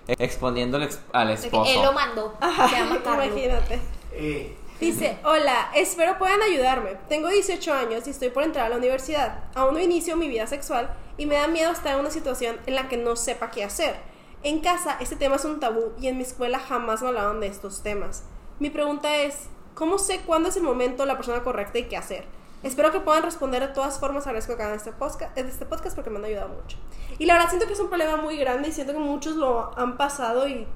Exponiendo 0.09 0.79
al, 0.79 0.85
ex- 0.85 1.03
al 1.12 1.31
esposo. 1.31 1.70
él 1.70 1.83
lo 1.85 1.92
mandó. 1.92 2.35
Se 2.40 2.77
llama 2.77 3.03
Carlos. 3.03 3.27
Imagínate. 3.27 3.79
Eh, 4.12 4.57
Dice, 4.80 5.18
hola, 5.24 5.70
espero 5.74 6.18
puedan 6.18 6.40
ayudarme. 6.40 6.96
Tengo 7.08 7.26
18 7.26 7.74
años 7.74 8.06
y 8.06 8.10
estoy 8.10 8.30
por 8.30 8.44
entrar 8.44 8.66
a 8.66 8.68
la 8.68 8.76
universidad. 8.76 9.40
Aún 9.56 9.74
no 9.74 9.80
inicio 9.80 10.16
mi 10.16 10.28
vida 10.28 10.46
sexual 10.46 10.94
y 11.16 11.26
me 11.26 11.34
da 11.34 11.48
miedo 11.48 11.72
estar 11.72 11.94
en 11.94 12.00
una 12.00 12.12
situación 12.12 12.58
en 12.64 12.76
la 12.76 12.88
que 12.88 12.96
no 12.96 13.16
sepa 13.16 13.50
qué 13.50 13.64
hacer. 13.64 13.96
En 14.44 14.60
casa 14.60 14.96
este 15.00 15.16
tema 15.16 15.34
es 15.34 15.44
un 15.44 15.58
tabú 15.58 15.94
y 16.00 16.06
en 16.06 16.16
mi 16.16 16.22
escuela 16.22 16.60
jamás 16.60 17.02
me 17.02 17.08
hablaban 17.08 17.40
de 17.40 17.48
estos 17.48 17.82
temas. 17.82 18.22
Mi 18.60 18.70
pregunta 18.70 19.16
es, 19.16 19.48
¿cómo 19.74 19.98
sé 19.98 20.20
cuándo 20.20 20.48
es 20.48 20.56
el 20.56 20.62
momento, 20.62 21.04
la 21.06 21.16
persona 21.16 21.42
correcta 21.42 21.80
y 21.80 21.88
qué 21.88 21.96
hacer? 21.96 22.24
Espero 22.62 22.92
que 22.92 23.00
puedan 23.00 23.24
responder 23.24 23.66
de 23.66 23.74
todas 23.74 23.98
formas. 23.98 24.28
Agradezco 24.28 24.56
que 24.56 24.62
hagan 24.62 24.76
este 24.76 24.92
podcast, 24.92 25.36
este 25.36 25.66
podcast 25.66 25.96
porque 25.96 26.10
me 26.10 26.18
han 26.18 26.24
ayudado 26.24 26.50
mucho. 26.50 26.76
Y 27.18 27.26
la 27.26 27.34
verdad 27.34 27.48
siento 27.48 27.66
que 27.66 27.72
es 27.72 27.80
un 27.80 27.88
problema 27.88 28.16
muy 28.16 28.36
grande 28.36 28.68
y 28.68 28.72
siento 28.72 28.92
que 28.92 29.00
muchos 29.00 29.34
lo 29.34 29.76
han 29.76 29.96
pasado 29.96 30.46
y 30.46 30.68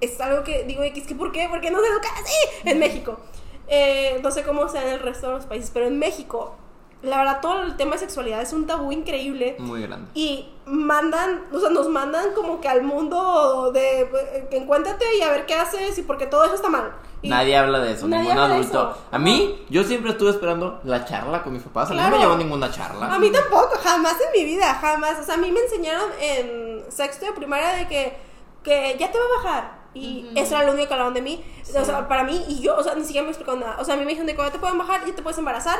es 0.00 0.20
algo 0.20 0.44
que 0.44 0.64
digo, 0.64 0.82
es 0.82 1.06
que 1.06 1.14
¿por 1.14 1.32
qué? 1.32 1.48
¿Por 1.48 1.60
qué 1.60 1.70
no 1.70 1.80
se 1.80 1.86
educan 1.88 2.12
así 2.22 2.34
en 2.64 2.78
México? 2.78 3.18
Eh, 3.66 4.20
no 4.22 4.30
sé 4.30 4.42
cómo 4.44 4.68
sea 4.68 4.82
en 4.82 4.94
el 4.94 5.00
resto 5.00 5.28
de 5.28 5.34
los 5.34 5.46
países, 5.46 5.70
pero 5.74 5.86
en 5.86 5.98
México, 5.98 6.54
la 7.02 7.18
verdad, 7.18 7.40
todo 7.40 7.62
el 7.62 7.76
tema 7.76 7.92
de 7.92 7.98
sexualidad 7.98 8.40
es 8.40 8.52
un 8.52 8.66
tabú 8.66 8.90
increíble. 8.92 9.56
Muy 9.58 9.82
grande. 9.82 10.10
Y 10.14 10.48
mandan, 10.64 11.44
o 11.52 11.60
sea, 11.60 11.70
nos 11.70 11.88
mandan 11.88 12.32
como 12.34 12.60
que 12.60 12.68
al 12.68 12.82
mundo 12.82 13.70
de 13.72 14.00
eh, 14.02 14.46
que 14.50 14.56
encuéntrate 14.56 15.04
y 15.16 15.22
a 15.22 15.30
ver 15.30 15.46
qué 15.46 15.54
haces 15.54 15.96
y 15.98 16.02
porque 16.02 16.26
todo 16.26 16.44
eso 16.44 16.54
está 16.54 16.68
mal. 16.68 16.92
Y- 17.20 17.28
Nadie 17.28 17.56
habla 17.56 17.80
de 17.80 17.92
eso, 17.92 18.06
ningún 18.08 18.38
adulto. 18.38 18.90
eso. 18.92 18.98
A 19.10 19.18
mí, 19.18 19.64
yo 19.68 19.82
siempre 19.84 20.12
estuve 20.12 20.30
esperando 20.30 20.80
la 20.84 21.04
charla 21.04 21.42
con 21.42 21.52
mis 21.52 21.62
papás. 21.62 21.90
A 21.90 21.94
mí 21.94 21.96
no 21.98 22.02
Claro. 22.04 22.16
me 22.16 22.22
llevó 22.22 22.36
ninguna 22.36 22.70
charla. 22.70 23.12
A 23.14 23.18
mí 23.18 23.30
tampoco, 23.30 23.70
jamás 23.82 24.16
en 24.20 24.40
mi 24.40 24.44
vida, 24.44 24.72
jamás. 24.80 25.18
O 25.20 25.24
sea, 25.24 25.34
a 25.34 25.38
mí 25.38 25.50
me 25.52 25.60
enseñaron 25.60 26.10
en 26.20 26.84
sexto 26.90 27.26
de 27.26 27.32
primaria 27.32 27.70
de 27.74 27.88
que, 27.88 28.16
que 28.62 28.96
ya 28.98 29.10
te 29.12 29.18
va 29.18 29.24
a 29.24 29.42
bajar. 29.42 29.77
Y 29.98 30.38
eso 30.38 30.54
era 30.54 30.64
lo 30.64 30.72
único 30.72 30.88
que 30.88 30.94
hablaban 30.94 31.14
de 31.14 31.22
mí. 31.22 31.44
O 31.74 31.84
sea, 31.84 32.08
para 32.08 32.24
mí, 32.24 32.44
y 32.48 32.60
yo, 32.60 32.76
o 32.76 32.82
sea, 32.82 32.94
ni 32.94 33.04
siquiera 33.04 33.24
me 33.24 33.30
explicaron 33.30 33.60
nada. 33.60 33.76
O 33.80 33.84
sea, 33.84 33.94
a 33.94 33.96
mí 33.96 34.04
me 34.04 34.10
dijeron 34.10 34.26
de 34.26 34.36
ya 34.36 34.50
te 34.50 34.58
pueden 34.58 34.78
bajar 34.78 35.06
y 35.06 35.12
te 35.12 35.22
puedes 35.22 35.38
embarazar. 35.38 35.78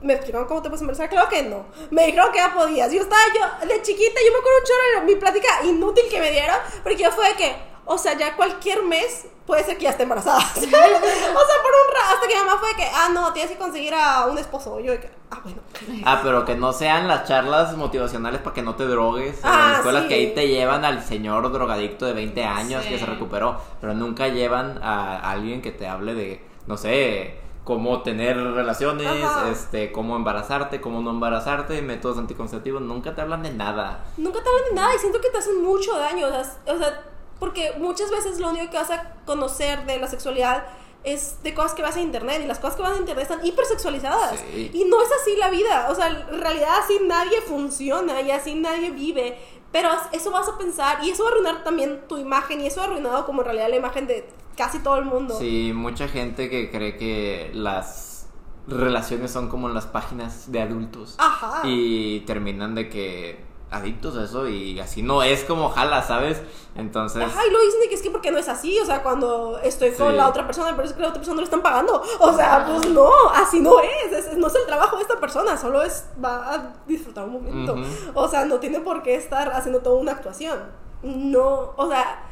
¿Me 0.00 0.14
explicaron 0.14 0.48
cómo 0.48 0.62
te 0.62 0.70
puedes 0.70 0.80
embarazar? 0.80 1.10
Claro 1.10 1.28
que 1.28 1.42
no. 1.42 1.66
Me 1.90 2.06
dijeron 2.06 2.32
que 2.32 2.38
ya 2.38 2.54
podías. 2.54 2.90
Yo 2.90 3.02
estaba 3.02 3.20
yo, 3.34 3.68
de 3.68 3.82
chiquita, 3.82 4.20
yo 4.24 4.32
me 4.32 4.38
acuerdo 4.38 4.58
un 4.58 4.64
chorro 4.64 5.00
de 5.00 5.14
mi 5.14 5.20
plática 5.20 5.48
inútil 5.64 6.04
que 6.10 6.20
me 6.20 6.30
dieron. 6.30 6.56
Porque 6.82 7.02
yo 7.02 7.10
fue 7.10 7.28
de 7.28 7.34
que, 7.34 7.54
o 7.92 7.98
sea, 7.98 8.16
ya 8.16 8.36
cualquier 8.36 8.84
mes 8.84 9.26
puede 9.46 9.64
ser 9.64 9.76
que 9.76 9.82
ya 9.84 9.90
esté 9.90 10.04
embarazada. 10.04 10.38
o 10.56 10.60
sea, 10.60 10.70
por 10.70 11.72
un 11.72 11.94
rato, 11.94 12.14
hasta 12.14 12.28
que 12.28 12.34
mi 12.34 12.40
mamá 12.44 12.56
fue 12.60 12.68
de 12.68 12.76
que, 12.76 12.84
ah, 12.94 13.08
no, 13.12 13.32
tienes 13.32 13.50
que 13.50 13.58
conseguir 13.58 13.92
a 13.94 14.26
un 14.26 14.38
esposo. 14.38 14.78
Yo 14.78 14.92
de 14.92 15.00
que, 15.00 15.10
ah, 15.32 15.40
bueno. 15.42 15.60
Ah, 16.04 16.20
pero 16.22 16.44
que 16.44 16.54
no 16.54 16.72
sean 16.72 17.08
las 17.08 17.26
charlas 17.26 17.76
motivacionales 17.76 18.40
para 18.42 18.54
que 18.54 18.62
no 18.62 18.76
te 18.76 18.84
drogues. 18.86 19.38
en 19.40 19.44
Ah, 19.44 19.66
las 19.70 19.76
escuelas 19.78 20.02
sí. 20.04 20.08
que 20.08 20.14
ahí 20.14 20.34
te 20.34 20.46
llevan 20.46 20.84
al 20.84 21.02
señor 21.02 21.50
drogadicto 21.50 22.06
de 22.06 22.12
20 22.12 22.44
años 22.44 22.84
Sí. 22.84 22.90
que 22.90 22.98
se 23.00 23.06
recuperó. 23.06 23.60
Pero 23.80 23.92
nunca 23.94 24.28
llevan 24.28 24.78
a 24.84 25.28
alguien 25.32 25.60
que 25.60 25.72
te 25.72 25.88
hable 25.88 26.14
de, 26.14 26.46
no 26.68 26.76
sé, 26.76 27.40
cómo 27.64 28.02
tener 28.02 28.36
relaciones, 28.36 29.08
Ajá. 29.24 29.48
este, 29.50 29.90
cómo 29.90 30.14
embarazarte, 30.14 30.80
cómo 30.80 31.00
no 31.00 31.10
embarazarte, 31.10 31.82
métodos 31.82 32.18
anticonceptivos. 32.18 32.82
Nunca 32.82 33.16
te 33.16 33.20
hablan 33.20 33.42
de 33.42 33.50
nada. 33.52 34.04
Nunca 34.16 34.40
te 34.42 34.48
hablan 34.48 34.64
de 34.68 34.74
nada 34.76 34.94
y 34.94 34.98
siento 34.98 35.20
que 35.20 35.28
te 35.30 35.38
hacen 35.38 35.60
mucho 35.62 35.98
daño. 35.98 36.28
O 36.28 36.30
sea, 36.30 36.42
o 36.72 36.78
sea, 36.78 37.02
porque 37.40 37.72
muchas 37.78 38.10
veces 38.10 38.38
lo 38.38 38.50
único 38.50 38.70
que 38.70 38.76
vas 38.76 38.90
a 38.90 39.14
conocer 39.24 39.84
de 39.86 39.98
la 39.98 40.06
sexualidad 40.06 40.64
es 41.02 41.42
de 41.42 41.54
cosas 41.54 41.72
que 41.72 41.82
vas 41.82 41.96
a 41.96 42.00
internet 42.00 42.42
y 42.44 42.46
las 42.46 42.58
cosas 42.58 42.76
que 42.76 42.82
vas 42.82 42.92
a 42.92 42.98
internet 42.98 43.22
están 43.22 43.44
hipersexualizadas. 43.44 44.38
Sí. 44.52 44.70
Y 44.74 44.84
no 44.84 45.02
es 45.02 45.08
así 45.20 45.34
la 45.36 45.50
vida. 45.50 45.88
O 45.90 45.94
sea, 45.94 46.08
en 46.08 46.40
realidad 46.40 46.68
así 46.84 47.00
nadie 47.04 47.40
funciona 47.40 48.20
y 48.20 48.30
así 48.30 48.54
nadie 48.54 48.90
vive. 48.90 49.38
Pero 49.72 49.88
eso 50.12 50.30
vas 50.30 50.48
a 50.48 50.58
pensar 50.58 51.02
y 51.02 51.10
eso 51.10 51.24
va 51.24 51.30
a 51.30 51.32
arruinar 51.32 51.64
también 51.64 52.02
tu 52.08 52.18
imagen 52.18 52.60
y 52.60 52.66
eso 52.66 52.82
ha 52.82 52.84
arruinado 52.84 53.24
como 53.24 53.40
en 53.40 53.46
realidad 53.46 53.70
la 53.70 53.76
imagen 53.76 54.06
de 54.06 54.28
casi 54.56 54.80
todo 54.80 54.98
el 54.98 55.06
mundo. 55.06 55.38
Sí, 55.38 55.72
mucha 55.74 56.08
gente 56.08 56.50
que 56.50 56.70
cree 56.70 56.96
que 56.96 57.50
las 57.54 58.28
relaciones 58.66 59.30
son 59.30 59.48
como 59.48 59.68
las 59.68 59.86
páginas 59.86 60.52
de 60.52 60.60
adultos. 60.60 61.14
Ajá. 61.18 61.62
Y 61.64 62.20
terminan 62.20 62.74
de 62.74 62.90
que 62.90 63.49
adictos 63.70 64.16
a 64.16 64.24
eso 64.24 64.48
y 64.48 64.80
así 64.80 65.00
no 65.02 65.22
es 65.22 65.44
como 65.44 65.68
jala, 65.70 66.02
¿sabes? 66.02 66.42
Entonces... 66.74 67.22
Ajá, 67.22 67.46
y 67.46 67.50
lo 67.52 67.60
dicen 67.60 67.80
que 67.88 67.94
es 67.94 68.02
que 68.02 68.10
porque 68.10 68.30
no 68.32 68.38
es 68.38 68.48
así, 68.48 68.78
o 68.80 68.84
sea, 68.84 69.02
cuando 69.02 69.58
estoy 69.62 69.92
con 69.92 70.10
Sí. 70.10 70.16
la 70.16 70.28
otra 70.28 70.44
persona, 70.44 70.70
pero 70.74 70.88
es 70.88 70.92
que 70.94 71.00
la 71.00 71.08
otra 71.08 71.20
persona 71.20 71.36
no 71.36 71.40
le 71.42 71.44
están 71.44 71.62
pagando. 71.62 72.02
O 72.18 72.32
sea, 72.32 72.66
pues 72.66 72.88
no, 72.90 73.08
así 73.34 73.60
no 73.60 73.78
es, 73.80 74.12
es- 74.12 74.36
no 74.36 74.48
es 74.48 74.54
el 74.56 74.66
trabajo 74.66 74.96
de 74.96 75.02
esta 75.02 75.20
persona, 75.20 75.56
solo 75.56 75.82
es, 75.82 76.04
va 76.22 76.52
a 76.54 76.72
disfrutar 76.86 77.24
un 77.26 77.34
momento. 77.34 77.76
O 78.14 78.26
sea, 78.28 78.44
no 78.44 78.58
tiene 78.58 78.80
por 78.80 79.02
qué 79.02 79.14
estar 79.14 79.52
haciendo 79.52 79.80
toda 79.80 80.00
una 80.00 80.12
actuación. 80.12 80.58
No, 81.02 81.72
o 81.76 81.88
sea, 81.88 82.24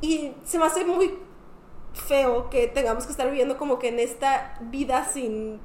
y 0.00 0.32
se 0.44 0.58
me 0.58 0.64
hace 0.64 0.84
muy 0.84 1.18
feo 1.92 2.50
que 2.50 2.68
tengamos 2.68 3.04
que 3.04 3.10
estar 3.12 3.26
viviendo 3.26 3.56
como 3.56 3.78
que 3.78 3.88
en 3.88 3.98
esta 4.00 4.56
vida 4.60 5.04
sin 5.04 5.60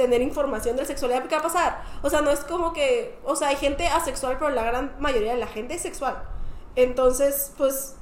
tener 0.00 0.22
información 0.22 0.76
de 0.76 0.82
la 0.82 0.88
sexualidad, 0.88 1.26
¿qué 1.26 1.34
va 1.34 1.40
a 1.40 1.44
pasar? 1.44 1.82
O 2.02 2.08
sea, 2.08 2.22
no 2.22 2.30
es 2.30 2.40
como 2.40 2.72
que, 2.72 3.18
o 3.22 3.36
sea, 3.36 3.48
hay 3.48 3.56
gente 3.56 3.86
asexual, 3.86 4.36
pero 4.38 4.50
la 4.50 4.64
gran 4.64 4.96
mayoría 4.98 5.34
de 5.34 5.38
la 5.38 5.46
gente 5.46 5.74
es 5.74 5.82
sexual. 5.82 6.22
Entonces, 6.74 7.52
pues, 7.58 7.96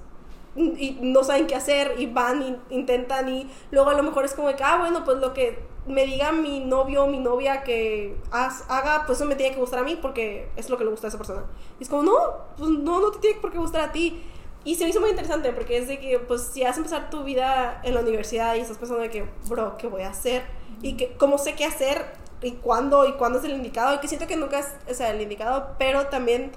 y 0.54 0.98
no 1.00 1.24
saben 1.24 1.48
qué 1.48 1.56
hacer 1.56 1.94
y 1.98 2.06
van 2.06 2.42
y 2.42 2.74
intentan 2.74 3.28
y 3.28 3.50
luego 3.72 3.90
a 3.90 3.94
lo 3.94 4.04
mejor 4.04 4.24
es 4.24 4.34
como 4.34 4.54
que, 4.54 4.62
ah, 4.62 4.78
bueno, 4.78 5.02
pues 5.04 5.18
lo 5.18 5.34
que 5.34 5.58
me 5.88 6.06
diga 6.06 6.30
mi 6.30 6.60
novio 6.60 7.04
o 7.04 7.06
mi 7.08 7.18
novia 7.18 7.64
que 7.64 8.16
haga, 8.30 9.04
pues 9.06 9.18
eso 9.18 9.26
me 9.26 9.34
tiene 9.34 9.54
que 9.54 9.60
gustar 9.60 9.80
a 9.80 9.82
mí 9.82 9.98
porque 10.00 10.50
es 10.54 10.70
lo 10.70 10.78
que 10.78 10.84
le 10.84 10.90
gusta 10.90 11.08
a 11.08 11.08
esa 11.08 11.18
persona. 11.18 11.46
Y 11.80 11.82
es 11.82 11.88
como, 11.88 12.04
no, 12.04 12.16
pues 12.56 12.70
no, 12.70 13.00
no 13.00 13.10
te 13.10 13.18
tiene 13.18 13.40
por 13.40 13.50
qué 13.50 13.58
gustar 13.58 13.88
a 13.88 13.92
ti. 13.92 14.22
Y 14.64 14.74
se 14.74 14.84
me 14.84 14.90
hizo 14.90 15.00
muy 15.00 15.10
interesante 15.10 15.52
porque 15.52 15.78
es 15.78 15.88
de 15.88 15.98
que, 15.98 16.18
pues, 16.18 16.42
si 16.52 16.62
vas 16.62 16.74
a 16.74 16.78
empezar 16.78 17.10
tu 17.10 17.24
vida 17.24 17.80
en 17.84 17.94
la 17.94 18.00
universidad 18.00 18.54
y 18.54 18.60
estás 18.60 18.76
pensando 18.76 19.02
de 19.02 19.10
que, 19.10 19.24
bro, 19.48 19.76
¿qué 19.78 19.86
voy 19.86 20.02
a 20.02 20.10
hacer? 20.10 20.42
Y 20.82 20.96
que, 20.96 21.16
cómo 21.16 21.38
sé 21.38 21.54
qué 21.54 21.64
hacer 21.64 22.04
y 22.42 22.52
cuándo 22.52 23.06
y 23.06 23.12
cuándo 23.14 23.38
es 23.38 23.44
el 23.44 23.52
indicado. 23.52 23.94
Y 23.94 23.98
que 23.98 24.08
siento 24.08 24.26
que 24.26 24.36
nunca 24.36 24.60
es, 24.60 24.74
o 24.88 24.94
sea, 24.94 25.10
el 25.10 25.20
indicado, 25.20 25.74
pero 25.78 26.06
también, 26.06 26.52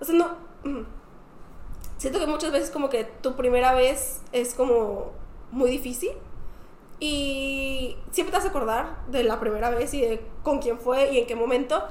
o 0.00 0.04
sea, 0.04 0.14
no. 0.14 0.36
mm, 0.64 0.84
Siento 1.98 2.18
que 2.20 2.26
muchas 2.26 2.52
veces 2.52 2.70
como 2.70 2.90
que 2.90 3.04
tu 3.04 3.36
primera 3.36 3.72
vez 3.74 4.20
es 4.32 4.54
como 4.54 5.12
muy 5.50 5.70
difícil 5.70 6.10
y 7.00 7.96
siempre 8.10 8.32
te 8.32 8.38
vas 8.38 8.46
a 8.46 8.50
acordar 8.50 8.96
de 9.08 9.24
la 9.24 9.40
primera 9.40 9.70
vez 9.70 9.94
y 9.94 10.00
de 10.02 10.20
con 10.42 10.60
quién 10.60 10.78
fue 10.78 11.12
y 11.12 11.18
en 11.18 11.26
qué 11.26 11.34
momento. 11.34 11.82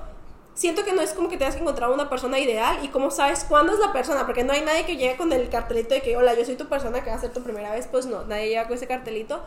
Siento 0.53 0.85
que 0.85 0.93
no 0.93 1.01
es 1.01 1.13
como 1.13 1.27
que 1.27 1.37
tengas 1.37 1.55
que 1.55 1.61
encontrar 1.61 1.91
una 1.91 2.09
persona 2.09 2.39
ideal 2.39 2.79
y 2.83 2.87
cómo 2.87 3.11
sabes 3.11 3.43
cuándo 3.43 3.73
es 3.73 3.79
la 3.79 3.91
persona, 3.91 4.25
porque 4.25 4.43
no 4.43 4.53
hay 4.53 4.61
nadie 4.61 4.85
que 4.85 4.95
llegue 4.95 5.17
con 5.17 5.33
el 5.33 5.49
cartelito 5.49 5.93
de 5.95 6.01
que, 6.01 6.15
hola, 6.15 6.33
yo 6.33 6.45
soy 6.45 6.55
tu 6.55 6.67
persona 6.67 7.03
que 7.03 7.09
va 7.09 7.17
a 7.17 7.19
ser 7.19 7.33
tu 7.33 7.43
primera 7.43 7.71
vez, 7.71 7.87
pues 7.91 8.05
no, 8.05 8.23
nadie 8.23 8.49
llega 8.49 8.65
con 8.65 8.77
ese 8.77 8.87
cartelito. 8.87 9.41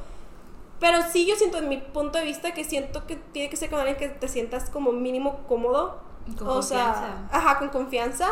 Pero 0.80 0.98
sí 1.10 1.26
yo 1.26 1.36
siento 1.36 1.58
en 1.58 1.68
mi 1.68 1.78
punto 1.78 2.18
de 2.18 2.24
vista 2.24 2.52
que 2.52 2.64
siento 2.64 3.06
que 3.06 3.16
tiene 3.16 3.50
que 3.50 3.56
ser 3.56 3.70
con 3.70 3.80
alguien 3.80 3.96
que 3.96 4.08
te 4.08 4.28
sientas 4.28 4.70
como 4.70 4.92
mínimo 4.92 5.40
cómodo. 5.48 6.00
Con 6.38 6.48
o 6.48 6.62
sea, 6.62 6.92
confianza. 6.92 7.28
ajá, 7.32 7.58
con 7.58 7.68
confianza. 7.70 8.28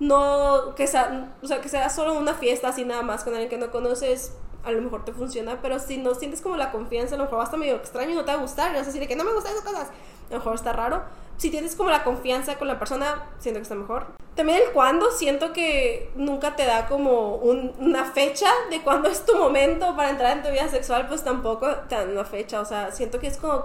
No 0.00 0.74
que 0.74 0.86
sea, 0.86 1.32
o 1.40 1.46
sea, 1.46 1.60
que 1.60 1.68
sea 1.68 1.88
solo 1.88 2.18
una 2.18 2.34
fiesta 2.34 2.68
así 2.68 2.84
nada 2.84 3.02
más 3.02 3.22
con 3.22 3.32
alguien 3.32 3.48
que 3.48 3.58
no 3.58 3.70
conoces, 3.70 4.36
a 4.64 4.72
lo 4.72 4.80
mejor 4.80 5.04
te 5.04 5.12
funciona, 5.12 5.60
pero 5.62 5.78
si 5.78 5.98
no 5.98 6.14
sientes 6.14 6.40
como 6.40 6.56
la 6.56 6.72
confianza, 6.72 7.14
a 7.14 7.18
lo 7.18 7.24
mejor 7.24 7.38
va 7.38 7.42
a 7.42 7.44
estar 7.44 7.60
medio 7.60 7.76
extraño 7.76 8.10
y 8.10 8.14
no 8.14 8.24
te 8.24 8.32
va 8.32 8.38
a 8.38 8.40
gustar, 8.40 8.72
y 8.72 8.74
vas 8.74 8.82
a 8.82 8.86
decir 8.86 9.00
de 9.00 9.06
que 9.06 9.14
no 9.14 9.24
me 9.24 9.32
gustan 9.32 9.52
esas 9.52 9.64
cosas, 9.64 9.88
a 9.88 10.32
lo 10.32 10.38
mejor 10.38 10.54
está 10.54 10.72
raro. 10.72 11.02
Si 11.36 11.50
tienes 11.50 11.74
como 11.76 11.90
la 11.90 12.04
confianza 12.04 12.56
con 12.58 12.68
la 12.68 12.78
persona, 12.78 13.30
siento 13.38 13.58
que 13.58 13.62
está 13.62 13.74
mejor. 13.74 14.06
También 14.34 14.60
el 14.64 14.72
cuándo, 14.72 15.10
siento 15.10 15.52
que 15.52 16.10
nunca 16.16 16.56
te 16.56 16.64
da 16.64 16.86
como 16.88 17.36
un- 17.36 17.72
una 17.78 18.04
fecha 18.04 18.48
de 18.70 18.82
cuándo 18.82 19.08
es 19.08 19.24
tu 19.24 19.36
momento 19.36 19.94
para 19.96 20.10
entrar 20.10 20.36
en 20.36 20.42
tu 20.42 20.50
vida 20.50 20.68
sexual, 20.68 21.06
pues 21.08 21.22
tampoco 21.22 21.68
te 21.88 21.94
dan 21.96 22.10
una 22.10 22.24
fecha, 22.24 22.60
o 22.60 22.64
sea, 22.64 22.90
siento 22.92 23.18
que 23.20 23.26
es 23.28 23.36
como 23.36 23.64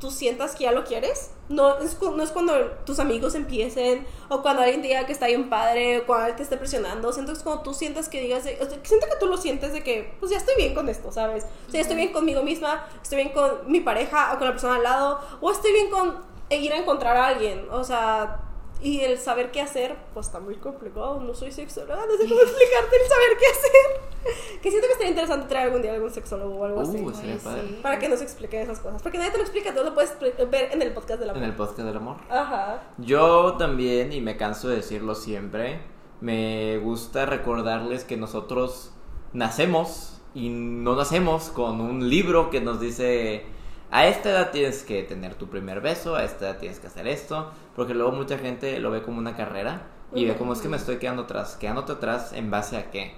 tú 0.00 0.10
sientas 0.10 0.56
que 0.56 0.64
ya 0.64 0.72
lo 0.72 0.82
quieres. 0.84 1.30
No 1.48 1.78
es, 1.78 1.96
no 2.00 2.20
es 2.22 2.30
cuando 2.30 2.54
tus 2.84 2.98
amigos 2.98 3.36
empiecen 3.36 4.04
o 4.28 4.42
cuando 4.42 4.62
alguien 4.62 4.82
te 4.82 4.88
diga 4.88 5.06
que 5.06 5.12
está 5.12 5.26
bien 5.28 5.48
padre 5.48 5.98
o 5.98 6.06
cuando 6.06 6.24
alguien 6.24 6.38
te 6.38 6.42
esté 6.42 6.56
presionando. 6.56 7.12
Siento 7.12 7.30
que 7.32 7.38
es 7.38 7.44
cuando 7.44 7.62
tú 7.62 7.72
sientas 7.72 8.08
que 8.08 8.20
digas, 8.20 8.42
de- 8.42 8.58
o 8.60 8.68
sea, 8.68 8.78
siento 8.82 9.06
que 9.06 9.16
tú 9.20 9.26
lo 9.26 9.36
sientes 9.36 9.72
de 9.72 9.84
que, 9.84 10.12
pues 10.18 10.32
ya 10.32 10.38
estoy 10.38 10.56
bien 10.56 10.74
con 10.74 10.88
esto, 10.88 11.12
¿sabes? 11.12 11.44
O 11.44 11.70
sea, 11.70 11.74
ya 11.74 11.80
estoy 11.82 11.96
bien 11.96 12.12
conmigo 12.12 12.42
misma, 12.42 12.84
estoy 13.00 13.16
bien 13.18 13.28
con 13.28 13.70
mi 13.70 13.78
pareja 13.80 14.32
o 14.34 14.38
con 14.38 14.46
la 14.48 14.52
persona 14.54 14.74
al 14.76 14.82
lado 14.82 15.20
o 15.40 15.52
estoy 15.52 15.72
bien 15.72 15.88
con 15.90 16.31
ir 16.56 16.72
a 16.72 16.76
encontrar 16.78 17.16
a 17.16 17.28
alguien. 17.28 17.66
O 17.70 17.84
sea, 17.84 18.40
y 18.80 19.00
el 19.00 19.18
saber 19.18 19.50
qué 19.52 19.60
hacer, 19.60 19.96
pues 20.12 20.26
está 20.26 20.40
muy 20.40 20.56
complicado. 20.56 21.20
No 21.20 21.34
soy 21.34 21.52
sexóloga, 21.52 22.04
no 22.06 22.16
sé 22.16 22.28
cómo 22.28 22.40
explicarte 22.42 22.96
el 22.96 23.08
saber 23.08 23.38
qué 23.38 23.46
hacer. 23.46 24.60
Que 24.60 24.70
siento 24.70 24.86
que 24.86 24.92
estaría 24.92 25.10
interesante 25.10 25.46
traer 25.48 25.66
algún 25.66 25.82
día 25.82 25.92
algún 25.94 26.10
sexólogo 26.10 26.54
o 26.54 26.64
algo 26.64 26.80
así. 26.80 27.00
Uh, 27.00 27.12
sería 27.12 27.34
Oye, 27.34 27.42
padre. 27.42 27.62
sí. 27.68 27.78
Para 27.82 27.98
que 27.98 28.08
nos 28.08 28.22
explique 28.22 28.60
esas 28.60 28.78
cosas. 28.80 29.02
Porque 29.02 29.18
nadie 29.18 29.30
te 29.32 29.38
lo 29.38 29.42
explica, 29.44 29.74
tú 29.74 29.82
lo 29.82 29.94
puedes 29.94 30.16
ver 30.20 30.70
en 30.72 30.82
el 30.82 30.92
podcast 30.92 31.20
de 31.20 31.26
la 31.26 31.32
En 31.32 31.42
el 31.42 31.54
podcast 31.54 31.80
del 31.80 31.96
amor. 31.96 32.16
Ajá. 32.30 32.82
Yo 32.98 33.56
también, 33.56 34.12
y 34.12 34.20
me 34.20 34.36
canso 34.36 34.68
de 34.68 34.76
decirlo 34.76 35.14
siempre, 35.14 35.80
me 36.20 36.78
gusta 36.78 37.26
recordarles 37.26 38.04
que 38.04 38.16
nosotros 38.16 38.92
nacemos 39.32 40.20
y 40.34 40.48
no 40.50 40.94
nacemos 40.96 41.50
con 41.50 41.80
un 41.80 42.08
libro 42.08 42.50
que 42.50 42.60
nos 42.60 42.80
dice, 42.80 43.44
a 43.92 44.06
esta 44.06 44.30
edad 44.30 44.50
tienes 44.50 44.82
que 44.82 45.02
tener 45.02 45.34
tu 45.34 45.48
primer 45.48 45.82
beso, 45.82 46.16
a 46.16 46.24
esta 46.24 46.48
edad 46.48 46.58
tienes 46.58 46.80
que 46.80 46.86
hacer 46.86 47.06
esto, 47.06 47.52
porque 47.76 47.92
luego 47.92 48.10
mucha 48.10 48.38
gente 48.38 48.80
lo 48.80 48.90
ve 48.90 49.02
como 49.02 49.18
una 49.18 49.36
carrera 49.36 49.82
y 50.14 50.24
ve 50.24 50.34
como 50.34 50.54
es 50.54 50.60
que 50.60 50.68
me 50.68 50.78
estoy 50.78 50.96
quedando 50.96 51.22
atrás, 51.22 51.56
quedándote 51.60 51.92
atrás 51.92 52.32
en 52.32 52.50
base 52.50 52.78
a 52.78 52.90
qué. 52.90 53.14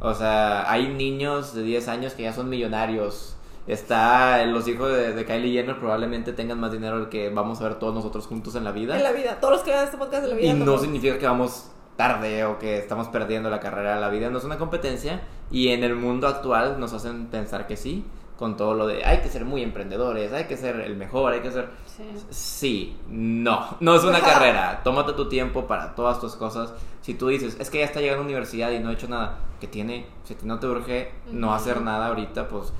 O 0.00 0.12
sea, 0.12 0.70
hay 0.70 0.88
niños 0.88 1.54
de 1.54 1.62
10 1.62 1.88
años 1.88 2.12
que 2.12 2.24
ya 2.24 2.34
son 2.34 2.50
millonarios. 2.50 3.36
Está 3.66 4.44
los 4.44 4.68
hijos 4.68 4.90
de, 4.92 5.14
de 5.14 5.24
Kylie 5.24 5.52
Jenner 5.52 5.78
probablemente 5.78 6.32
tengan 6.34 6.60
más 6.60 6.72
dinero 6.72 7.08
que 7.10 7.30
vamos 7.30 7.60
a 7.60 7.64
ver 7.64 7.78
todos 7.78 7.94
nosotros 7.94 8.26
juntos 8.26 8.54
en 8.54 8.64
la 8.64 8.72
vida. 8.72 8.96
En 8.96 9.02
la 9.02 9.12
vida. 9.12 9.40
Todos 9.40 9.54
los 9.54 9.62
que 9.62 9.70
vean 9.70 9.84
este 9.84 9.96
podcast 9.96 10.22
de 10.22 10.28
la 10.28 10.34
vida. 10.36 10.48
Y 10.48 10.54
no 10.54 10.78
significa 10.78 11.18
que 11.18 11.26
vamos 11.26 11.70
tarde 11.96 12.44
o 12.44 12.58
que 12.58 12.78
estamos 12.78 13.08
perdiendo 13.08 13.50
la 13.50 13.60
carrera 13.60 13.94
de 13.94 14.00
la 14.00 14.08
vida. 14.08 14.30
No 14.30 14.38
es 14.38 14.44
una 14.44 14.58
competencia. 14.58 15.22
Y 15.50 15.68
en 15.68 15.84
el 15.84 15.96
mundo 15.96 16.28
actual 16.28 16.78
nos 16.78 16.92
hacen 16.92 17.26
pensar 17.26 17.66
que 17.66 17.76
sí. 17.76 18.04
Con 18.38 18.56
todo 18.56 18.74
lo 18.74 18.86
de 18.86 19.04
hay 19.04 19.18
que 19.18 19.28
ser 19.28 19.44
muy 19.44 19.62
emprendedores, 19.62 20.32
hay 20.32 20.44
que 20.44 20.56
ser 20.56 20.78
el 20.80 20.96
mejor, 20.96 21.32
hay 21.32 21.40
que 21.40 21.50
ser... 21.50 21.68
Sí. 21.86 22.04
Sí, 22.30 22.96
no, 23.08 23.76
no 23.80 23.96
es 23.96 24.04
una 24.04 24.20
carrera. 24.30 24.80
Tómate 24.84 25.12
tu 25.14 25.28
tiempo 25.28 25.66
para 25.66 25.94
todas 25.96 26.20
tus 26.20 26.36
cosas. 26.36 26.72
Si 27.02 27.14
tú 27.14 27.28
dices, 27.28 27.56
es 27.58 27.68
que 27.68 27.78
ya 27.78 27.84
está 27.84 28.00
llegando 28.00 28.20
a 28.20 28.24
la 28.24 28.28
universidad 28.28 28.70
y 28.70 28.78
no 28.78 28.90
he 28.90 28.94
hecho 28.94 29.08
nada, 29.08 29.38
que 29.60 29.66
tiene, 29.66 30.06
si 30.24 30.36
no 30.44 30.60
te 30.60 30.68
urge 30.68 31.10
no 31.32 31.52
hacer 31.52 31.80
nada 31.80 32.06
ahorita, 32.06 32.48
pues 32.48 32.72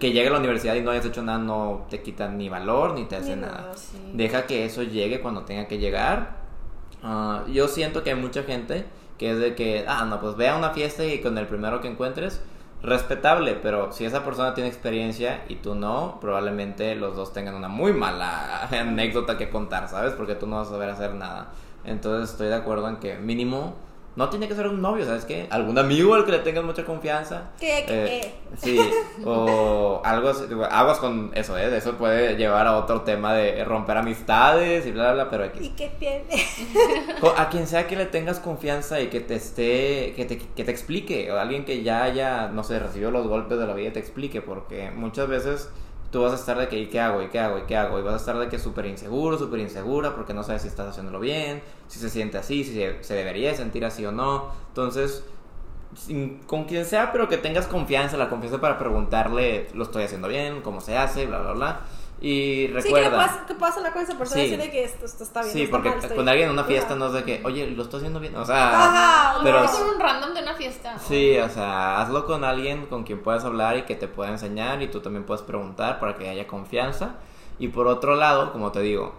que 0.00 0.10
llegue 0.12 0.28
a 0.28 0.32
la 0.32 0.38
universidad 0.38 0.74
y 0.74 0.80
no 0.82 0.90
hayas 0.90 1.04
hecho 1.06 1.22
nada 1.22 1.38
no 1.38 1.86
te 1.88 2.02
quita 2.02 2.28
ni 2.28 2.48
valor 2.48 2.94
ni 2.94 3.04
te 3.04 3.16
hace 3.16 3.36
Ni 3.36 3.42
nada. 3.42 3.58
nada, 3.58 3.74
sí. 3.76 3.98
Deja 4.14 4.46
que 4.46 4.64
eso 4.64 4.82
llegue 4.82 5.20
cuando 5.20 5.42
tenga 5.42 5.66
que 5.68 5.78
llegar. 5.78 6.38
Ah, 7.02 7.44
yo 7.50 7.68
siento 7.68 8.02
que 8.02 8.10
hay 8.10 8.16
mucha 8.16 8.42
gente 8.42 8.84
que 9.16 9.30
es 9.30 9.38
de 9.38 9.54
que, 9.54 9.84
ah, 9.88 10.04
no, 10.04 10.20
pues 10.20 10.36
ve 10.36 10.48
a 10.48 10.56
una 10.56 10.70
fiesta 10.70 11.04
y 11.04 11.20
con 11.22 11.38
el 11.38 11.46
primero 11.46 11.80
que 11.80 11.88
encuentres, 11.88 12.42
respetable, 12.86 13.54
pero 13.54 13.92
si 13.92 14.04
esa 14.04 14.24
persona 14.24 14.54
tiene 14.54 14.68
experiencia 14.68 15.42
y 15.48 15.56
tú 15.56 15.74
no, 15.74 16.18
probablemente 16.20 16.94
los 16.94 17.16
dos 17.16 17.32
tengan 17.32 17.56
una 17.56 17.68
muy 17.68 17.92
mala 17.92 18.62
anécdota 18.70 19.36
que 19.36 19.50
contar, 19.50 19.88
¿sabes? 19.88 20.14
Porque 20.14 20.36
tú 20.36 20.46
no 20.46 20.56
vas 20.56 20.68
a 20.68 20.72
saber 20.72 20.90
hacer 20.90 21.14
nada. 21.14 21.48
Entonces 21.84 22.30
estoy 22.30 22.48
de 22.48 22.54
acuerdo 22.54 22.88
en 22.88 22.96
que 22.96 23.16
mínimo 23.16 23.74
no 24.16 24.30
tiene 24.30 24.48
que 24.48 24.54
ser 24.54 24.66
un 24.66 24.80
novio, 24.80 25.04
¿sabes 25.04 25.26
qué? 25.26 25.46
Algún 25.50 25.78
amigo 25.78 26.14
al 26.14 26.24
que 26.24 26.32
le 26.32 26.38
tengas 26.38 26.64
mucha 26.64 26.84
confianza. 26.84 27.50
¿Qué, 27.60 27.84
qué? 27.86 28.18
Eh, 28.18 28.34
sí, 28.56 28.80
o 29.24 30.00
algo 30.04 30.32
aguas 30.70 30.98
con 30.98 31.30
eso, 31.34 31.56
¿eh? 31.58 31.76
Eso 31.76 31.92
puede 31.96 32.36
llevar 32.36 32.66
a 32.66 32.78
otro 32.78 33.02
tema 33.02 33.34
de 33.34 33.62
romper 33.64 33.98
amistades 33.98 34.86
y 34.86 34.90
bla, 34.90 35.12
bla, 35.12 35.24
bla, 35.24 35.30
pero 35.30 35.44
¿Y 35.44 35.66
X. 35.66 35.72
qué 35.76 36.24
A 37.36 37.50
quien 37.50 37.66
sea 37.66 37.86
que 37.86 37.94
le 37.94 38.06
tengas 38.06 38.40
confianza 38.40 39.00
y 39.02 39.08
que 39.08 39.20
te 39.20 39.34
esté, 39.34 40.14
que 40.16 40.24
te, 40.24 40.38
que 40.38 40.64
te 40.64 40.70
explique, 40.70 41.30
o 41.30 41.38
alguien 41.38 41.66
que 41.66 41.82
ya 41.82 42.02
haya, 42.02 42.48
no 42.48 42.64
sé, 42.64 42.78
recibido 42.78 43.10
los 43.10 43.26
golpes 43.26 43.58
de 43.58 43.66
la 43.66 43.74
vida 43.74 43.88
y 43.88 43.92
te 43.92 44.00
explique, 44.00 44.40
porque 44.40 44.90
muchas 44.90 45.28
veces 45.28 45.70
tú 46.10 46.22
vas 46.22 46.32
a 46.32 46.36
estar 46.36 46.58
de 46.58 46.68
que, 46.68 46.78
¿y 46.78 46.86
qué 46.86 47.00
hago? 47.00 47.22
¿y 47.22 47.28
qué 47.28 47.38
hago? 47.40 47.58
¿y 47.58 47.62
qué 47.62 47.76
hago? 47.76 47.98
Y 47.98 48.02
vas 48.02 48.14
a 48.14 48.16
estar 48.16 48.38
de 48.38 48.48
que 48.48 48.58
súper 48.58 48.86
inseguro, 48.86 49.38
súper 49.38 49.60
insegura, 49.60 50.14
porque 50.14 50.34
no 50.34 50.42
sabes 50.42 50.62
si 50.62 50.68
estás 50.68 50.88
haciéndolo 50.88 51.20
bien, 51.20 51.62
si 51.88 51.98
se 51.98 52.10
siente 52.10 52.38
así, 52.38 52.64
si 52.64 52.74
se, 53.02 53.14
debería 53.14 53.54
sentir 53.54 53.84
así 53.84 54.04
o 54.06 54.12
no. 54.12 54.50
Entonces, 54.68 55.24
sin- 55.96 56.38
con 56.46 56.64
quien 56.64 56.84
sea, 56.84 57.12
pero 57.12 57.28
que 57.28 57.38
tengas 57.38 57.66
confianza, 57.66 58.16
la 58.16 58.28
confianza 58.28 58.60
para 58.60 58.78
preguntarle, 58.78 59.68
lo 59.74 59.84
estoy 59.84 60.04
haciendo 60.04 60.28
bien, 60.28 60.62
cómo 60.62 60.80
se 60.80 60.96
hace, 60.96 61.26
bla, 61.26 61.40
bla, 61.40 61.52
bla. 61.52 61.80
Y 62.20 62.66
Sí, 62.66 62.66
que 62.68 62.72
recuerda. 62.82 63.10
puedas, 63.10 63.36
que 63.46 63.54
puedas 63.54 63.76
hablar 63.76 63.92
con 63.92 64.02
esa 64.02 64.16
persona 64.16 64.42
Sí. 64.42 64.56
que 64.56 64.84
esto, 64.84 65.04
esto 65.04 65.22
está 65.22 65.42
bien. 65.42 65.52
Sí, 65.52 65.62
está 65.64 65.72
porque 65.76 65.90
mal, 65.90 66.00
con 66.00 66.08
bien. 66.16 66.28
alguien 66.30 66.48
en 66.48 66.52
una 66.54 66.64
fiesta 66.64 66.86
Ajá. 66.90 66.96
no 66.96 67.06
es 67.08 67.12
de 67.12 67.24
que, 67.24 67.42
oye, 67.44 67.66
lo 67.70 67.82
estoy 67.82 67.98
haciendo 67.98 68.20
bien. 68.20 68.34
O 68.36 68.44
sea, 68.46 68.68
Ajá, 69.34 69.40
pero 69.44 69.64
con 69.66 69.82
un 69.94 70.00
random 70.00 70.32
de 70.34 70.42
una 70.42 70.54
fiesta. 70.54 70.98
sí, 70.98 71.36
o 71.38 71.48
sea, 71.50 72.00
hazlo 72.00 72.24
con 72.24 72.42
alguien 72.44 72.86
con 72.86 73.04
quien 73.04 73.22
puedas 73.22 73.44
hablar 73.44 73.76
y 73.76 73.82
que 73.82 73.96
te 73.96 74.08
pueda 74.08 74.30
enseñar 74.30 74.80
y 74.82 74.88
tú 74.88 75.00
también 75.00 75.24
puedes 75.24 75.42
preguntar 75.42 76.00
para 76.00 76.14
que 76.16 76.28
haya 76.28 76.46
confianza. 76.46 77.16
Y 77.58 77.68
por 77.68 77.86
otro 77.86 78.16
lado, 78.16 78.50
como 78.52 78.72
te 78.72 78.80
digo, 78.80 79.14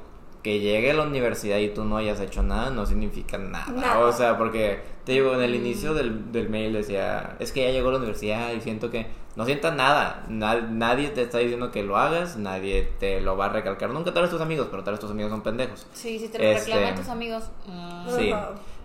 que 0.47 0.59
llegue 0.61 0.91
a 0.91 0.93
la 0.93 1.03
universidad 1.03 1.57
y 1.57 1.67
tú 1.73 1.83
no 1.83 1.97
hayas 1.97 2.21
hecho 2.21 2.41
nada 2.41 2.69
no 2.69 2.85
significa 2.85 3.37
nada. 3.37 3.65
Nada. 3.73 3.99
O 3.99 4.13
sea, 4.13 4.37
porque 4.37 4.79
te 5.03 5.11
digo, 5.11 5.33
en 5.33 5.41
el 5.41 5.53
inicio 5.55 5.93
del, 5.93 6.31
del 6.31 6.47
mail 6.47 6.71
decía, 6.71 7.35
es 7.39 7.51
que 7.51 7.65
ya 7.65 7.71
llegó 7.71 7.89
a 7.89 7.91
la 7.91 7.97
universidad 7.97 8.53
y 8.53 8.61
siento 8.61 8.89
que 8.89 9.07
no 9.35 9.43
sientas 9.45 9.75
nada. 9.75 10.23
Na- 10.29 10.61
nadie 10.61 11.09
te 11.09 11.23
está 11.23 11.39
diciendo 11.39 11.69
que 11.69 11.83
lo 11.83 11.97
hagas, 11.97 12.37
nadie 12.37 12.83
te 12.97 13.19
lo 13.19 13.35
va 13.35 13.47
a 13.47 13.49
recalcar. 13.49 13.89
Nunca 13.89 14.13
tal 14.13 14.23
vez 14.23 14.31
tus 14.31 14.39
amigos, 14.39 14.69
pero 14.71 14.85
tal 14.85 14.93
vez 14.93 15.01
tus 15.01 15.11
amigos 15.11 15.31
son 15.31 15.41
pendejos. 15.41 15.85
Sí, 15.91 16.17
si 16.17 16.29
te 16.29 16.37
lo 16.39 16.45
Este- 16.45 16.71
reclaman 16.71 16.95
tus 16.95 17.09
amigos. 17.09 17.43
mm, 17.67 18.09
Sí. 18.17 18.31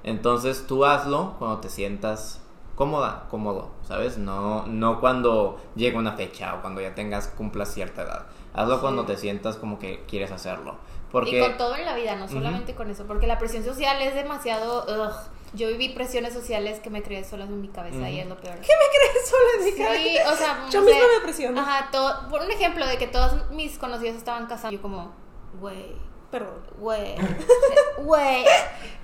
Entonces 0.02 0.66
tú 0.66 0.84
hazlo 0.84 1.36
cuando 1.38 1.58
te 1.60 1.68
sientas 1.68 2.40
cómoda, 2.74 3.26
cómodo, 3.30 3.70
¿sabes? 3.86 4.18
No, 4.18 4.66
no 4.66 4.98
cuando 4.98 5.60
llegue 5.76 5.96
una 5.96 6.12
fecha 6.14 6.56
o 6.56 6.60
cuando 6.60 6.80
ya 6.80 6.94
tengas, 6.96 7.28
cumplas 7.28 7.72
cierta 7.72 8.02
edad. 8.02 8.26
Hazlo 8.52 8.80
cuando 8.80 9.04
te 9.04 9.16
sientas 9.16 9.56
como 9.56 9.78
que 9.78 10.02
quieres 10.08 10.32
hacerlo. 10.32 10.74
Porque... 11.12 11.36
Y 11.38 11.40
con 11.40 11.56
todo 11.56 11.76
en 11.76 11.84
la 11.84 11.94
vida, 11.94 12.16
no 12.16 12.26
solamente 12.26 12.74
con 12.74 12.90
eso, 12.90 13.06
porque 13.06 13.26
la 13.28 13.38
presión 13.38 13.62
social 13.64 14.00
es 14.02 14.14
demasiado... 14.14 14.84
ugh. 14.84 15.12
Yo 15.54 15.68
viví 15.68 15.90
presiones 15.90 16.32
sociales 16.32 16.80
que 16.80 16.88
me 16.88 17.02
creé 17.02 17.24
solas 17.24 17.46
en 17.50 17.60
mi 17.60 17.68
cabeza 17.68 18.08
y 18.08 18.20
es 18.20 18.26
lo 18.26 18.38
peor. 18.38 18.54
¿Qué 18.54 18.72
me 18.72 19.10
crees 19.12 19.28
sola 19.28 19.50
en 19.58 19.64
mi 19.66 19.72
cabeza? 19.84 20.02
Sí, 20.02 20.32
o 20.32 20.34
sea, 20.36 20.66
Yo 20.70 20.80
no 20.80 20.86
misma 20.86 21.00
sé. 21.02 21.06
me 21.18 21.22
presiono. 21.24 21.60
Ajá, 21.60 21.88
todo, 21.92 22.28
por 22.30 22.40
un 22.40 22.50
ejemplo 22.50 22.86
de 22.86 22.96
que 22.96 23.06
todos 23.06 23.50
mis 23.50 23.76
conocidos 23.76 24.16
estaban 24.16 24.46
casados, 24.46 24.72
yo 24.72 24.80
como, 24.80 25.12
güey, 25.60 25.92
Perdón. 26.30 26.62
güey, 26.78 27.16
güey. 27.98 28.44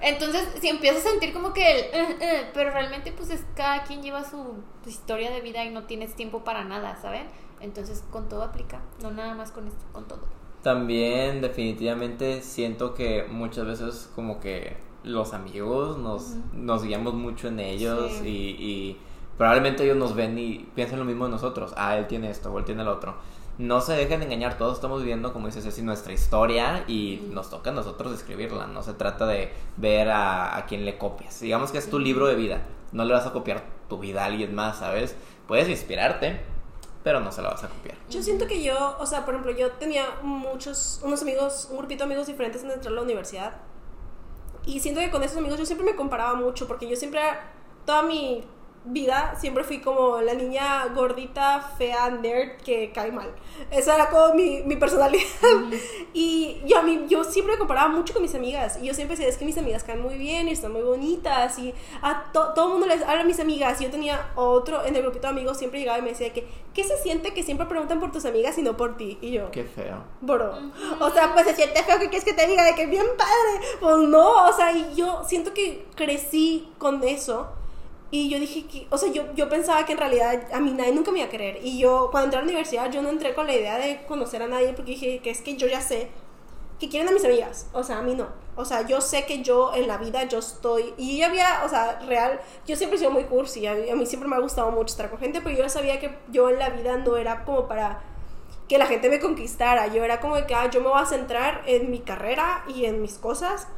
Entonces, 0.01 0.49
si 0.59 0.69
empiezas 0.71 1.05
a 1.05 1.11
sentir 1.11 1.35
como 1.35 1.53
que 1.53 1.71
el, 1.71 1.79
"Eh, 1.95 2.17
eh", 2.21 2.51
pero 2.55 2.71
realmente 2.71 3.13
pues 3.13 3.29
es 3.29 3.45
cada 3.55 3.83
quien 3.85 4.03
lleva 4.03 4.25
su 4.25 4.55
historia 4.87 5.31
de 5.31 5.43
vida 5.43 5.63
y 5.65 5.71
no 5.71 5.85
tienes 5.85 6.15
tiempo 6.15 6.45
para 6.45 6.65
nada, 6.65 6.97
¿saben? 7.03 7.29
Entonces, 7.61 8.03
con 8.11 8.31
todo 8.31 8.43
aplica, 8.43 8.81
no 9.03 9.11
nada 9.11 9.35
más 9.35 9.51
con 9.53 9.67
esto, 9.69 9.85
con 9.93 10.09
todo. 10.09 10.23
También 10.69 11.41
definitivamente 11.41 12.43
siento 12.43 12.93
que 12.93 13.25
muchas 13.31 13.65
veces 13.65 14.11
como 14.15 14.39
que 14.39 14.77
los 15.03 15.33
amigos 15.33 15.97
nos, 15.97 16.35
nos 16.53 16.83
guiamos 16.83 17.15
mucho 17.15 17.49
en 17.49 17.59
ellos 17.59 18.13
Sí. 18.21 18.29
y, 18.29 18.63
y 18.63 18.97
probablemente 19.39 19.85
ellos 19.85 19.97
nos 19.97 20.15
ven 20.15 20.39
y 20.39 20.69
piensan 20.75 20.99
lo 20.99 21.07
mismo 21.07 21.25
de 21.25 21.31
nosotros. 21.31 21.73
Ah, 21.79 21.97
él 21.97 22.07
tiene 22.07 22.29
esto 22.29 22.53
o 22.53 22.59
él 22.59 22.67
tiene 22.67 22.85
lo 22.85 22.93
otro. 22.93 23.15
No 23.57 23.81
se 23.81 23.95
dejen 23.95 24.23
engañar, 24.23 24.59
todos 24.59 24.75
estamos 24.75 25.01
viviendo, 25.01 25.33
como 25.33 25.47
dices, 25.47 25.65
así 25.65 25.81
nuestra 25.81 26.13
historia 26.13 26.85
y 26.87 27.23
nos 27.33 27.49
toca 27.49 27.71
a 27.71 27.73
nosotros 27.73 28.13
escribirla. 28.13 28.67
No 28.67 28.83
se 28.83 28.93
trata 28.93 29.27
de 29.27 29.51
ver 29.79 30.11
a, 30.11 30.55
a 30.55 30.67
quién 30.67 30.85
le 30.85 30.99
copias. 30.99 31.41
Digamos 31.41 31.73
que 31.73 31.79
es 31.79 31.89
tu 31.89 31.99
libro 31.99 32.27
de 32.27 32.35
vida. 32.35 32.61
No 32.93 33.07
le 33.07 33.15
vas 33.15 33.27
a 33.27 33.33
copiar 33.33 33.65
tu 33.89 33.97
vida 33.99 34.23
a 34.23 34.27
alguien 34.27 34.55
más, 34.55 34.81
¿sabes? 34.81 35.17
Puedes 35.47 35.71
inspirarte, 35.71 36.41
pero 37.09 37.21
no 37.21 37.33
se 37.33 37.41
la 37.41 37.49
vas 37.49 37.65
a 37.65 37.71
copiar. 37.71 37.97
Yo 38.11 38.23
siento 38.23 38.47
que 38.47 38.63
yo, 38.63 38.95
o 38.99 39.07
sea, 39.07 39.25
por 39.25 39.33
ejemplo, 39.33 39.51
yo 39.57 39.73
tenía 39.73 40.19
muchos, 40.21 41.01
unos 41.03 41.23
amigos, 41.23 41.69
un 41.71 41.79
grupito 41.79 42.01
de 42.01 42.05
amigos 42.05 42.27
diferentes 42.27 42.63
en 42.63 42.71
entrar 42.71 42.93
a 42.93 42.97
la 42.97 43.01
universidad. 43.01 43.55
Y 44.67 44.81
siento 44.81 45.01
que 45.01 45.11
con 45.11 45.23
esos 45.23 45.39
amigos 45.39 45.59
yo 45.59 45.65
siempre 45.65 45.87
me 45.87 45.97
comparaba 45.97 46.35
mucho, 46.35 46.69
porque 46.69 46.87
yo 46.87 46.97
siempre, 46.97 47.23
toda 47.87 48.03
mi 48.03 48.45
vida, 48.91 49.35
siempre 49.39 49.65
fui 49.65 49.81
como 49.81 50.21
la 50.21 50.35
niña 50.35 50.87
gordita, 50.95 51.61
fea, 51.79 52.11
nerd, 52.11 52.57
que 52.65 52.91
cae 52.93 53.13
mal. 53.13 53.31
Esa 53.71 53.95
era 53.95 54.09
como 54.11 54.35
mi, 54.35 54.63
mi 54.63 54.77
personalidad. 54.77 55.25
Y 56.15 56.61
yo, 56.65 56.79
a 56.79 56.83
mí, 56.83 57.05
yo 57.09 57.23
siempre 57.23 57.53
me 57.55 57.59
comparaba 57.59 57.89
mucho 57.89 58.13
con 58.15 58.23
mis 58.23 58.35
amigas. 58.35 58.79
Y 58.83 58.87
yo 58.87 58.95
siempre 58.95 59.15
decía, 59.17 59.29
es 59.29 59.37
que 59.37 59.45
mis 59.45 59.59
amigas 59.59 59.85
caen 59.85 60.01
muy 60.01 60.17
bien 60.17 60.49
y 60.49 60.53
están 60.53 60.73
muy 60.73 60.83
bonitas. 60.83 61.59
Y 61.59 61.75
a 62.03 62.33
to- 62.33 62.55
todo 62.55 62.67
el 62.67 62.73
mundo 62.73 62.87
les 62.87 63.03
habla 63.03 63.21
a 63.21 63.25
mis 63.25 63.39
amigas. 63.41 63.81
Y 63.81 63.85
yo 63.85 63.91
tenía 63.91 64.31
otro, 64.35 64.85
en 64.85 64.97
el 64.97 65.03
grupito 65.03 65.23
de 65.27 65.33
amigos, 65.35 65.59
siempre 65.59 65.79
llegaba 65.81 65.99
y 65.99 66.03
me 66.03 66.09
decía 66.11 66.33
que, 66.33 66.47
¿qué 66.75 66.83
se 66.85 66.97
siente 66.99 67.35
que 67.35 67.43
siempre 67.43 67.67
preguntan 67.67 68.01
por 68.01 68.11
tus 68.11 68.25
amigas 68.25 68.57
y 68.59 68.63
no 68.63 68.77
por 68.77 68.97
ti? 68.97 69.19
Y 69.21 69.33
yo, 69.33 69.51
Qué 69.51 69.65
feo. 69.65 70.03
bro. 70.23 70.55
O 71.01 71.11
sea, 71.11 71.33
pues 71.35 71.47
se 71.47 71.55
siente 71.55 71.83
feo 71.85 71.99
que 71.99 72.09
quieres 72.09 72.25
que 72.25 72.33
te 72.33 72.47
diga 72.47 72.65
de 72.65 72.75
que 72.75 72.87
bien 72.87 73.07
padre. 73.17 73.67
Pues 73.81 73.97
no, 74.09 74.47
o 74.47 74.53
sea, 74.55 74.73
y 74.73 74.95
yo 74.97 75.23
siento 75.29 75.53
que 75.55 75.87
crecí 75.95 76.69
con 76.79 77.03
eso. 77.05 77.49
Y 78.11 78.31
yo 78.31 78.41
dije 78.41 78.67
que, 78.67 78.87
o 78.91 78.97
sea, 78.97 79.13
yo, 79.13 79.35
yo 79.35 79.49
pensaba 79.49 79.85
que 79.85 79.93
en 79.93 79.99
realidad 79.99 80.49
a 80.53 80.61
mí 80.61 80.73
nadie 80.73 80.93
nunca 80.93 81.11
me 81.13 81.19
iba 81.19 81.29
a 81.29 81.31
querer. 81.31 81.59
Y 81.63 81.79
yo, 81.79 82.09
cuando 82.11 82.27
entré 82.27 82.39
a 82.39 82.43
la 82.43 82.49
universidad, 82.49 82.91
yo 82.91 83.03
no 83.03 83.11
entré 83.11 83.35
con 83.35 83.47
la 83.47 83.55
idea 83.55 83.77
de 83.77 84.05
conocer 84.07 84.43
a 84.43 84.49
nadie 84.49 84.73
porque 84.73 84.93
dije 84.93 85.19
que 85.19 85.31
es 85.31 85.43
que 85.43 85.57
yo 85.57 85.67
ya 85.67 85.81
sé 85.83 86.09
que 86.81 86.89
quieren 86.89 87.09
a 87.09 87.13
mis 87.13 87.25
amigas. 87.25 87.67
O 87.73 87.83
sea, 87.83 87.99
a 87.99 88.03
mí 88.03 88.15
no. 88.15 88.29
O 88.57 88.65
sea, 88.65 88.87
yo 88.87 89.01
sé 89.01 89.27
que 89.27 89.43
yo 89.43 89.75
en 89.75 89.87
la 89.87 89.99
vida 89.99 90.25
yo 90.25 90.39
estoy. 90.39 90.95
Y 90.97 91.19
yo 91.19 91.27
había, 91.27 91.63
o 91.65 91.69
sea, 91.69 92.01
real. 92.07 92.41
Yo 92.67 92.77
siempre 92.77 92.97
he 92.97 92.99
sido 92.99 93.11
muy 93.11 93.25
cursi. 93.25 93.67
A 93.67 93.75
mí, 93.75 93.91
a 93.91 93.95
mí 93.95 94.07
siempre 94.07 94.29
me 94.29 94.37
ha 94.37 94.41
gustado 94.41 94.71
mucho 94.71 94.93
estar 94.93 95.11
con 95.11 95.19
gente, 95.19 95.41
pero 95.43 95.57
yo 95.57 95.69
sabía 95.69 96.01
que 96.01 96.17
yo 96.31 96.49
en 96.49 96.59
la 96.59 96.71
vida 96.71 96.97
no 96.97 97.17
era 97.17 97.45
como 97.45 97.69
para 97.69 98.01
que 98.69 98.79
la 98.79 98.87
gente 98.87 99.11
me 99.11 99.21
conquistara. 99.21 99.89
Yo 99.89 100.05
era 100.05 100.21
como 100.21 100.37
de 100.37 100.47
que, 100.47 100.55
ah, 100.55 100.71
yo 100.71 100.81
me 100.81 100.89
voy 100.89 101.01
a 101.01 101.07
centrar 101.07 101.63
en 101.67 101.91
mi 101.91 102.01
carrera 102.01 102.65
y 102.69 102.85
en 102.85 103.03
mis 103.03 103.19
cosas. 103.19 103.69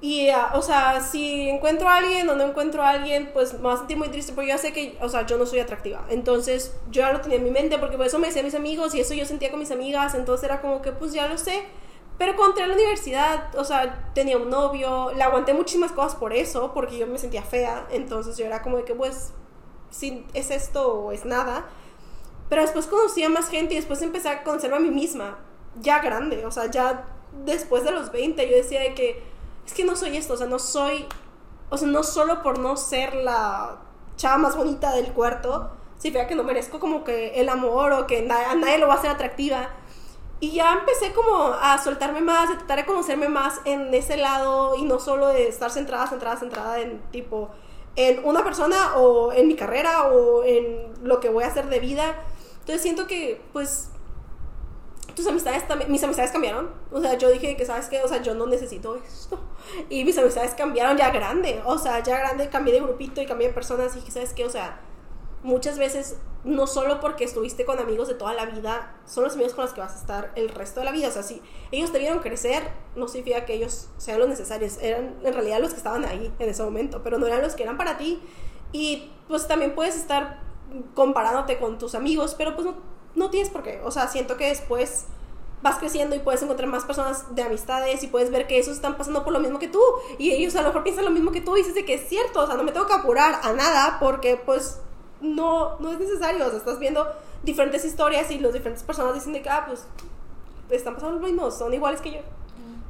Y, 0.00 0.28
ah, 0.28 0.52
o 0.54 0.62
sea, 0.62 1.00
si 1.00 1.48
encuentro 1.48 1.88
a 1.88 1.96
alguien 1.96 2.28
o 2.28 2.34
no 2.34 2.44
encuentro 2.44 2.82
a 2.82 2.90
alguien, 2.90 3.30
pues 3.32 3.54
me 3.54 3.60
voy 3.60 3.74
a 3.74 3.76
sentir 3.78 3.96
muy 3.96 4.08
triste 4.08 4.32
porque 4.34 4.50
yo 4.50 4.58
sé 4.58 4.72
que, 4.72 4.98
o 5.00 5.08
sea, 5.08 5.24
yo 5.26 5.38
no 5.38 5.46
soy 5.46 5.60
atractiva. 5.60 6.04
Entonces, 6.10 6.76
yo 6.90 7.02
ya 7.02 7.12
lo 7.12 7.20
tenía 7.22 7.38
en 7.38 7.44
mi 7.44 7.50
mente 7.50 7.78
porque 7.78 7.96
por 7.96 8.06
eso 8.06 8.18
me 8.18 8.26
decían 8.26 8.44
mis 8.44 8.54
amigos 8.54 8.94
y 8.94 9.00
eso 9.00 9.14
yo 9.14 9.24
sentía 9.24 9.50
con 9.50 9.58
mis 9.58 9.70
amigas. 9.70 10.14
Entonces 10.14 10.44
era 10.44 10.60
como 10.60 10.82
que, 10.82 10.92
pues 10.92 11.12
ya 11.12 11.28
lo 11.28 11.38
sé. 11.38 11.64
Pero 12.18 12.36
cuando 12.36 12.52
entré 12.52 12.64
a 12.64 12.66
la 12.68 12.74
universidad, 12.74 13.56
o 13.56 13.64
sea, 13.64 14.12
tenía 14.14 14.36
un 14.38 14.50
novio, 14.50 15.12
le 15.14 15.22
aguanté 15.22 15.54
muchísimas 15.54 15.92
cosas 15.92 16.14
por 16.14 16.32
eso, 16.32 16.72
porque 16.72 16.98
yo 16.98 17.06
me 17.06 17.18
sentía 17.18 17.42
fea. 17.42 17.86
Entonces 17.90 18.36
yo 18.36 18.44
era 18.46 18.62
como 18.62 18.76
de 18.78 18.84
que, 18.84 18.94
pues, 18.94 19.32
si 19.90 20.26
es 20.34 20.50
esto 20.50 20.94
o 20.94 21.12
es 21.12 21.24
nada. 21.24 21.66
Pero 22.48 22.62
después 22.62 22.86
conocí 22.86 23.22
a 23.22 23.28
más 23.28 23.48
gente 23.48 23.74
y 23.74 23.76
después 23.76 24.00
empecé 24.02 24.28
a 24.28 24.44
conocerme 24.44 24.76
a 24.76 24.80
mí 24.80 24.90
misma, 24.90 25.38
ya 25.80 26.00
grande, 26.00 26.46
o 26.46 26.50
sea, 26.50 26.70
ya 26.70 27.04
después 27.44 27.84
de 27.84 27.90
los 27.90 28.12
20, 28.12 28.48
yo 28.48 28.56
decía 28.56 28.80
de 28.80 28.94
que 28.94 29.22
es 29.66 29.72
que 29.72 29.84
no 29.84 29.96
soy 29.96 30.16
esto, 30.16 30.34
o 30.34 30.36
sea, 30.36 30.46
no 30.46 30.58
soy, 30.58 31.06
o 31.70 31.76
sea, 31.76 31.88
no 31.88 32.02
solo 32.02 32.42
por 32.42 32.58
no 32.58 32.76
ser 32.76 33.14
la 33.14 33.78
chava 34.16 34.38
más 34.38 34.56
bonita 34.56 34.92
del 34.92 35.12
cuarto, 35.12 35.70
significa 35.98 36.28
que 36.28 36.36
no 36.36 36.44
merezco 36.44 36.78
como 36.78 37.04
que 37.04 37.40
el 37.40 37.48
amor 37.48 37.92
o 37.92 38.06
que 38.06 38.28
a 38.30 38.54
nadie 38.54 38.78
lo 38.78 38.86
va 38.86 38.94
a 38.94 38.98
hacer 38.98 39.10
atractiva. 39.10 39.70
Y 40.38 40.52
ya 40.52 40.74
empecé 40.74 41.12
como 41.14 41.54
a 41.60 41.82
soltarme 41.82 42.20
más, 42.20 42.50
a 42.50 42.58
tratar 42.58 42.78
de 42.78 42.84
conocerme 42.84 43.28
más 43.28 43.60
en 43.64 43.92
ese 43.94 44.18
lado 44.18 44.76
y 44.76 44.84
no 44.84 44.98
solo 44.98 45.28
de 45.28 45.48
estar 45.48 45.70
centrada, 45.70 46.06
centrada, 46.06 46.36
centrada 46.36 46.80
en 46.80 47.00
tipo 47.10 47.50
en 47.96 48.22
una 48.24 48.44
persona 48.44 48.96
o 48.96 49.32
en 49.32 49.48
mi 49.48 49.56
carrera 49.56 50.08
o 50.08 50.44
en 50.44 50.92
lo 51.02 51.20
que 51.20 51.30
voy 51.30 51.44
a 51.44 51.48
hacer 51.48 51.68
de 51.70 51.80
vida. 51.80 52.14
Entonces 52.60 52.82
siento 52.82 53.06
que 53.06 53.40
pues 53.54 53.88
tus 55.16 55.26
amistades 55.26 55.66
también, 55.66 55.90
mis 55.90 56.04
amistades 56.04 56.30
cambiaron. 56.30 56.70
O 56.92 57.00
sea, 57.00 57.16
yo 57.16 57.30
dije 57.30 57.56
que, 57.56 57.64
¿sabes 57.64 57.86
qué? 57.86 58.02
O 58.02 58.08
sea, 58.08 58.22
yo 58.22 58.34
no 58.34 58.46
necesito 58.46 58.94
esto. 58.96 59.40
Y 59.88 60.04
mis 60.04 60.16
amistades 60.16 60.54
cambiaron 60.54 60.96
ya 60.96 61.10
grande. 61.10 61.60
O 61.64 61.78
sea, 61.78 62.02
ya 62.02 62.18
grande 62.18 62.48
cambié 62.48 62.74
de 62.74 62.80
grupito 62.80 63.20
y 63.20 63.26
cambié 63.26 63.48
de 63.48 63.54
personas. 63.54 63.96
Y 63.96 64.00
dije, 64.00 64.12
¿sabes 64.12 64.34
qué? 64.34 64.44
O 64.44 64.50
sea, 64.50 64.78
muchas 65.42 65.78
veces, 65.78 66.18
no 66.44 66.66
solo 66.66 67.00
porque 67.00 67.24
estuviste 67.24 67.64
con 67.64 67.78
amigos 67.78 68.08
de 68.08 68.14
toda 68.14 68.34
la 68.34 68.44
vida, 68.44 68.94
son 69.06 69.24
los 69.24 69.34
amigos 69.34 69.54
con 69.54 69.64
los 69.64 69.72
que 69.72 69.80
vas 69.80 69.94
a 69.94 69.98
estar 69.98 70.32
el 70.36 70.50
resto 70.50 70.80
de 70.80 70.86
la 70.86 70.92
vida. 70.92 71.08
O 71.08 71.10
sea, 71.10 71.22
si 71.22 71.42
ellos 71.72 71.90
te 71.90 71.98
vieron 71.98 72.18
crecer, 72.18 72.62
no 72.94 73.08
significa 73.08 73.46
que 73.46 73.54
ellos 73.54 73.88
sean 73.96 74.20
los 74.20 74.28
necesarios. 74.28 74.78
Eran 74.82 75.16
en 75.24 75.32
realidad 75.32 75.60
los 75.60 75.70
que 75.70 75.78
estaban 75.78 76.04
ahí 76.04 76.32
en 76.38 76.48
ese 76.48 76.62
momento, 76.62 77.02
pero 77.02 77.18
no 77.18 77.26
eran 77.26 77.40
los 77.40 77.54
que 77.54 77.62
eran 77.62 77.78
para 77.78 77.96
ti. 77.96 78.20
Y 78.72 79.10
pues 79.28 79.48
también 79.48 79.74
puedes 79.74 79.96
estar 79.96 80.40
comparándote 80.94 81.58
con 81.58 81.78
tus 81.78 81.94
amigos, 81.94 82.34
pero 82.36 82.54
pues 82.54 82.66
no, 82.66 82.74
no 83.16 83.30
tienes 83.30 83.50
por 83.50 83.62
qué. 83.62 83.80
O 83.84 83.90
sea, 83.90 84.06
siento 84.06 84.36
que 84.36 84.46
después 84.46 85.06
vas 85.62 85.78
creciendo 85.78 86.14
y 86.14 86.20
puedes 86.20 86.42
encontrar 86.42 86.68
más 86.68 86.84
personas 86.84 87.34
de 87.34 87.42
amistades 87.42 88.02
y 88.02 88.06
puedes 88.06 88.30
ver 88.30 88.46
que 88.46 88.58
esos 88.58 88.74
están 88.74 88.96
pasando 88.96 89.24
por 89.24 89.32
lo 89.32 89.40
mismo 89.40 89.58
que 89.58 89.68
tú 89.68 89.80
y 90.18 90.30
ellos 90.30 90.54
a 90.54 90.62
lo 90.62 90.68
mejor 90.68 90.84
piensan 90.84 91.04
lo 91.04 91.10
mismo 91.10 91.32
que 91.32 91.40
tú 91.40 91.56
y 91.56 91.60
dices 91.60 91.74
de 91.74 91.84
que 91.84 91.94
es 91.94 92.08
cierto, 92.08 92.40
o 92.40 92.46
sea, 92.46 92.56
no 92.56 92.62
me 92.62 92.72
tengo 92.72 92.86
que 92.86 92.92
apurar 92.92 93.40
a 93.42 93.52
nada 93.52 93.98
porque 93.98 94.40
pues 94.44 94.80
no, 95.20 95.78
no 95.80 95.90
es 95.90 95.98
necesario, 95.98 96.46
o 96.46 96.50
sea, 96.50 96.58
estás 96.58 96.78
viendo 96.78 97.06
diferentes 97.42 97.84
historias 97.84 98.30
y 98.30 98.38
las 98.38 98.52
diferentes 98.52 98.84
personas 98.84 99.14
dicen 99.14 99.32
de 99.32 99.42
que, 99.42 99.48
ah, 99.48 99.64
pues 99.66 99.86
están 100.70 100.94
pasando 100.94 101.18
lo 101.18 101.26
mismo, 101.26 101.50
son 101.50 101.72
iguales 101.72 102.00
que 102.00 102.12
yo. 102.12 102.20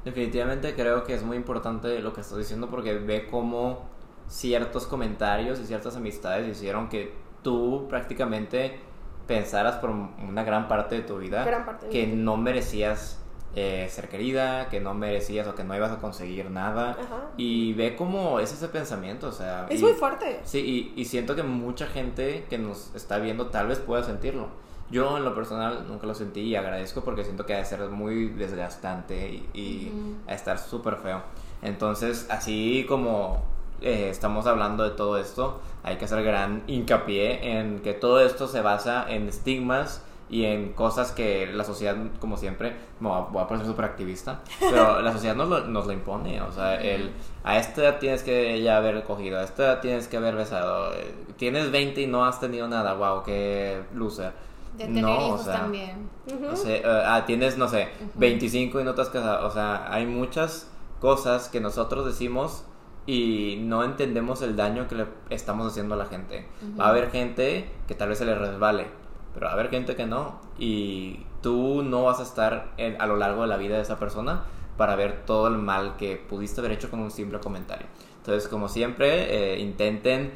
Definitivamente 0.04 0.74
creo 0.74 1.04
que 1.04 1.14
es 1.14 1.22
muy 1.22 1.36
importante 1.36 2.00
lo 2.00 2.12
que 2.12 2.20
estás 2.20 2.38
diciendo 2.38 2.68
porque 2.68 2.94
ve 2.94 3.28
cómo 3.28 3.86
ciertos 4.28 4.86
comentarios 4.86 5.60
y 5.60 5.66
ciertas 5.66 5.96
amistades 5.96 6.48
hicieron 6.48 6.88
que 6.88 7.12
tú 7.42 7.86
prácticamente 7.88 8.80
pensaras 9.26 9.76
por 9.76 9.90
una 9.90 10.44
gran 10.44 10.68
parte 10.68 10.96
de 10.96 11.02
tu 11.02 11.18
vida 11.18 11.44
de 11.44 11.88
que 11.90 12.06
vida. 12.06 12.16
no 12.16 12.36
merecías 12.36 13.20
eh, 13.54 13.88
ser 13.90 14.08
querida, 14.08 14.68
que 14.68 14.80
no 14.80 14.92
merecías 14.92 15.46
o 15.48 15.54
que 15.54 15.64
no 15.64 15.74
ibas 15.74 15.90
a 15.90 15.96
conseguir 15.98 16.50
nada. 16.50 16.90
Ajá. 16.90 17.30
Y 17.38 17.72
ve 17.72 17.96
cómo 17.96 18.38
es 18.38 18.52
ese 18.52 18.68
pensamiento, 18.68 19.28
o 19.28 19.32
sea... 19.32 19.66
Es 19.70 19.80
y- 19.80 19.82
muy 19.84 19.92
fuerte. 19.94 20.40
Sí, 20.44 20.92
y, 20.96 21.00
y 21.00 21.06
siento 21.06 21.34
que 21.34 21.42
mucha 21.42 21.86
gente 21.86 22.44
que 22.50 22.58
nos 22.58 22.94
está 22.94 23.18
viendo 23.18 23.46
tal 23.46 23.68
vez 23.68 23.78
pueda 23.78 24.02
sentirlo. 24.04 24.48
Yo 24.90 25.16
en 25.16 25.24
lo 25.24 25.34
personal 25.34 25.86
nunca 25.88 26.06
lo 26.06 26.14
sentí 26.14 26.42
y 26.42 26.54
agradezco 26.54 27.02
porque 27.02 27.24
siento 27.24 27.44
que 27.46 27.54
ha 27.54 27.58
de 27.58 27.64
ser 27.64 27.80
muy 27.88 28.28
desgastante 28.28 29.28
y, 29.30 29.48
y 29.54 29.88
Ujú. 29.88 30.16
a 30.30 30.34
estar 30.34 30.58
súper 30.58 30.96
feo. 30.96 31.22
Entonces, 31.62 32.26
así 32.30 32.84
como 32.88 33.42
eh, 33.80 34.08
estamos 34.10 34.46
hablando 34.46 34.84
de 34.84 34.90
todo 34.90 35.18
esto, 35.18 35.60
hay 35.86 35.96
que 35.96 36.04
hacer 36.04 36.22
gran 36.24 36.64
hincapié 36.66 37.58
en 37.58 37.78
que 37.78 37.94
todo 37.94 38.20
esto 38.20 38.48
se 38.48 38.60
basa 38.60 39.06
en 39.08 39.28
estigmas 39.28 40.02
y 40.28 40.44
en 40.44 40.72
cosas 40.72 41.12
que 41.12 41.46
la 41.46 41.62
sociedad, 41.62 41.96
como 42.18 42.36
siempre, 42.36 42.74
me 42.98 43.08
voy 43.08 43.40
a, 43.40 43.46
poner 43.46 43.64
súper 43.64 43.84
activista, 43.84 44.40
pero 44.58 45.00
la 45.02 45.12
sociedad 45.12 45.36
nos 45.36 45.48
lo, 45.48 45.60
nos 45.66 45.86
lo 45.86 45.92
impone, 45.92 46.42
o 46.42 46.50
sea, 46.50 46.74
el, 46.82 47.12
a 47.44 47.58
esta 47.58 47.82
edad 47.82 47.98
tienes 48.00 48.24
que 48.24 48.60
ya 48.60 48.78
haber 48.78 49.04
cogido, 49.04 49.38
a 49.38 49.44
esta 49.44 49.62
edad 49.62 49.80
tienes 49.80 50.08
que 50.08 50.16
haber 50.16 50.34
besado, 50.34 50.92
eh, 50.94 51.14
tienes 51.36 51.70
20 51.70 52.02
y 52.02 52.06
no 52.08 52.24
has 52.24 52.40
tenido 52.40 52.66
nada, 52.66 52.94
wow, 52.94 53.22
qué 53.22 53.82
loser. 53.94 54.32
De 54.76 54.86
tener 54.86 55.04
No, 55.04 55.16
o 55.16 55.26
hijos 55.28 55.44
sea, 55.44 55.54
también. 55.54 56.10
O 56.50 56.56
sea, 56.56 56.76
eh, 56.76 56.82
ah, 56.84 57.22
tienes, 57.24 57.56
no 57.56 57.68
sé, 57.68 57.88
25 58.16 58.80
y 58.80 58.84
no 58.84 58.94
te 58.94 59.00
has 59.00 59.08
casado. 59.08 59.46
O 59.46 59.50
sea, 59.50 59.90
hay 59.90 60.04
muchas 60.04 60.68
cosas 61.00 61.48
que 61.48 61.60
nosotros 61.60 62.04
decimos 62.04 62.64
y 63.06 63.58
no 63.62 63.84
entendemos 63.84 64.42
el 64.42 64.56
daño 64.56 64.88
que 64.88 64.96
le 64.96 65.06
estamos 65.30 65.66
haciendo 65.70 65.94
a 65.94 65.98
la 65.98 66.06
gente. 66.06 66.46
Va 66.78 66.86
a 66.86 66.90
haber 66.90 67.10
gente 67.10 67.68
que 67.86 67.94
tal 67.94 68.08
vez 68.08 68.18
se 68.18 68.24
le 68.24 68.34
resbale, 68.34 68.86
pero 69.34 69.46
va 69.46 69.52
a 69.52 69.54
haber 69.54 69.70
gente 69.70 69.94
que 69.94 70.06
no. 70.06 70.40
Y 70.58 71.20
tú 71.42 71.82
no 71.82 72.04
vas 72.04 72.18
a 72.20 72.24
estar 72.24 72.72
en- 72.78 73.00
a 73.00 73.06
lo 73.06 73.16
largo 73.16 73.42
de 73.42 73.48
la 73.48 73.56
vida 73.56 73.76
de 73.76 73.82
esa 73.82 73.98
persona 73.98 74.42
para 74.76 74.96
ver 74.96 75.24
todo 75.24 75.46
el 75.48 75.56
mal 75.58 75.96
que 75.96 76.16
pudiste 76.16 76.60
haber 76.60 76.72
hecho 76.72 76.90
con 76.90 77.00
un 77.00 77.10
simple 77.10 77.38
comentario. 77.40 77.86
Entonces, 78.18 78.48
como 78.48 78.68
siempre, 78.68 79.54
eh, 79.54 79.60
intenten 79.60 80.32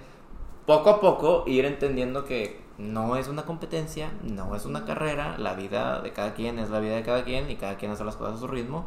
poco 0.66 0.91
a 0.91 1.01
poco 1.01 1.45
ir 1.47 1.64
entendiendo 1.64 2.25
que 2.25 2.61
no 2.79 3.16
es 3.16 3.29
una 3.29 3.43
competencia, 3.43 4.11
no 4.23 4.55
es 4.55 4.64
una 4.64 4.85
carrera, 4.85 5.37
la 5.39 5.55
vida 5.55 6.01
de 6.01 6.12
cada 6.12 6.33
quien 6.35 6.59
es 6.59 6.71
la 6.71 6.79
vida 6.81 6.95
de 6.95 7.03
cada 7.03 7.25
quien 7.25 7.51
y 7.51 7.57
cada 7.57 7.77
quien 7.77 7.91
hace 7.91 8.05
las 8.05 8.16
cosas 8.16 8.37
a 8.37 8.39
su 8.39 8.47
ritmo. 8.47 8.87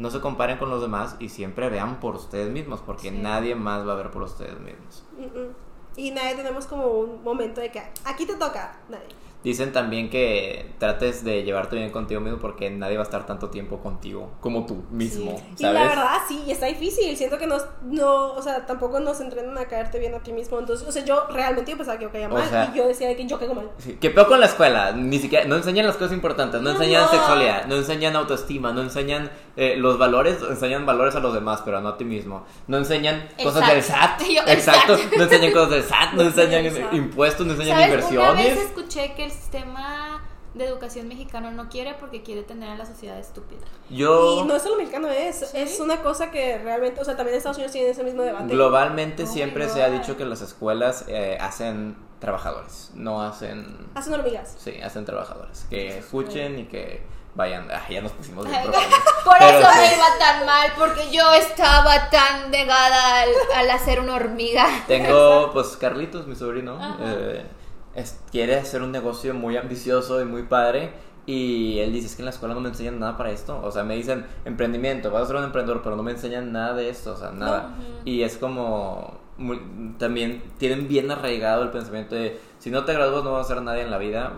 No 0.00 0.10
se 0.10 0.20
comparen 0.20 0.56
con 0.58 0.70
los 0.70 0.80
demás 0.80 1.16
y 1.18 1.28
siempre 1.28 1.68
vean 1.68 2.00
por 2.00 2.16
ustedes 2.16 2.50
mismos, 2.50 2.80
porque 2.80 3.10
Sí. 3.10 3.18
nadie 3.18 3.54
más 3.54 3.86
va 3.86 3.92
a 3.92 3.96
ver 3.96 4.10
por 4.10 4.22
ustedes 4.22 4.58
mismos. 4.58 5.04
Mm, 5.18 5.24
mm. 5.38 5.54
Y 5.96 6.10
nadie 6.12 6.34
tenemos 6.36 6.66
como 6.66 6.86
un 6.86 7.22
momento 7.22 7.60
de 7.60 7.70
que 7.70 7.82
aquí 8.04 8.24
te 8.24 8.34
toca. 8.36 8.78
Nadie. 8.88 9.04
Dicen 9.42 9.72
también 9.72 10.10
que 10.10 10.66
trates 10.78 11.24
de 11.24 11.44
llevarte 11.44 11.74
bien 11.76 11.88
contigo 11.90 12.20
mismo 12.20 12.38
porque 12.38 12.68
nadie 12.68 12.96
va 12.98 13.02
a 13.02 13.04
estar 13.04 13.24
tanto 13.24 13.48
tiempo 13.48 13.78
contigo 13.78 14.32
como 14.40 14.66
tú 14.66 14.84
mismo, 14.90 15.32
Y 15.56 15.62
¿sabes? 15.62 15.80
la 15.80 15.88
verdad, 15.88 16.16
sí, 16.28 16.42
y 16.46 16.50
está 16.50 16.66
difícil. 16.66 17.16
Siento 17.16 17.38
que 17.38 17.46
nos, 17.46 17.64
no, 17.82 18.32
o 18.34 18.42
sea, 18.42 18.66
tampoco 18.66 19.00
nos 19.00 19.18
entrenan 19.22 19.56
a 19.56 19.64
caerte 19.64 19.98
bien 19.98 20.14
a 20.14 20.18
ti 20.18 20.34
mismo. 20.34 20.58
Entonces, 20.58 20.86
o 20.86 20.92
sea, 20.92 21.04
yo 21.06 21.26
realmente 21.32 21.70
yo 21.70 21.78
pensaba 21.78 21.96
que 21.98 22.04
yo 22.04 22.12
caía 22.12 22.26
O 22.28 22.32
mal. 22.32 22.46
sea- 22.50 22.70
y 22.74 22.76
yo 22.76 22.86
decía 22.86 23.08
de 23.08 23.16
que 23.16 23.26
yo 23.26 23.38
caigo 23.38 23.54
mal. 23.54 23.70
Sí, 23.78 23.96
¿Qué 23.98 24.10
peor 24.10 24.28
con 24.28 24.40
la 24.40 24.46
escuela? 24.46 24.92
Ni 24.92 25.18
siquiera, 25.18 25.46
no 25.46 25.56
enseñan 25.56 25.86
las 25.86 25.96
cosas 25.96 26.12
importantes, 26.12 26.60
no 26.60 26.68
No. 26.70 26.76
enseñan 26.76 27.08
sexualidad, 27.08 27.64
no 27.66 27.76
enseñan 27.76 28.16
autoestima, 28.16 28.72
no 28.74 28.82
enseñan 28.82 29.30
eh, 29.56 29.76
los 29.76 29.96
valores, 29.98 30.36
enseñan 30.48 30.84
valores 30.84 31.14
a 31.16 31.20
los 31.20 31.32
demás, 31.32 31.62
pero 31.64 31.80
no 31.80 31.88
a 31.88 31.96
ti 31.96 32.04
mismo. 32.04 32.44
No 32.66 32.76
enseñan 32.76 33.28
El 33.38 33.44
cosas 33.44 33.62
SAT. 33.64 33.72
del 33.72 33.82
SAT, 33.82 34.20
Yo, 34.22 34.42
exacto, 34.52 34.96
SAT. 34.98 35.12
no 35.16 35.22
enseñan 35.24 35.52
cosas 35.52 35.70
del 35.70 35.82
SAT, 35.84 36.12
no 36.12 36.22
No 36.24 36.28
enseñan 36.28 36.94
impuestos, 36.94 37.46
no 37.46 37.52
enseñan 37.54 37.78
¿Sabes? 37.80 38.04
Una 38.10 38.32
vez 38.32 38.46
inversiones. 38.46 38.58
escuché 38.66 39.14
que 39.14 39.29
el 39.30 39.36
sistema 39.36 40.22
de 40.54 40.66
educación 40.66 41.06
mexicano 41.06 41.52
no 41.52 41.68
quiere 41.68 41.94
porque 41.94 42.22
quiere 42.22 42.42
tener 42.42 42.70
a 42.70 42.76
la 42.76 42.84
sociedad 42.84 43.16
estúpida. 43.18 43.60
Yo 43.88 44.40
Y 44.40 44.48
no 44.48 44.56
es 44.56 44.62
solo 44.62 44.76
mexicano, 44.76 45.08
es, 45.08 45.48
¿Sí? 45.50 45.56
es 45.56 45.78
una 45.78 46.02
cosa 46.02 46.30
que 46.32 46.58
realmente, 46.58 47.00
o 47.00 47.04
sea, 47.04 47.16
también 47.16 47.36
Estados 47.36 47.56
Unidos 47.58 47.72
tiene 47.72 47.90
ese 47.90 48.02
mismo 48.02 48.22
debate. 48.22 48.52
globalmente 48.52 49.22
Oh 49.22 49.26
siempre 49.26 49.68
se 49.68 49.82
ha 49.82 49.90
dicho 49.90 50.16
que 50.16 50.24
las 50.24 50.40
escuelas 50.40 51.04
eh, 51.06 51.38
hacen 51.40 51.96
trabajadores, 52.18 52.90
no 52.94 53.22
hacen 53.22 53.88
Hacen 53.94 54.12
hormigas. 54.14 54.56
Sí, 54.58 54.80
hacen 54.82 55.04
trabajadores. 55.04 55.66
Que 55.70 55.98
escuchen 55.98 56.58
y 56.58 56.64
que 56.64 57.02
vayan. 57.36 57.68
Ah, 57.70 57.86
ya 57.88 58.00
nos 58.02 58.12
pusimos 58.12 58.44
bien. 58.46 58.60
Por 59.24 59.38
Pero 59.38 59.58
eso 59.60 59.68
sí. 59.72 59.78
me 59.78 59.94
iba 59.96 60.18
tan 60.18 60.46
mal, 60.46 60.72
porque 60.76 61.10
yo 61.12 61.32
estaba 61.32 62.10
tan 62.10 62.50
negada 62.50 63.20
al, 63.22 63.28
al 63.54 63.70
hacer 63.70 64.00
una 64.00 64.16
hormiga. 64.16 64.66
Tengo, 64.88 65.50
pues, 65.52 65.76
Carlitos, 65.76 66.26
mi 66.26 66.34
sobrino, 66.34 66.76
eh, 67.00 67.46
es- 67.94 68.20
quiere 68.30 68.56
hacer 68.56 68.82
un 68.82 68.92
negocio 68.92 69.34
muy 69.34 69.56
ambicioso 69.56 70.20
y 70.20 70.24
muy 70.24 70.42
padre. 70.44 70.92
Y 71.26 71.78
él 71.80 71.92
dice, 71.92 72.06
es 72.06 72.16
que 72.16 72.22
en 72.22 72.26
la 72.26 72.30
escuela 72.32 72.54
no 72.54 72.60
me 72.60 72.70
enseñan 72.70 72.98
nada 72.98 73.16
para 73.16 73.30
esto. 73.30 73.60
O 73.62 73.70
sea, 73.70 73.84
me 73.84 73.94
dicen, 73.94 74.26
emprendimiento, 74.44 75.10
vas 75.10 75.24
a 75.24 75.26
ser 75.26 75.36
un 75.36 75.44
emprendedor, 75.44 75.82
pero 75.82 75.94
no 75.96 76.02
me 76.02 76.10
enseñan 76.12 76.50
nada 76.50 76.74
de 76.74 76.88
esto, 76.88 77.12
o 77.12 77.16
sea, 77.16 77.30
nada. 77.30 77.74
Ujú. 77.78 78.08
Y 78.08 78.22
es 78.22 78.36
como, 78.38 79.18
muy- 79.36 79.60
también 79.98 80.42
tienen 80.58 80.88
bien 80.88 81.10
arraigado 81.10 81.62
el 81.62 81.70
pensamiento 81.70 82.14
de, 82.14 82.40
si 82.58 82.70
no 82.70 82.84
te 82.84 82.94
gradúas 82.94 83.22
no 83.22 83.32
vas 83.32 83.46
a 83.50 83.54
ser 83.54 83.62
nadie 83.62 83.82
en 83.82 83.90
la 83.90 83.98
vida. 83.98 84.32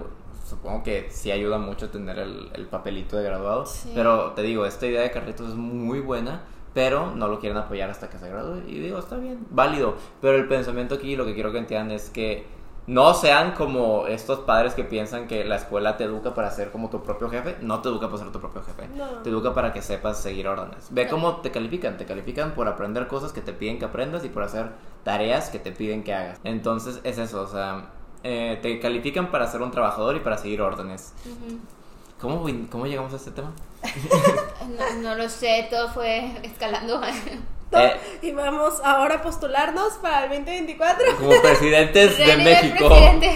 Supongo 0.46 0.82
que 0.82 1.08
sí 1.10 1.30
ayuda 1.30 1.56
mucho 1.56 1.88
tener 1.88 2.18
el, 2.18 2.50
el 2.52 2.66
papelito 2.66 3.16
de 3.16 3.24
graduado. 3.24 3.64
Sí. 3.64 3.92
Pero 3.94 4.32
te 4.32 4.42
digo, 4.42 4.66
esta 4.66 4.86
idea 4.86 5.00
de 5.02 5.10
Carlitos 5.10 5.50
es 5.50 5.54
muy 5.54 6.00
buena 6.00 6.42
pero 6.74 7.14
no 7.14 7.28
lo 7.28 7.38
quieren 7.38 7.58
apoyar 7.58 7.90
hasta 7.90 8.08
que 8.08 8.16
se 8.18 8.30
gradúe. 8.30 8.62
Y 8.66 8.78
digo, 8.78 8.98
está 8.98 9.16
bien, 9.16 9.46
válido. 9.50 9.94
Pero 10.22 10.36
el 10.38 10.48
pensamiento 10.48 10.94
aquí, 10.94 11.16
lo 11.16 11.26
que 11.26 11.34
quiero 11.34 11.52
que 11.52 11.58
entiendan 11.58 11.90
es 11.90 12.08
que 12.08 12.46
no 12.86 13.14
sean 13.14 13.52
como 13.52 14.06
estos 14.08 14.40
padres 14.40 14.74
que 14.74 14.82
piensan 14.82 15.28
que 15.28 15.44
la 15.44 15.56
escuela 15.56 15.96
te 15.96 16.04
educa 16.04 16.34
para 16.34 16.50
ser 16.50 16.70
como 16.70 16.90
tu 16.90 17.02
propio 17.02 17.30
jefe. 17.30 17.56
No 17.60 17.80
te 17.80 17.88
educa 17.88 18.08
para 18.08 18.18
ser 18.22 18.32
tu 18.32 18.40
propio 18.40 18.62
jefe. 18.62 18.88
No. 18.96 19.06
Te 19.22 19.30
educa 19.30 19.54
para 19.54 19.72
que 19.72 19.82
sepas 19.82 20.20
seguir 20.20 20.48
órdenes. 20.48 20.88
Ve 20.90 21.06
cómo 21.08 21.36
te 21.36 21.52
califican. 21.52 21.96
Te 21.96 22.06
califican 22.06 22.52
por 22.54 22.66
aprender 22.66 23.06
cosas 23.06 23.32
que 23.32 23.40
te 23.40 23.52
piden 23.52 23.78
que 23.78 23.84
aprendas 23.84 24.24
y 24.24 24.28
por 24.28 24.42
hacer 24.42 24.70
tareas 25.04 25.50
que 25.50 25.58
te 25.58 25.70
piden 25.70 26.02
que 26.02 26.12
hagas. 26.12 26.40
Entonces 26.42 27.00
es 27.04 27.18
eso, 27.18 27.42
o 27.42 27.46
sea, 27.46 27.90
eh, 28.24 28.58
te 28.62 28.80
califican 28.80 29.30
para 29.30 29.46
ser 29.46 29.62
un 29.62 29.70
trabajador 29.70 30.16
y 30.16 30.20
para 30.20 30.38
seguir 30.38 30.60
órdenes. 30.60 31.12
¿Cómo, 32.20 32.46
¿Cómo 32.70 32.86
llegamos 32.86 33.12
a 33.12 33.16
este 33.16 33.30
tema? 33.30 33.52
No, 34.62 35.02
no 35.02 35.14
lo 35.16 35.28
sé, 35.28 35.66
todo 35.70 35.88
fue 35.88 36.32
escalando. 36.44 37.00
Eh, 37.80 37.96
Y 38.22 38.32
vamos 38.32 38.80
ahora 38.84 39.16
a 39.16 39.22
postularnos 39.22 39.94
para 39.94 40.24
el 40.24 40.30
2024. 40.30 41.16
como 41.18 41.40
presidentes 41.42 42.16
de 42.18 42.36
México. 42.36 42.88
presidente. 42.88 43.34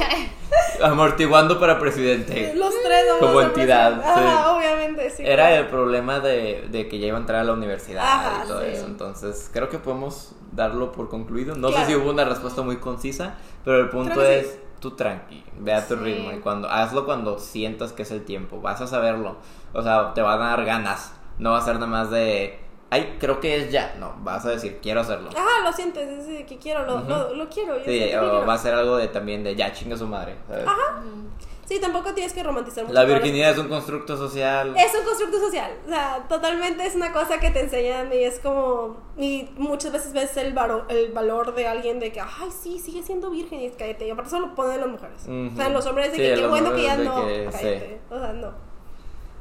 Amortiguando 0.83 1.59
para 1.59 1.79
presidente. 1.79 2.53
Los 2.55 2.75
tres 2.83 3.05
vamos 3.09 3.21
Como 3.21 3.41
entidad, 3.43 4.55
obviamente, 4.57 5.11
sí. 5.11 5.23
Era 5.27 5.55
el 5.57 5.67
problema 5.67 6.21
de, 6.21 6.67
de 6.71 6.89
que 6.89 6.99
ya 6.99 7.07
iba 7.09 7.17
a 7.17 7.21
entrar 7.21 7.41
a 7.41 7.45
la 7.45 7.53
universidad 7.53 8.05
Ajá, 8.05 8.43
y 8.45 8.49
todo 8.49 8.61
sí. 8.61 8.67
eso. 8.73 8.87
Entonces, 8.87 9.51
creo 9.53 9.69
que 9.69 9.79
podemos 9.79 10.33
darlo 10.53 10.93
por 10.93 11.09
concluido. 11.09 11.55
No 11.57 11.69
Claro. 11.69 11.85
sé 11.87 11.93
si 11.93 11.97
hubo 11.99 12.11
una 12.11 12.25
respuesta 12.25 12.63
muy 12.63 12.77
concisa, 12.77 13.35
pero 13.65 13.81
el 13.81 13.89
punto 13.89 14.15
Creo 14.15 14.25
es 14.27 14.59
tú 14.81 14.93
tranqui, 14.93 15.43
ve 15.59 15.73
a 15.75 15.87
tu 15.87 15.95
Sí. 15.97 16.01
ritmo 16.01 16.33
y 16.33 16.39
cuando 16.41 16.69
hazlo 16.71 17.05
cuando 17.07 17.39
sientas 17.39 17.93
que 17.93 18.03
es 18.03 18.11
el 18.11 18.25
tiempo, 18.25 18.61
vas 18.61 18.81
a 18.81 18.87
saberlo. 18.87 19.37
O 19.73 19.83
sea, 19.83 20.13
te 20.15 20.21
van 20.23 20.41
a 20.43 20.49
dar 20.51 20.65
ganas. 20.65 21.13
No 21.39 21.53
va 21.53 21.59
a 21.59 21.63
ser 21.63 21.75
nada 21.75 21.87
más 21.87 22.11
de, 22.11 22.59
ay, 22.97 23.17
creo 23.21 23.41
que 23.41 23.57
es 23.57 23.71
ya. 23.71 23.95
No, 23.99 24.15
vas 24.19 24.45
a 24.47 24.51
decir, 24.51 24.79
quiero 24.83 25.01
hacerlo. 25.01 25.31
Ajá, 25.31 25.63
lo 25.65 25.73
sientes, 25.73 26.09
es 26.09 26.27
de 26.27 26.45
que 26.47 26.57
quiero, 26.59 26.85
lo, 26.85 26.97
Ujú. 26.97 27.09
lo, 27.09 27.35
lo 27.35 27.49
quiero. 27.49 27.77
yo 27.79 27.85
Sí, 27.85 28.05
o 28.05 28.09
quiero. 28.09 28.47
va 28.47 28.55
a 28.55 28.59
ser 28.59 28.75
algo 28.75 28.97
de 28.97 29.09
también 29.09 29.45
de 29.45 29.55
ya 29.55 29.73
chinga 29.73 29.97
su 29.97 30.07
madre. 30.07 30.37
¿sabes? 30.49 30.65
Ujú. 30.67 31.27
Sí, 31.69 31.81
tampoco 31.81 32.15
tienes 32.15 32.33
que 32.33 32.45
romantizar 32.45 32.85
mucho. 32.85 32.95
La 32.95 33.03
virginidad 33.03 33.51
es 33.51 33.59
un 33.59 33.67
constructo 33.69 34.17
social. 34.17 34.73
Es 34.77 34.95
un 34.97 35.05
constructo 35.05 35.41
social, 35.41 35.73
o 35.85 35.89
sea, 35.89 36.25
totalmente 36.29 36.87
es 36.87 36.95
una 36.95 37.13
cosa 37.13 37.41
que 37.41 37.51
te 37.51 37.59
enseñan 37.59 38.13
y 38.13 38.19
es 38.19 38.39
como, 38.39 38.97
y 39.19 39.49
muchas 39.57 39.91
veces 39.91 40.13
ves 40.13 40.37
el, 40.37 40.55
varo- 40.55 40.85
el 40.89 41.11
valor 41.11 41.57
de 41.57 41.67
alguien 41.67 41.99
de 41.99 42.13
que, 42.13 42.21
ay, 42.21 42.51
sí, 42.57 42.79
sigue 42.79 43.03
siendo 43.03 43.31
virgen 43.31 43.61
y 43.63 43.71
cállate, 43.71 44.07
y 44.07 44.11
aparte 44.11 44.31
solo 44.31 44.47
lo 44.47 44.55
ponen 44.55 44.79
las 44.81 44.89
mujeres, 44.89 45.23
Ujú. 45.25 45.51
o 45.55 45.57
sea, 45.57 45.69
los 45.71 45.85
hombres 45.87 46.13
de 46.13 46.17
Sí, 46.19 46.23
que 46.23 46.35
qué 46.41 46.47
bueno 46.47 46.73
que 46.73 46.83
ya 46.85 46.97
no, 46.99 47.27
que- 47.27 47.49
cállate, 47.51 48.01
o 48.11 48.19
sea, 48.21 48.33
no. 48.33 48.49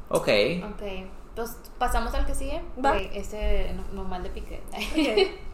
Ok. 0.08 0.28
Ok, 0.64 0.82
pues 1.36 1.56
pasamos 1.78 2.12
al 2.14 2.26
que 2.26 2.34
sigue. 2.34 2.60
Va. 2.84 2.94
No- 2.94 3.92
normal 4.02 4.24
de 4.24 4.30
pique. 4.30 4.62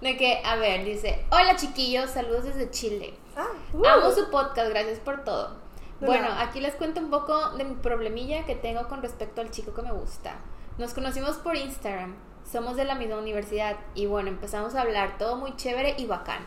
De 0.00 0.16
que, 0.16 0.42
a 0.44 0.56
ver, 0.56 0.84
dice: 0.84 1.24
Hola 1.30 1.56
chiquillos, 1.56 2.10
saludos 2.10 2.44
desde 2.44 2.70
Chile. 2.70 3.14
Ah, 3.36 3.46
uh. 3.72 3.86
Amo 3.86 4.10
su 4.10 4.30
podcast, 4.30 4.68
gracias 4.70 4.98
por 4.98 5.24
todo. 5.24 5.56
De 6.00 6.06
Bueno, 6.06 6.28
nada. 6.28 6.42
aquí 6.42 6.60
les 6.60 6.74
cuento 6.74 7.00
un 7.00 7.10
poco 7.10 7.50
de 7.50 7.64
mi 7.64 7.74
problemilla 7.76 8.44
que 8.44 8.54
tengo 8.56 8.86
con 8.88 9.02
respecto 9.02 9.40
al 9.40 9.50
chico 9.50 9.72
que 9.72 9.82
me 9.82 9.92
gusta. 9.92 10.36
Nos 10.78 10.92
conocimos 10.94 11.36
por 11.36 11.56
Instagram, 11.56 12.16
somos 12.50 12.76
de 12.76 12.84
la 12.84 12.94
misma 12.94 13.16
universidad 13.16 13.76
y 13.94 14.06
bueno, 14.06 14.28
empezamos 14.28 14.74
a 14.74 14.82
hablar, 14.82 15.18
todo 15.18 15.36
muy 15.36 15.56
chévere 15.56 15.94
y 15.98 16.06
bacán. 16.06 16.44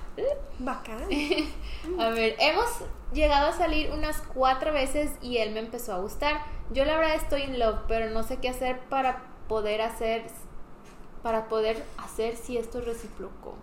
Bacán. 0.60 0.98
A 2.00 2.10
ver, 2.10 2.36
hemos 2.40 2.68
llegado 3.14 3.48
a 3.50 3.54
salir 3.54 3.92
unas 3.92 4.22
cuatro 4.34 4.72
veces 4.74 5.12
y 5.22 5.38
él 5.38 5.52
me 5.54 5.60
empezó 5.60 5.94
a 5.94 6.00
gustar. 6.00 6.42
Yo 6.72 6.86
la 6.86 6.98
verdad 6.98 7.16
estoy 7.16 7.44
en 7.44 7.60
love, 7.60 7.80
pero 7.88 8.10
no 8.10 8.24
sé 8.24 8.38
qué 8.38 8.50
hacer 8.50 8.80
para 8.90 9.24
poder 9.48 9.82
hacer, 9.82 10.26
para 11.24 11.48
poder 11.48 11.84
hacer 11.98 12.36
si 12.36 12.58
esto 12.58 12.80
es 12.80 12.86
recíproco, 12.86 13.56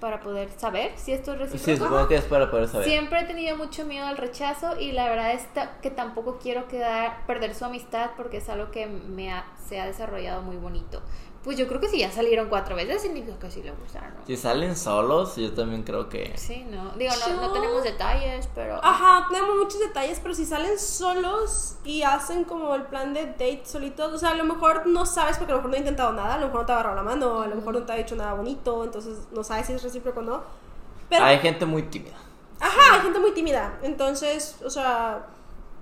para 0.00 0.20
poder 0.20 0.50
saber 0.58 0.92
si 0.96 1.12
esto 1.12 1.32
es 1.32 1.38
recíproco. 1.40 1.64
Sí, 1.70 1.76
supongo 1.76 2.08
que 2.08 2.16
es 2.16 2.24
para 2.24 2.50
poder 2.50 2.68
saber. 2.68 2.86
Siempre 2.86 3.20
he 3.20 3.24
tenido 3.24 3.56
mucho 3.56 3.84
miedo 3.86 4.06
al 4.06 4.16
rechazo 4.18 4.78
y 4.78 4.92
la 4.92 5.08
verdad 5.08 5.32
es 5.32 5.46
que 5.80 5.90
tampoco 5.90 6.38
quiero 6.42 6.68
quedar 6.68 7.24
perder 7.26 7.54
su 7.54 7.64
amistad 7.64 8.10
porque 8.16 8.38
es 8.38 8.48
algo 8.48 8.70
que 8.70 8.86
me 8.86 9.32
ha- 9.32 9.46
se 9.66 9.80
ha 9.80 9.86
desarrollado 9.86 10.42
muy 10.42 10.56
bonito. 10.56 11.00
Pues 11.44 11.56
yo 11.58 11.66
creo 11.66 11.80
que 11.80 11.88
si 11.88 11.98
ya 11.98 12.10
salieron 12.12 12.48
cuatro 12.48 12.76
veces 12.76 13.02
significa 13.02 13.36
que 13.36 13.50
sí 13.50 13.62
le 13.64 13.72
gustaron. 13.72 14.14
¿no? 14.14 14.24
Si 14.26 14.36
salen 14.36 14.76
solos, 14.76 15.34
yo 15.34 15.52
también 15.52 15.82
creo 15.82 16.08
que. 16.08 16.32
Sí, 16.38 16.64
no. 16.70 16.90
Digo, 16.92 17.12
no, 17.28 17.34
no 17.34 17.46
Yo- 17.48 17.52
tenemos 17.52 17.82
detalles, 17.82 18.48
pero. 18.54 18.76
Ajá, 18.82 19.26
tenemos 19.28 19.56
muchos 19.56 19.80
detalles, 19.80 20.20
pero 20.20 20.34
si 20.34 20.44
salen 20.46 20.78
solos 20.78 21.74
y 21.84 22.02
hacen 22.02 22.44
como 22.44 22.72
el 22.76 22.82
plan 22.84 23.12
de 23.12 23.26
date 23.26 23.62
solitos, 23.64 24.12
o 24.12 24.18
sea, 24.18 24.30
a 24.30 24.34
lo 24.34 24.44
mejor 24.44 24.86
no 24.86 25.04
sabes 25.04 25.36
porque 25.36 25.52
a 25.52 25.56
lo 25.56 25.62
mejor 25.62 25.70
no 25.70 25.76
ha 25.76 25.80
intentado 25.80 26.12
nada, 26.12 26.34
a 26.34 26.38
lo 26.38 26.46
mejor 26.46 26.60
no 26.60 26.66
te 26.66 26.72
ha 26.72 26.74
agarrado 26.76 26.96
la 26.96 27.02
mano, 27.02 27.40
a 27.42 27.46
lo 27.48 27.56
mejor 27.56 27.74
no 27.74 27.82
te 27.82 27.92
ha 27.92 27.96
dicho 27.96 28.14
nada 28.14 28.34
bonito, 28.34 28.84
entonces 28.84 29.18
no 29.32 29.42
sabes 29.42 29.66
si 29.66 29.72
es 29.72 29.82
recíproco 29.82 30.20
o 30.20 30.22
no. 30.22 30.42
Pero, 31.08 31.24
Hay 31.24 31.38
gente 31.40 31.66
muy 31.66 31.82
tímida. 31.82 32.14
ajá, 32.60 32.94
hay 32.94 33.00
gente 33.00 33.18
muy 33.18 33.32
tímida, 33.32 33.78
entonces, 33.82 34.58
o 34.64 34.70
sea, 34.70 35.26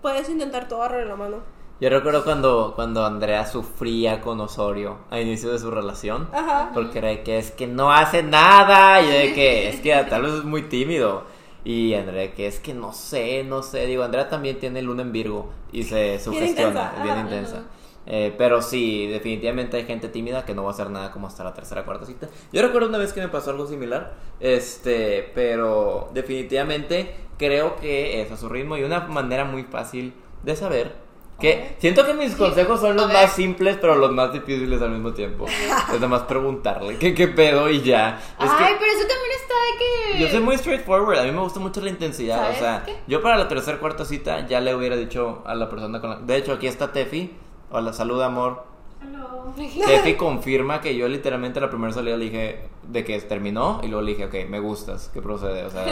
puedes 0.00 0.26
intentar 0.30 0.68
todo 0.68 0.82
agarrar 0.82 1.06
la 1.06 1.16
mano. 1.16 1.59
Yo 1.80 1.88
recuerdo 1.88 2.24
cuando, 2.24 2.74
cuando 2.76 3.06
Andrea 3.06 3.46
sufría 3.46 4.20
con 4.20 4.38
Osorio 4.40 4.98
a 5.08 5.18
inicio 5.18 5.50
de 5.50 5.58
su 5.58 5.70
relación. 5.70 6.28
Ajá. 6.30 6.70
Porque 6.74 6.98
era 6.98 7.08
de 7.08 7.22
que 7.22 7.38
es 7.38 7.52
que 7.52 7.66
no 7.66 7.90
hace 7.90 8.22
nada. 8.22 9.00
Y 9.00 9.06
yo 9.06 9.12
de 9.12 9.32
que 9.32 9.68
es 9.70 9.80
que 9.80 9.94
tal 10.10 10.22
vez 10.22 10.34
es 10.34 10.44
muy 10.44 10.62
tímido. 10.64 11.24
Y 11.64 11.94
Andrea 11.94 12.34
que 12.34 12.46
es 12.46 12.60
que 12.60 12.74
no 12.74 12.92
sé, 12.92 13.44
no 13.44 13.62
sé. 13.62 13.86
Digo, 13.86 14.02
Andrea 14.02 14.28
también 14.28 14.58
tiene 14.58 14.82
luna 14.82 15.02
en 15.02 15.12
Virgo 15.12 15.50
y 15.72 15.84
se 15.84 16.18
sugestiona, 16.18 16.50
intensa, 16.50 16.92
es 16.96 17.02
bien 17.02 17.14
ajá. 17.16 17.22
intensa. 17.22 17.62
Eh, 18.06 18.34
pero 18.36 18.60
sí, 18.60 19.06
definitivamente 19.06 19.78
hay 19.78 19.84
gente 19.84 20.08
tímida 20.08 20.44
que 20.44 20.54
no 20.54 20.64
va 20.64 20.70
a 20.70 20.72
hacer 20.72 20.90
nada 20.90 21.12
como 21.12 21.28
hasta 21.28 21.44
la 21.44 21.54
tercera 21.54 21.84
cuarta 21.84 22.04
cita. 22.04 22.28
Yo 22.52 22.60
recuerdo 22.60 22.88
una 22.88 22.98
vez 22.98 23.14
que 23.14 23.20
me 23.20 23.28
pasó 23.28 23.50
algo 23.50 23.66
similar, 23.66 24.14
este, 24.40 25.30
pero 25.34 26.10
definitivamente 26.12 27.14
creo 27.38 27.76
que 27.76 28.20
es 28.20 28.30
a 28.32 28.36
su 28.36 28.50
ritmo 28.50 28.76
y 28.76 28.82
una 28.82 29.00
manera 29.00 29.44
muy 29.44 29.62
fácil 29.64 30.12
de 30.42 30.56
saber 30.56 31.09
que 31.40 31.74
siento 31.78 32.06
que 32.06 32.14
mis 32.14 32.34
consejos 32.36 32.80
son 32.80 32.96
los 32.96 33.12
más 33.12 33.32
simples, 33.32 33.78
pero 33.80 33.94
los 33.96 34.12
más 34.12 34.32
difíciles 34.32 34.80
al 34.82 34.90
mismo 34.90 35.12
tiempo. 35.12 35.46
Es 35.88 35.94
nada 35.94 36.08
más 36.08 36.22
preguntarle 36.22 36.96
qué, 36.98 37.14
qué 37.14 37.26
pedo 37.28 37.68
y 37.70 37.80
ya. 37.82 38.20
Es 38.38 38.50
que- 38.50 38.64
Ay, 38.64 38.74
pero 38.78 38.92
eso 38.92 39.06
también 39.08 39.32
está 39.40 39.54
de 39.54 39.78
que. 40.14 40.20
yo 40.22 40.28
soy 40.28 40.40
muy 40.40 40.56
straightforward, 40.58 41.18
a 41.18 41.22
mí 41.24 41.32
me 41.32 41.40
gusta 41.40 41.58
mucho 41.60 41.80
la 41.80 41.90
intensidad, 41.90 42.38
o 42.38 42.42
¿Sabes 42.44 42.58
sea, 42.58 42.82
qué? 42.86 42.96
yo 43.06 43.22
para 43.22 43.36
la 43.36 43.48
tercera 43.48 43.78
cuarta 43.78 44.04
cita 44.04 44.46
ya 44.46 44.60
le 44.60 44.74
hubiera 44.74 44.96
dicho 44.96 45.42
a 45.46 45.54
la 45.54 45.68
persona 45.68 46.00
con 46.00 46.10
la... 46.10 46.16
De 46.16 46.36
hecho, 46.36 46.52
aquí 46.52 46.66
está 46.66 46.92
Tefi, 46.92 47.32
hola, 47.70 47.92
salud 47.92 48.20
amor. 48.22 48.64
Tefi 49.86 50.14
confirma 50.14 50.80
que 50.80 50.94
yo 50.96 51.08
literalmente 51.08 51.60
la 51.60 51.70
primera 51.70 51.92
salida 51.92 52.16
le 52.16 52.24
dije 52.26 52.60
de 52.92 53.04
que 53.04 53.18
terminó 53.20 53.80
y 53.82 53.86
luego 53.88 54.02
le 54.02 54.12
dije, 54.12 54.24
ok, 54.24 54.48
me 54.50 54.58
gustas, 54.60 55.10
¿qué 55.14 55.22
procede? 55.22 55.64
O 55.64 55.70
sea, 55.70 55.84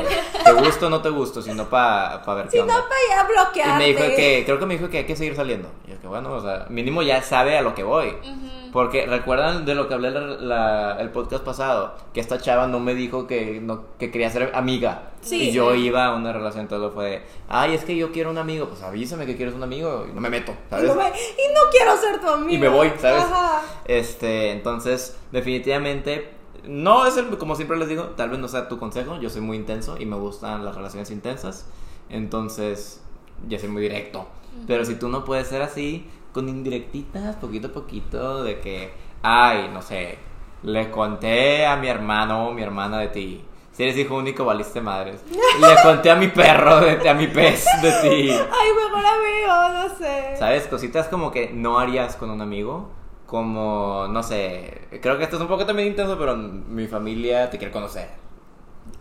¿te 0.44 0.52
gusto 0.52 0.86
o 0.86 0.90
no 0.90 1.00
te 1.02 1.10
gusto? 1.10 1.40
Sino 1.42 1.68
para 1.68 2.22
ver 2.34 2.44
qué 2.46 2.50
Si 2.52 2.58
onda. 2.58 2.74
no, 2.74 2.80
para 2.82 3.00
ya 3.08 3.22
Y 3.28 3.32
bloquearte. 3.32 3.78
me 3.78 3.86
dijo 3.86 4.16
que, 4.16 4.42
creo 4.44 4.58
que 4.58 4.66
me 4.66 4.76
dijo 4.76 4.90
que 4.90 4.98
hay 4.98 5.04
que 5.04 5.16
seguir 5.16 5.36
saliendo. 5.36 5.70
Y 5.86 5.90
yo 5.92 6.00
que 6.00 6.06
bueno, 6.08 6.32
o 6.32 6.40
sea, 6.42 6.66
mínimo 6.70 7.02
ya 7.02 7.22
sabe 7.22 7.56
a 7.56 7.62
lo 7.62 7.74
que 7.74 7.82
voy. 7.84 8.14
Porque 8.72 9.06
recuerdan 9.06 9.64
de 9.64 9.74
lo 9.74 9.88
que 9.88 9.94
hablé 9.94 10.10
la- 10.10 10.20
la- 10.20 10.96
el 11.00 11.08
podcast 11.10 11.42
pasado, 11.42 11.94
que 12.12 12.20
esta 12.20 12.38
chava 12.38 12.66
no 12.66 12.80
me 12.80 12.94
dijo 12.94 13.26
que, 13.26 13.60
no, 13.62 13.84
que 13.98 14.10
quería 14.10 14.28
ser 14.30 14.50
amiga. 14.54 15.04
Sí. 15.20 15.48
y 15.48 15.52
yo 15.52 15.74
iba 15.74 16.06
a 16.06 16.14
una 16.14 16.32
relación, 16.32 16.68
todo 16.68 16.92
fue 16.92 17.04
de, 17.10 17.22
ay, 17.48 17.74
es 17.74 17.84
que 17.84 17.96
yo 17.96 18.12
quiero 18.12 18.30
un 18.30 18.38
amigo, 18.38 18.68
pues 18.68 18.82
avísame 18.84 19.26
que 19.26 19.36
quieres 19.36 19.52
un 19.52 19.64
amigo 19.64 20.06
y 20.08 20.12
no 20.14 20.20
me 20.20 20.30
meto, 20.30 20.52
Y 20.52 20.70
¿sabes? 20.70 20.84
no, 20.88 20.94
me- 20.94 21.08
y 21.08 21.52
no 21.54 21.60
quiero 21.72 21.96
ser 21.96 22.20
tu 22.20 22.28
amigo. 22.28 22.52
Y 22.52 22.58
me 22.58 22.68
voy, 22.68 22.92
¿sabes? 23.00 23.24
Ajá. 23.24 23.62
Este, 23.84 24.52
entonces, 24.52 25.16
definitivamente, 25.32 26.30
no 26.64 27.06
es 27.06 27.16
el, 27.16 27.36
como 27.38 27.54
siempre 27.54 27.76
les 27.76 27.88
digo, 27.88 28.04
tal 28.16 28.30
vez 28.30 28.38
no 28.38 28.48
sea 28.48 28.68
tu 28.68 28.78
consejo, 28.78 29.20
yo 29.20 29.30
soy 29.30 29.40
muy 29.40 29.56
intenso 29.56 29.96
y 29.98 30.06
me 30.06 30.16
gustan 30.16 30.64
las 30.64 30.74
relaciones 30.74 31.10
intensas, 31.10 31.66
entonces, 32.08 33.02
yo 33.48 33.58
soy 33.58 33.68
muy 33.68 33.82
directo. 33.82 34.26
Pero 34.66 34.84
si 34.84 34.96
tú 34.96 35.08
no 35.08 35.24
puedes 35.24 35.48
ser 35.48 35.62
así, 35.62 36.06
con 36.32 36.48
indirectitas, 36.48 37.36
poquito 37.36 37.68
a 37.68 37.72
poquito, 37.72 38.42
de 38.42 38.60
que, 38.60 38.92
ay, 39.22 39.70
no 39.72 39.82
sé, 39.82 40.18
le 40.62 40.90
conté 40.90 41.66
a 41.66 41.76
mi 41.76 41.88
hermano 41.88 42.48
o 42.48 42.52
mi 42.52 42.62
hermana 42.62 42.98
de 42.98 43.08
ti. 43.08 43.44
Si 43.72 43.84
eres 43.84 43.96
hijo 43.96 44.16
único, 44.16 44.44
valiste 44.44 44.80
madres. 44.80 45.22
Le 45.30 45.82
conté 45.82 46.10
a 46.10 46.16
mi 46.16 46.28
perro, 46.28 46.80
de, 46.80 47.08
a 47.08 47.14
mi 47.14 47.28
pez 47.28 47.64
de 47.80 47.92
ti. 48.02 48.30
Ay, 48.30 48.68
mejor 48.74 49.06
amigo, 49.06 49.68
no 49.72 49.96
sé. 49.96 50.36
¿Sabes? 50.36 50.66
Cositas 50.66 51.06
como 51.06 51.30
que 51.30 51.50
no 51.50 51.78
harías 51.78 52.16
con 52.16 52.30
un 52.30 52.40
amigo. 52.40 52.90
Como, 53.28 54.06
no 54.08 54.22
sé, 54.22 54.88
creo 55.02 55.18
que 55.18 55.24
esto 55.24 55.36
es 55.36 55.42
un 55.42 55.48
poco 55.48 55.66
también 55.66 55.88
intenso, 55.88 56.18
pero 56.18 56.34
mi 56.34 56.86
familia 56.86 57.50
te 57.50 57.58
quiere 57.58 57.70
conocer. 57.70 58.08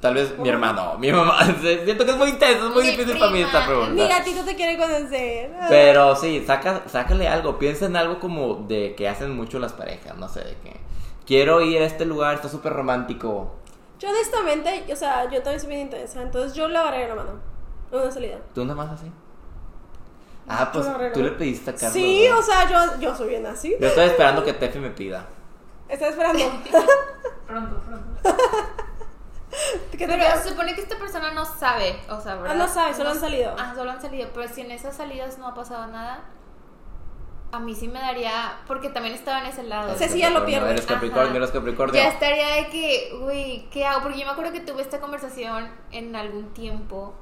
Tal 0.01 0.15
vez 0.15 0.37
mi 0.37 0.49
hermano, 0.49 0.97
mi 0.99 1.13
mamá. 1.13 1.39
Siento 1.61 2.03
que 2.03 2.11
es 2.11 2.17
muy 2.17 2.31
intenso, 2.31 2.67
es 2.67 2.73
muy 2.73 2.83
Mi 2.83 2.91
difícil 2.91 3.17
para 3.17 3.31
mí 3.31 3.39
esta 3.39 3.65
pregunta. 3.65 3.93
Mi 3.93 4.05
gatito 4.05 4.43
te 4.43 4.53
quiere 4.57 4.77
conocer. 4.77 5.49
Pero 5.69 6.13
sí, 6.17 6.43
saca, 6.45 6.83
sácale 6.87 7.29
algo. 7.29 7.57
Piensa 7.57 7.85
en 7.85 7.95
algo 7.95 8.19
como 8.19 8.65
de 8.67 8.95
que 8.95 9.07
hacen 9.07 9.33
mucho 9.33 9.59
las 9.59 9.71
parejas. 9.71 10.17
No 10.17 10.27
sé, 10.27 10.41
de 10.41 10.55
que 10.57 10.75
quiero 11.25 11.61
ir 11.61 11.81
a 11.81 11.85
este 11.85 12.05
lugar, 12.05 12.35
está 12.35 12.49
súper 12.49 12.73
romántico. 12.73 13.55
Yo 13.97 14.09
honestamente, 14.09 14.91
o 14.91 14.95
sea, 14.97 15.23
yo 15.31 15.41
también 15.41 15.61
soy 15.61 15.69
bien 15.69 15.81
intensa, 15.83 16.21
entonces 16.21 16.53
yo 16.53 16.67
le 16.67 16.77
agarré 16.77 17.07
la 17.07 17.15
mano. 17.15 17.31
Una 17.93 18.11
salida. 18.11 18.39
¿Tú 18.53 18.65
nada 18.65 18.75
más 18.75 18.91
así? 18.91 19.09
Ah, 20.47 20.71
pues 20.71 20.87
tú 21.13 21.21
le 21.21 21.31
pediste 21.31 21.71
a 21.71 21.73
Carlos. 21.73 21.93
Sí, 21.93 22.27
¿no? 22.29 22.39
o 22.39 22.41
sea, 22.41 22.69
yo, 22.69 22.99
yo 22.99 23.15
soy 23.15 23.29
bien 23.29 23.45
así. 23.45 23.75
Yo 23.79 23.87
estoy 23.87 24.05
esperando 24.05 24.43
que 24.43 24.53
Tefi 24.53 24.79
me 24.79 24.91
pida. 24.91 25.27
Estaba 25.89 26.11
esperando. 26.11 26.39
Pronto, 27.47 27.81
pronto. 27.81 28.43
¿Qué 29.91 29.97
te 29.97 30.07
Pero 30.07 30.23
se 30.41 30.49
supone 30.49 30.75
que 30.75 30.81
esta 30.81 30.97
persona 30.97 31.31
no 31.31 31.45
sabe, 31.45 31.99
o 32.09 32.19
sea, 32.19 32.35
¿verdad? 32.35 32.51
Ah, 32.51 32.55
no 32.55 32.67
sabe, 32.67 32.93
solo 32.93 33.09
han 33.11 33.19
salido. 33.19 33.55
Ah, 33.57 33.73
solo 33.75 33.91
han 33.91 34.01
salido, 34.01 34.29
pero 34.33 34.47
si 34.47 34.61
en 34.61 34.71
esas 34.71 34.95
salidas 34.95 35.37
no 35.37 35.47
ha 35.47 35.53
pasado 35.53 35.87
nada, 35.87 36.25
a 37.51 37.59
mí 37.59 37.73
sí 37.73 37.87
me 37.87 37.99
daría, 37.99 38.59
porque 38.67 38.89
también 38.89 39.15
estaba 39.15 39.39
en 39.39 39.47
ese 39.47 39.63
lado. 39.63 39.95
Sí, 39.97 40.09
sí, 40.09 40.19
ya 40.19 40.29
lo 40.29 40.45
pierdes. 40.45 40.71
Eres 40.71 40.85
Capricornio, 40.85 41.37
eres 41.37 41.51
Capricornio. 41.51 41.95
Ya 41.95 42.09
estaría 42.09 42.47
de 42.55 42.67
que, 42.67 43.17
uy, 43.21 43.67
¿qué 43.71 43.85
hago? 43.85 44.03
Porque 44.03 44.19
yo 44.19 44.25
me 44.25 44.31
acuerdo 44.31 44.51
que 44.51 44.59
tuve 44.59 44.81
esta 44.81 44.99
conversación 44.99 45.69
en 45.91 46.15
algún 46.15 46.53
tiempo 46.53 47.15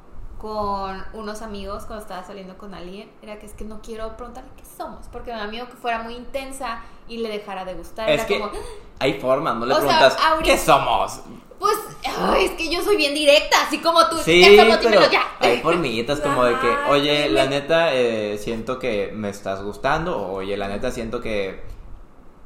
con 0.50 1.04
unos 1.14 1.42
amigos 1.42 1.86
cuando 1.86 2.04
estaba 2.04 2.24
saliendo 2.24 2.56
con 2.60 2.76
alguien. 2.76 3.10
Era 3.24 3.40
que 3.40 3.48
es 3.48 3.54
que 3.54 3.64
no 3.64 3.82
quiero 3.82 4.16
preguntarle 4.16 4.52
qué 4.56 4.64
somos, 4.78 5.08
porque 5.12 5.32
me 5.34 5.40
da 5.40 5.48
miedo 5.48 5.66
que 5.68 5.74
fuera 5.76 6.04
muy 6.04 6.14
intensa 6.14 6.84
y 7.08 7.18
le 7.18 7.30
dejara 7.30 7.66
de 7.66 7.74
gustar. 7.74 8.08
Es 8.08 8.20
Era 8.20 8.28
que 8.28 8.40
como, 8.40 8.52
hay 9.00 9.20
formas, 9.20 9.56
no 9.56 9.66
le 9.66 9.74
sea, 9.74 9.84
preguntas 9.84 10.18
ahorita- 10.24 10.52
¿qué 10.52 10.58
somos? 10.60 11.22
pues, 11.58 11.76
ay, 12.20 12.46
es 12.46 12.52
que 12.52 12.70
yo 12.72 12.80
soy 12.84 12.96
bien 12.96 13.16
directa, 13.16 13.58
así 13.66 13.80
como 13.80 14.08
tú. 14.08 14.18
Sí, 14.18 14.40
¿qué 14.44 14.60
somos? 14.62 14.80
Dímelo 14.82 15.10
ya. 15.10 15.24
hay 15.40 15.62
formitas 15.62 16.20
como 16.22 16.44
de 16.44 16.60
que, 16.60 16.68
oye, 16.92 17.28
la 17.30 17.48
neta, 17.48 17.96
eh, 17.96 18.38
siento 18.38 18.78
que 18.78 19.12
me 19.16 19.30
estás 19.30 19.64
gustando, 19.64 20.16
o 20.16 20.34
oye, 20.34 20.58
la 20.58 20.68
neta, 20.68 20.92
siento 20.92 21.22
que 21.22 21.64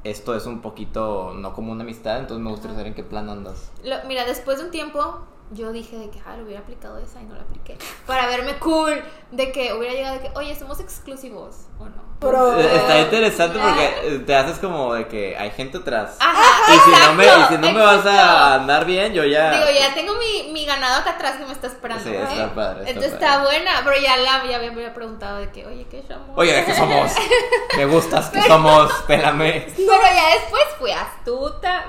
esto 0.05 0.35
es 0.35 0.45
un 0.45 0.61
poquito 0.61 1.33
no 1.35 1.53
como 1.53 1.73
una 1.73 1.83
amistad, 1.83 2.19
entonces 2.19 2.41
me 2.41 2.49
gustaría 2.51 2.75
saber 2.77 2.87
en 2.87 2.93
qué 2.93 3.03
plan 3.03 3.29
andas. 3.29 3.71
Lo- 3.83 4.01
mira, 4.07 4.23
después 4.23 4.57
de 4.59 4.63
un 4.65 4.71
tiempo, 4.71 5.19
yo 5.51 5.71
dije 5.71 5.97
de 5.97 6.09
que, 6.09 6.19
ah, 6.25 6.35
lo 6.37 6.43
hubiera 6.43 6.61
aplicado 6.61 6.97
esa 6.99 7.21
y 7.21 7.25
no 7.25 7.35
la 7.35 7.41
apliqué. 7.41 7.77
Para 8.05 8.27
verme 8.27 8.57
cool, 8.59 9.03
de 9.31 9.51
que 9.51 9.73
hubiera 9.73 9.93
llegado 9.93 10.15
de 10.19 10.21
que, 10.21 10.31
oye, 10.37 10.55
somos 10.55 10.79
exclusivos, 10.79 11.55
¿o 11.79 11.85
no? 11.85 12.09
Bro. 12.19 12.59
Eh, 12.59 12.75
Está 12.75 12.99
interesante 12.99 13.57
porque 13.57 13.93
eh, 14.03 14.19
te 14.19 14.35
haces 14.35 14.59
como 14.59 14.93
de 14.93 15.07
que 15.07 15.37
hay 15.37 15.51
gente 15.51 15.77
atrás. 15.77 16.17
Ajá, 16.19 16.73
Y 16.73 16.77
si 16.79 16.91
no 16.99 17.13
me, 17.13 17.25
y 17.25 17.43
si 17.47 17.57
no 17.57 17.71
me 17.71 17.81
vas 17.81 18.05
a 18.05 18.55
andar 18.55 18.85
bien, 18.85 19.13
yo 19.13 19.23
ya... 19.23 19.51
Digo, 19.51 19.65
ya 19.71 19.93
tengo 19.93 20.13
mi, 20.15 20.51
mi 20.51 20.65
ganado 20.65 20.99
acá 20.99 21.11
atrás 21.11 21.37
que 21.37 21.45
me 21.45 21.53
está 21.53 21.67
esperando. 21.67 22.03
Sí, 22.03 22.09
¿eh? 22.09 22.21
está 22.21 22.53
padre, 22.53 22.79
está 22.81 22.91
Entonces 22.91 23.13
padre. 23.13 23.25
está 23.25 23.43
buena, 23.43 23.71
pero 23.85 24.01
ya 24.01 24.17
la 24.17 24.43
ya 24.45 24.59
me 24.59 24.67
había 24.67 24.93
preguntado 24.93 25.37
de 25.39 25.49
que, 25.49 25.65
oye, 25.65 25.87
¿qué 25.89 26.03
somos? 26.07 26.29
Oye, 26.35 26.53
¿de 26.53 26.65
qué 26.65 26.75
somos? 26.75 27.11
Me 27.77 27.85
gustas, 27.85 28.29
¿qué 28.29 28.41
somos? 28.41 28.91
Espérame. 28.91 29.65
Pero 29.77 30.01
ya 30.13 30.35
después 30.35 30.63
fui 30.77 30.91
astuta. 30.91 31.85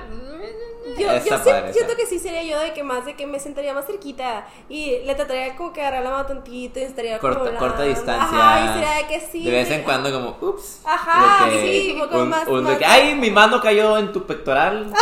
Yo, 0.97 1.07
yo 1.13 1.37
siento 1.73 1.95
que 1.95 2.05
sí 2.07 2.17
sería 2.17 2.43
yo 2.43 2.59
de 2.59 2.73
que 2.73 2.81
más 2.83 3.05
de 3.05 3.15
que 3.15 3.27
me 3.27 3.39
sentaría 3.39 3.73
más 3.73 3.85
cerquita 3.85 4.47
y 4.67 4.99
le 5.05 5.13
trataría 5.15 5.55
como 5.55 5.71
que 5.73 5.81
agarrar 5.81 6.03
la 6.03 6.09
mano 6.09 6.25
tantito 6.25 6.79
y 6.79 6.83
estaría 6.83 7.19
como 7.19 7.35
Corta, 7.35 7.57
corta 7.57 7.83
distancia. 7.83 8.37
Ajá, 8.37 8.65
y 8.65 8.73
sería 8.73 8.95
de 8.97 9.07
que 9.07 9.19
sí. 9.31 9.43
De 9.45 9.51
vez 9.51 9.69
en 9.69 9.83
cuando 9.83 10.11
como, 10.11 10.37
ups. 10.49 10.79
Ajá, 10.83 11.49
que 11.49 11.61
sí, 11.61 11.91
un 11.93 11.99
poco 12.09 12.25
más- 12.25 12.47
un 12.47 12.57
de 12.65 12.69
más- 12.71 12.77
que, 12.79 12.85
ay, 12.85 13.13
mi 13.15 13.29
mano 13.29 13.61
cayó 13.61 13.97
en 13.97 14.11
tu 14.11 14.25
pectoral. 14.25 14.91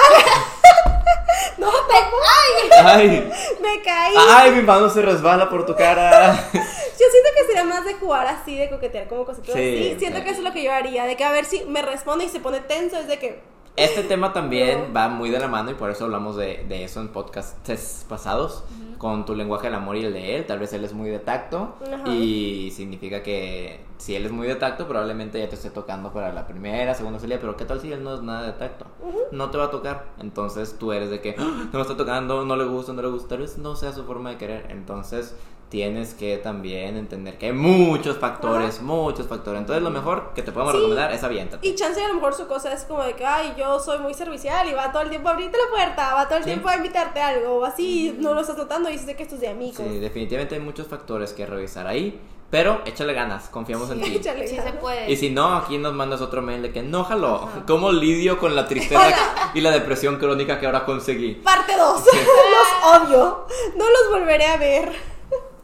No, 1.57 1.67
me, 1.71 2.85
Ay, 2.85 3.29
me 3.61 3.81
caí. 3.81 4.13
ay, 4.29 4.51
mi 4.51 4.61
mano 4.61 4.89
se 4.89 5.01
resbala 5.01 5.49
por 5.49 5.65
tu 5.65 5.75
cara. 5.75 6.31
Yo 6.53 7.05
siento 7.11 7.29
que 7.37 7.45
sería 7.47 7.63
más 7.65 7.83
de 7.83 7.95
jugar 7.95 8.27
así, 8.27 8.57
de 8.57 8.69
coquetear 8.69 9.07
como 9.07 9.25
cositas 9.25 9.55
Sí, 9.55 9.91
así. 9.91 9.99
Siento 9.99 10.23
que 10.23 10.29
eso 10.29 10.39
es 10.39 10.43
lo 10.45 10.53
que 10.53 10.63
yo 10.63 10.71
haría, 10.71 11.03
de 11.05 11.15
que 11.17 11.23
a 11.23 11.31
ver 11.31 11.43
si 11.45 11.63
me 11.65 11.81
responde 11.81 12.25
y 12.25 12.29
se 12.29 12.39
pone 12.39 12.59
tenso, 12.61 12.97
es 12.97 13.07
de 13.07 13.19
que... 13.19 13.41
Este 13.75 14.03
tema 14.03 14.33
también 14.33 14.91
va 14.95 15.07
muy 15.07 15.29
de 15.29 15.39
la 15.39 15.47
mano 15.47 15.71
y 15.71 15.73
por 15.73 15.89
eso 15.89 16.03
hablamos 16.03 16.35
de, 16.35 16.65
de 16.67 16.83
eso 16.83 16.99
en 16.99 17.07
podcasts 17.09 18.05
pasados, 18.09 18.63
con 18.97 19.25
tu 19.25 19.33
lenguaje 19.35 19.67
del 19.67 19.75
amor 19.75 19.95
y 19.95 20.03
el 20.03 20.11
de 20.11 20.35
él. 20.35 20.45
Tal 20.45 20.59
vez 20.59 20.73
él 20.73 20.83
es 20.83 20.91
muy 20.91 21.09
de 21.09 21.19
tacto 21.19 21.75
y 22.11 22.71
significa 22.75 23.23
que 23.23 23.79
si 23.97 24.15
él 24.15 24.25
es 24.25 24.33
muy 24.33 24.47
de 24.47 24.55
tacto, 24.55 24.85
probablemente 24.85 25.39
ya 25.39 25.47
te 25.47 25.55
esté 25.55 25.69
tocando 25.69 26.11
para 26.11 26.33
la 26.33 26.45
primera, 26.45 26.93
segunda 26.93 27.19
salida, 27.19 27.37
pero 27.39 27.55
¿qué 27.55 27.63
tal 27.63 27.79
si 27.79 27.89
él 27.93 28.03
no 28.03 28.15
es 28.15 28.21
nada 28.21 28.47
de 28.47 28.51
tacto? 28.53 28.85
No 29.31 29.49
te 29.49 29.57
va 29.57 29.65
a 29.65 29.71
tocar. 29.71 30.07
Entonces 30.19 30.75
tú 30.77 30.91
eres 30.91 31.09
de 31.09 31.21
que 31.21 31.35
"Ah, 31.37 31.67
no 31.71 31.79
me 31.79 31.81
está 31.81 31.95
tocando, 31.95 32.43
no 32.43 32.57
le 32.57 32.65
gusta, 32.65 32.91
no 32.91 33.01
le 33.01 33.07
gusta, 33.07 33.29
tal 33.29 33.37
vez 33.39 33.57
no 33.57 33.77
sea 33.77 33.93
su 33.93 34.03
forma 34.03 34.31
de 34.31 34.37
querer. 34.37 34.65
Entonces 34.71 35.35
tienes 35.69 36.15
que 36.15 36.37
también 36.37 36.97
entender 36.97 37.37
que 37.37 37.47
hay 37.47 37.51
muchos 37.53 38.17
factores, 38.17 38.81
muchos 38.81 39.27
factores. 39.27 39.59
Entonces 39.61 39.83
lo 39.83 39.91
mejor 39.91 40.31
que 40.33 40.41
te 40.41 40.51
podemos 40.51 40.73
Sí. 40.73 40.79
recomendar 40.79 41.11
es 41.11 41.23
aviéntate. 41.23 41.67
Y 41.67 41.75
chance 41.75 42.03
a 42.03 42.07
lo 42.07 42.15
mejor 42.15 42.33
su 42.33 42.47
cosa 42.47 42.73
es 42.73 42.83
como 42.85 43.03
de 43.03 43.13
que, 43.13 43.25
ay, 43.25 43.53
yo 43.57 43.79
soy 43.79 43.99
muy 43.99 44.13
servicial 44.15 44.67
y 44.67 44.73
va 44.73 44.91
todo 44.91 45.03
el 45.03 45.09
tiempo 45.09 45.29
a 45.29 45.33
abrirte 45.33 45.57
la 45.57 45.69
puerta, 45.69 46.13
va 46.15 46.25
todo 46.27 46.37
el 46.39 46.43
Sí. 46.43 46.49
tiempo 46.49 46.69
a 46.69 46.75
invitarte 46.75 47.21
a 47.21 47.27
algo, 47.29 47.57
o 47.59 47.65
así, 47.65 48.15
no 48.19 48.33
lo 48.33 48.41
estás 48.41 48.57
notando 48.57 48.89
y 48.89 48.93
dices 48.93 49.15
que 49.15 49.23
esto 49.23 49.35
es 49.35 49.41
de 49.41 49.49
amigos. 49.49 49.77
Sí, 49.77 49.99
definitivamente 49.99 50.55
hay 50.55 50.61
muchos 50.61 50.87
factores 50.87 51.33
que 51.33 51.45
revisar 51.45 51.85
ahí, 51.85 52.19
pero 52.49 52.81
échale 52.85 53.13
ganas, 53.13 53.47
confiamos 53.49 53.91
en 53.91 54.03
Sí, 54.03 54.09
ti. 54.09 54.15
échale 54.17 54.47
Sí 54.47 54.55
se 54.55 54.71
puede. 54.73 55.11
Y 55.11 55.17
si 55.17 55.29
no, 55.29 55.53
aquí 55.55 55.77
nos 55.77 55.93
mandas 55.93 56.19
otro 56.21 56.41
mail 56.41 56.63
de 56.63 56.71
que 56.71 56.81
no 56.81 57.03
jaló. 57.03 57.47
¿Cómo 57.67 57.91
lidio 57.91 58.39
con 58.39 58.55
la 58.55 58.67
tristeza 58.67 59.07
y 59.53 59.61
la 59.61 59.69
depresión 59.69 60.15
crónica 60.17 60.59
que 60.59 60.65
ahora 60.65 60.83
conseguí? 60.83 61.35
Parte 61.35 61.73
2. 61.77 62.03
los 62.05 63.01
odio. 63.07 63.45
No 63.77 63.85
los 63.87 64.09
volveré 64.19 64.47
a 64.47 64.57
ver. 64.57 65.18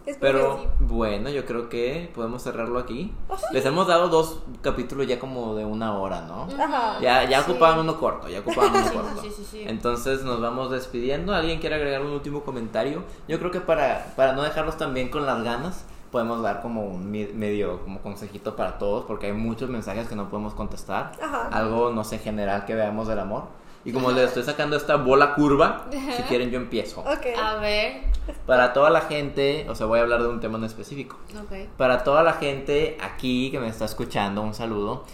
Es 0.06 0.18
Pero 0.18 0.60
sí. 0.62 0.68
bueno, 0.82 1.30
yo 1.30 1.45
creo 1.45 1.68
que 1.68 2.12
podemos 2.14 2.43
cerrarlo 2.43 2.78
aquí. 2.80 3.12
Oh, 3.28 3.36
sí. 3.38 3.45
Les 3.51 3.66
hemos 3.66 3.88
dado 3.88 4.08
dos 4.10 4.43
capítulos 4.62 5.08
ya 5.08 5.20
como 5.20 5.56
de 5.56 5.66
una 5.66 5.97
hora, 5.97 6.22
¿no? 6.22 6.47
Ajá. 6.62 6.99
Ya, 7.01 7.24
ya 7.28 7.41
Sí. 7.43 7.49
ocupaban 7.51 7.80
uno 7.80 7.99
corto, 7.99 8.30
ya 8.30 8.39
ocupaban 8.41 8.72
uno 8.72 8.84
Sí, 8.88 8.93
corto. 8.93 9.22
sí, 9.22 9.30
sí, 9.36 9.43
sí. 9.49 9.64
Entonces 9.68 10.24
nos 10.24 10.39
vamos 10.41 10.70
despidiendo. 10.72 11.34
¿Alguien 11.34 11.60
quiere 11.60 11.76
agregar 11.76 12.01
un 12.01 12.12
último 12.12 12.43
comentario? 12.43 13.03
Yo 13.28 13.39
creo 13.39 13.49
que 13.51 13.62
para, 13.62 14.14
para 14.16 14.34
no 14.34 14.43
dejarlos 14.43 14.78
también 14.78 15.10
con 15.10 15.26
las 15.26 15.43
ganas, 15.43 15.86
podemos 16.12 16.41
dar 16.43 16.62
como 16.62 16.84
un 16.86 17.10
medio 17.12 17.82
como 17.84 17.99
consejito 18.01 18.56
para 18.56 18.78
todos, 18.78 19.06
porque 19.06 19.26
hay 19.28 19.34
muchos 19.34 19.70
mensajes 19.70 20.08
que 20.08 20.16
no 20.16 20.30
podemos 20.30 20.53
contestar. 20.53 21.12
Ajá. 21.22 21.49
Algo, 21.51 21.89
no 21.91 22.03
sé, 22.03 22.20
general 22.20 22.66
que 22.66 22.76
veamos 22.76 23.08
del 23.08 23.20
amor. 23.20 23.43
Y 23.86 23.91
como 23.91 24.11
les 24.11 24.29
estoy 24.29 24.43
sacando 24.43 24.75
esta 24.75 24.95
bola 24.95 25.36
curva, 25.36 25.86
si 25.91 26.23
quieren 26.23 26.49
yo 26.49 26.57
empiezo. 26.57 27.01
Ok. 27.01 27.27
A 27.39 27.57
ver. 27.57 28.01
Para 28.47 28.73
toda 28.73 28.89
la 28.89 29.01
gente, 29.01 29.67
o 29.69 29.75
sea, 29.75 29.86
voy 29.86 29.99
a 29.99 30.01
hablar 30.01 30.23
de 30.23 30.27
un 30.27 30.39
tema 30.39 30.57
en 30.57 30.63
específico. 30.63 31.17
Ok. 31.39 31.69
Para 31.77 32.03
toda 32.03 32.23
la 32.23 32.33
gente 32.33 32.97
aquí 32.99 33.51
que 33.51 33.59
me 33.59 33.67
está 33.67 33.86
escuchando, 33.86 34.41
un 34.41 34.55
saludo, 34.55 35.05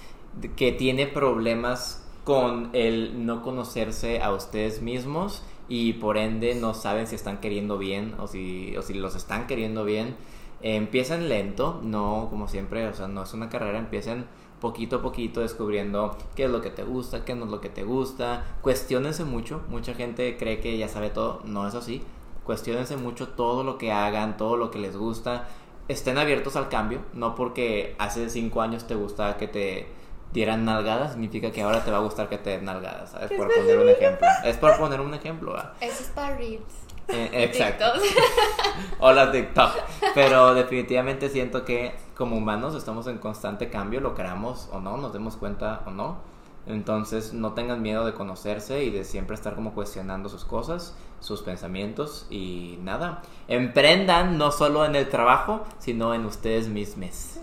que 0.55 0.72
tiene 0.72 1.05
problemas 1.05 2.07
con 2.24 2.69
el 2.72 3.26
no 3.26 3.41
conocerse 3.41 4.22
a 4.22 4.32
ustedes 4.32 4.82
mismos 4.82 5.43
y 5.67 5.93
por 5.93 6.17
ende 6.17 6.55
no 6.55 6.74
saben 6.74 7.07
si 7.07 7.15
están 7.15 7.39
queriendo 7.39 7.78
bien 7.78 8.15
o 8.19 8.28
si, 8.28 8.76
o 8.78 8.82
si 8.82 8.93
los 8.93 9.15
están 9.15 9.47
queriendo 9.47 9.84
bien. 9.84 10.15
Eh, 10.61 10.76
empiecen 10.76 11.28
lento, 11.28 11.82
no 11.84 12.28
como 12.30 12.47
siempre, 12.47 12.88
o 12.88 12.93
sea, 12.93 13.07
no 13.07 13.24
es 13.24 13.34
una 13.34 13.49
carrera, 13.49 13.80
empiecen 13.80 14.26
poquito 14.62 14.97
a 14.97 15.01
poquito 15.01 15.41
descubriendo 15.41 16.16
qué 16.36 16.45
es 16.45 16.49
lo 16.49 16.62
que 16.62 16.70
te 16.70 16.84
gusta, 16.84 17.26
qué 17.26 17.36
no 17.36 17.45
es 17.45 17.51
lo 17.51 17.59
que 17.59 17.70
te 17.70 17.84
gusta. 17.84 18.45
Cuestiónense 18.62 19.26
mucho, 19.26 19.62
mucha 19.68 19.93
gente 19.93 20.38
cree 20.38 20.62
que 20.62 20.78
ya 20.78 20.88
sabe 20.88 21.09
todo, 21.09 21.41
no 21.43 21.68
es 21.68 21.76
así. 21.76 22.01
Cuestiónense 22.45 22.95
mucho 22.95 23.28
todo 23.30 23.64
lo 23.66 23.78
que 23.78 23.91
hagan, 23.91 24.38
todo 24.38 24.55
lo 24.55 24.72
que 24.72 24.80
les 24.80 24.95
gusta. 24.95 25.49
Estén 25.89 26.18
abiertos 26.18 26.55
al 26.55 26.70
cambio, 26.70 26.99
no 27.14 27.36
porque 27.36 27.95
hace 27.99 28.30
cinco 28.30 28.62
años 28.62 28.88
te 28.88 28.95
gustaba 28.95 29.36
que 29.36 29.47
te 29.47 29.88
dieran 30.32 30.64
nalgadas, 30.64 31.12
significa 31.12 31.51
que 31.51 31.62
ahora 31.62 31.84
te 31.84 31.91
va 31.91 31.97
a 31.97 32.01
gustar 32.01 32.30
que 32.30 32.38
te 32.38 32.51
den 32.51 32.66
nalgadas, 32.66 33.12
¿sabes? 33.12 33.32
Por 33.32 33.53
poner 33.53 33.78
un 33.78 33.89
ejemplo. 33.89 34.28
Es 34.45 34.57
por 34.57 34.78
poner 34.78 35.01
un 35.01 35.14
ejemplo, 35.14 35.51
¿verdad? 35.51 35.74
Eso 35.82 36.03
es 36.03 36.09
para 36.09 36.38
Reels. 36.38 36.64
Eh, 37.09 37.30
exacto. 37.34 37.86
TikTok. 37.99 38.99
Hola 38.99 39.32
TikTok. 39.32 39.72
Pero 40.14 40.53
definitivamente 40.53 41.30
siento 41.30 41.66
que 41.66 41.93
como 42.22 42.38
humanos 42.38 42.76
estamos 42.76 43.07
en 43.07 43.17
constante 43.17 43.72
cambio, 43.72 43.99
lo 43.99 44.13
queramos 44.13 44.69
o 44.72 44.80
no, 44.80 44.95
nos 44.95 45.11
demos 45.11 45.38
cuenta 45.38 45.82
o 45.88 45.89
no. 45.89 46.19
Entonces 46.67 47.34
no 47.34 47.53
tengan 47.53 47.82
miedo 47.82 48.05
de 48.05 48.13
conocerse 48.13 48.84
y 48.84 48.91
de 48.91 49.05
siempre 49.05 49.34
estar 49.34 49.55
como 49.55 49.74
cuestionando 49.74 50.30
sus 50.30 50.45
cosas, 50.45 50.95
sus 51.19 51.41
pensamientos 51.41 52.28
y 52.30 52.78
nada. 52.84 53.24
Emprendan 53.47 54.38
no 54.38 54.51
solo 54.51 54.86
en 54.86 54.95
el 54.95 55.09
trabajo, 55.09 55.65
sino 55.80 56.13
en 56.13 56.28
ustedes 56.28 56.67
mismos. 56.67 57.39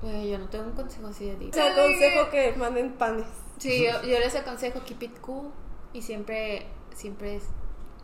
Güey, 0.00 0.30
yo 0.30 0.38
no 0.38 0.48
tengo 0.48 0.66
un 0.66 0.76
consejo 0.76 1.08
así 1.08 1.24
de 1.24 1.34
deep. 1.34 1.50
Te 1.50 1.60
aconsejo 1.60 2.30
que 2.30 2.54
manden 2.56 2.92
panes. 2.92 3.26
Sí, 3.58 3.84
yo, 3.84 4.00
yo 4.08 4.20
les 4.20 4.36
aconsejo 4.36 4.78
keep 4.84 5.02
it 5.02 5.18
cool 5.18 5.50
y 5.92 6.02
siempre, 6.02 6.68
siempre, 6.94 7.40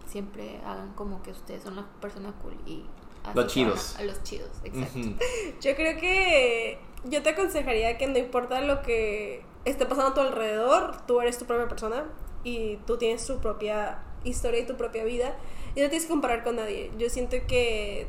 siempre 0.08 0.60
hagan 0.66 0.92
como 0.94 1.22
que 1.22 1.30
ustedes 1.30 1.62
son 1.62 1.76
la 1.76 1.86
persona 2.00 2.32
cool 2.42 2.56
y 2.66 2.84
Los 3.34 3.46
chidos. 3.46 3.96
A, 3.96 4.00
a 4.00 4.04
los 4.04 4.22
chidos, 4.22 4.50
exacto. 4.64 4.98
Yo 5.60 5.76
creo 5.76 6.00
que 6.00 6.78
yo 7.04 7.22
te 7.22 7.30
aconsejaría 7.30 7.96
que 7.96 8.06
no 8.06 8.18
importa 8.18 8.60
lo 8.60 8.82
que 8.82 9.42
esté 9.64 9.86
pasando 9.86 10.10
a 10.10 10.14
tu 10.14 10.20
alrededor, 10.20 11.06
tú 11.06 11.20
eres 11.20 11.38
tu 11.38 11.46
propia 11.46 11.68
persona 11.68 12.04
y 12.44 12.76
tú 12.86 12.98
tienes 12.98 13.26
tu 13.26 13.38
propia 13.38 14.02
historia 14.24 14.60
y 14.60 14.66
tu 14.66 14.76
propia 14.76 15.04
vida 15.04 15.34
y 15.74 15.80
no 15.80 15.88
tienes 15.88 16.04
que 16.04 16.10
comparar 16.10 16.44
con 16.44 16.56
nadie. 16.56 16.90
Yo 16.98 17.08
siento 17.08 17.36
que 17.46 18.08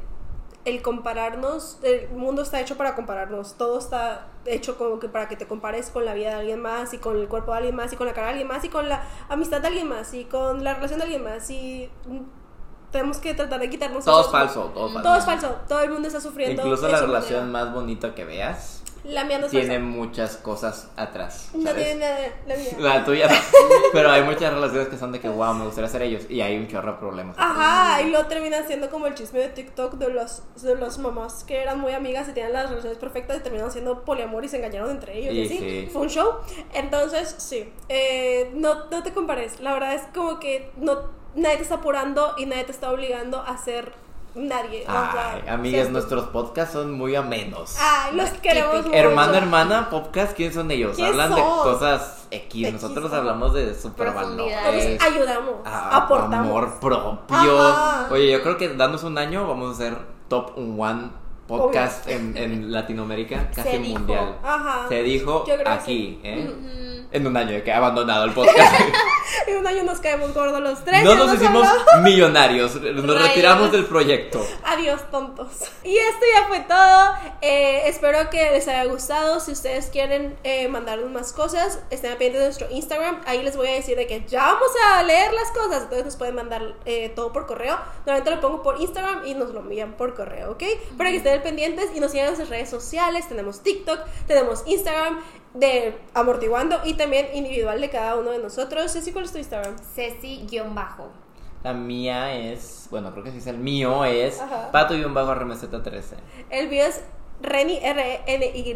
el 0.65 0.81
compararnos, 0.81 1.79
el 1.81 2.09
mundo 2.09 2.43
está 2.43 2.61
hecho 2.61 2.77
para 2.77 2.95
compararnos, 2.95 3.57
todo 3.57 3.79
está 3.79 4.27
hecho 4.45 4.77
como 4.77 4.99
que 4.99 5.09
para 5.09 5.27
que 5.27 5.35
te 5.35 5.47
compares 5.47 5.89
con 5.89 6.05
la 6.05 6.13
vida 6.13 6.29
de 6.29 6.35
alguien 6.35 6.61
más 6.61 6.93
y 6.93 6.97
con 6.97 7.17
el 7.17 7.27
cuerpo 7.27 7.51
de 7.51 7.57
alguien 7.57 7.75
más 7.75 7.91
y 7.93 7.95
con 7.95 8.07
la 8.07 8.13
cara 8.13 8.27
de 8.27 8.31
alguien 8.33 8.47
más 8.47 8.63
y 8.63 8.69
con 8.69 8.87
la 8.87 9.03
amistad 9.29 9.61
de 9.61 9.67
alguien 9.67 9.87
más 9.87 10.13
y 10.13 10.25
con 10.25 10.63
la 10.63 10.75
relación 10.75 10.99
de 10.99 11.05
alguien 11.05 11.23
más 11.23 11.49
y 11.49 11.89
tenemos 12.91 13.17
que 13.17 13.33
tratar 13.33 13.59
de 13.59 13.69
quitarnos 13.69 14.05
Todo 14.05 14.21
es 14.21 14.31
falso, 14.31 14.71
todo 14.73 14.87
es 14.87 14.93
falso. 14.93 15.09
Todo 15.09 15.17
es 15.17 15.25
falso, 15.25 15.55
todo 15.67 15.79
el 15.81 15.91
mundo 15.91 16.07
está 16.07 16.21
sufriendo. 16.21 16.61
Incluso 16.61 16.87
la 16.87 16.99
relación 16.99 17.51
manera. 17.51 17.65
más 17.65 17.73
bonita 17.73 18.13
que 18.13 18.25
veas 18.25 18.80
La 19.03 19.23
mía 19.23 19.39
no 19.39 19.45
es 19.47 19.51
tiene 19.51 19.67
falsa. 19.67 19.83
muchas 19.83 20.37
cosas 20.37 20.89
atrás. 20.95 21.49
No 21.53 21.63
¿sabes? 21.63 21.85
tiene 21.85 21.99
nada, 22.01 22.19
la 22.45 22.55
mía. 22.55 22.69
La 22.77 23.03
tuya 23.03 23.27
no. 23.27 23.35
Pero 23.93 24.11
hay 24.11 24.23
muchas 24.23 24.53
relaciones 24.53 24.89
que 24.89 24.97
son 24.97 25.11
de 25.11 25.19
que, 25.19 25.27
wow, 25.27 25.53
me 25.55 25.65
gustaría 25.65 25.89
ser 25.89 26.03
ellos. 26.03 26.23
Y 26.29 26.41
hay 26.41 26.55
un 26.57 26.67
chorro 26.67 26.91
de 26.93 26.97
problemas. 26.99 27.35
Ajá, 27.39 28.01
y 28.01 28.09
luego 28.11 28.27
termina 28.27 28.61
siendo 28.67 28.89
como 28.89 29.07
el 29.07 29.15
chisme 29.15 29.39
de 29.39 29.49
TikTok 29.49 29.95
de 29.95 30.09
los, 30.09 30.43
de 30.61 30.75
los 30.75 30.97
mamás 30.99 31.43
que 31.43 31.61
eran 31.61 31.79
muy 31.79 31.93
amigas 31.93 32.29
y 32.29 32.33
tenían 32.33 32.53
las 32.53 32.69
relaciones 32.69 32.97
perfectas 32.99 33.37
y 33.37 33.39
terminaron 33.41 33.71
siendo 33.71 34.03
poliamor 34.05 34.45
y 34.45 34.49
se 34.49 34.57
engañaron 34.57 34.91
entre 34.91 35.17
ellos. 35.17 35.33
Y, 35.33 35.39
Y 35.39 35.45
así. 35.45 35.57
sí. 35.57 35.89
Fue 35.91 36.03
un 36.03 36.09
show. 36.09 36.33
Entonces, 36.73 37.33
sí, 37.39 37.71
eh, 37.89 38.51
no, 38.53 38.85
no 38.89 39.03
te 39.03 39.11
compares. 39.13 39.59
La 39.61 39.73
verdad 39.73 39.95
es 39.95 40.03
como 40.13 40.39
que 40.39 40.71
no, 40.77 41.09
nadie 41.35 41.57
te 41.57 41.63
está 41.63 41.75
apurando 41.75 42.35
y 42.37 42.45
nadie 42.45 42.65
te 42.65 42.71
está 42.71 42.91
obligando 42.91 43.41
a 43.41 43.57
ser 43.57 43.93
nadie. 44.35 44.83
o 44.87 44.91
sea, 44.91 45.33
Ay, 45.33 45.43
amigas, 45.49 45.89
nuestros 45.89 46.25
podcasts 46.29 46.73
son 46.73 46.91
muy 46.93 47.15
amenos. 47.15 47.75
Ay, 47.79 48.15
los 48.15 48.29
queremos 48.31 48.85
mucho. 48.85 48.93
Hermano, 48.95 49.33
hermana, 49.33 49.89
podcast, 49.89 50.33
¿quiénes 50.35 50.55
son 50.55 50.69
ellos? 50.71 50.95
¿Quiénes 50.95 51.13
Hablan 51.13 51.35
de 51.35 51.41
cosas 51.41 52.27
X. 52.31 52.67
X, 52.67 52.73
Nosotros 52.73 53.11
hablamos 53.13 53.53
de 53.53 53.73
super 53.75 54.11
Profundidades. 54.13 54.99
Nosotros 54.99 55.13
ayudamos, 55.13 55.55
a- 55.65 55.97
aportamos. 55.97 56.47
amor 56.47 56.79
propio. 56.79 57.59
Ajá. 57.61 58.07
Oye, 58.11 58.31
yo 58.31 58.41
creo 58.41 58.57
que 58.57 58.69
danos 58.69 59.03
un 59.03 59.17
año 59.17 59.47
vamos 59.47 59.69
a 59.69 59.73
hacer 59.73 59.97
top 60.29 60.51
one 60.57 61.09
podcast 61.47 62.07
en, 62.07 62.37
en 62.37 62.71
Latinoamérica, 62.71 63.49
casi 63.55 63.69
Se 63.71 63.77
dijo. 63.79 63.99
mundial. 63.99 64.37
Ajá. 64.41 64.85
Se 64.87 65.03
dijo 65.03 65.39
Yo 65.45 65.53
creo 65.55 65.65
que 65.65 65.69
aquí, 65.71 66.19
¿eh? 66.23 66.90
En 67.11 67.27
un 67.27 67.35
año 67.35 67.51
de 67.51 67.63
que 67.63 67.71
he 67.71 67.73
abandonado 67.73 68.25
el 68.25 68.31
podcast. 68.31 68.73
En 69.47 69.57
un 69.57 69.65
año 69.67 69.83
nos 69.83 69.99
caemos 69.99 70.33
gordos 70.33 70.59
los 70.59 70.83
tres. 70.83 71.03
no 71.03 71.15
nos 71.15 71.33
hicimos 71.33 71.65
millonarios, 72.01 72.75
nos 72.75 73.05
Rayos. 73.05 73.27
retiramos 73.29 73.71
del 73.71 73.85
proyecto. 73.85 74.45
Adiós, 74.63 75.01
tontos. 75.09 75.47
Y 75.83 75.95
esto 75.95 76.25
ya 76.35 76.47
fue 76.47 76.59
todo. 76.61 77.13
Eh, 77.41 77.83
espero 77.85 78.29
que 78.29 78.51
les 78.51 78.67
haya 78.67 78.85
gustado. 78.85 79.39
Si 79.39 79.51
ustedes 79.51 79.87
quieren 79.87 80.37
eh, 80.43 80.67
mandarnos 80.67 81.09
más 81.09 81.33
cosas, 81.33 81.79
estén 81.89 82.11
pendientes 82.11 82.39
de 82.39 82.45
nuestro 82.45 82.67
Instagram. 82.71 83.21
Ahí 83.25 83.41
les 83.41 83.55
voy 83.55 83.67
a 83.67 83.71
decir 83.73 83.95
de 83.97 84.05
que 84.05 84.23
ya 84.27 84.43
vamos 84.43 84.69
a 84.93 85.03
leer 85.03 85.33
las 85.33 85.51
cosas. 85.51 85.83
Entonces 85.83 86.05
nos 86.05 86.15
pueden 86.17 86.35
mandar 86.35 86.75
eh, 86.85 87.11
todo 87.15 87.31
por 87.31 87.47
correo. 87.47 87.77
Normalmente 88.05 88.31
lo 88.31 88.41
pongo 88.41 88.63
por 88.63 88.81
Instagram 88.81 89.25
y 89.25 89.33
nos 89.33 89.51
lo 89.51 89.61
envían 89.61 89.93
por 89.93 90.13
correo, 90.13 90.51
¿ok? 90.51 90.63
Para 90.97 91.09
que 91.09 91.17
estén 91.17 91.41
pendientes 91.41 91.89
y 91.95 91.99
nos 91.99 92.11
sigan 92.11 92.27
en 92.27 92.31
nuestras 92.33 92.49
redes 92.49 92.69
sociales. 92.69 93.27
Tenemos 93.27 93.61
TikTok, 93.61 93.99
tenemos 94.27 94.63
Instagram 94.65 95.19
de 95.53 95.97
Amortiguando 96.13 96.79
y 96.85 96.93
también 96.93 97.27
individual 97.33 97.81
de 97.81 97.89
cada 97.89 98.15
uno 98.15 98.31
de 98.31 98.39
nosotros. 98.39 98.91
Ceci, 98.91 99.11
¿cuál 99.11 99.25
es 99.25 99.31
tu 99.31 99.37
Instagram? 99.37 99.75
Ceci-bajo. 99.95 101.09
La 101.63 101.73
mía 101.73 102.33
es, 102.35 102.87
bueno, 102.89 103.11
creo 103.11 103.23
que 103.23 103.31
sí 103.31 103.37
es 103.37 103.47
el 103.47 103.57
mío, 103.57 104.03
es 104.03 104.41
Ajá. 104.41 104.71
pato 104.71 104.95
y 104.95 105.03
un 105.03 105.13
bajo 105.13 105.31
RMZ13. 105.35 106.15
El 106.49 106.69
mío 106.69 106.83
es 106.85 107.03
Reni 107.41 107.79
R-N-Y, 107.81 108.73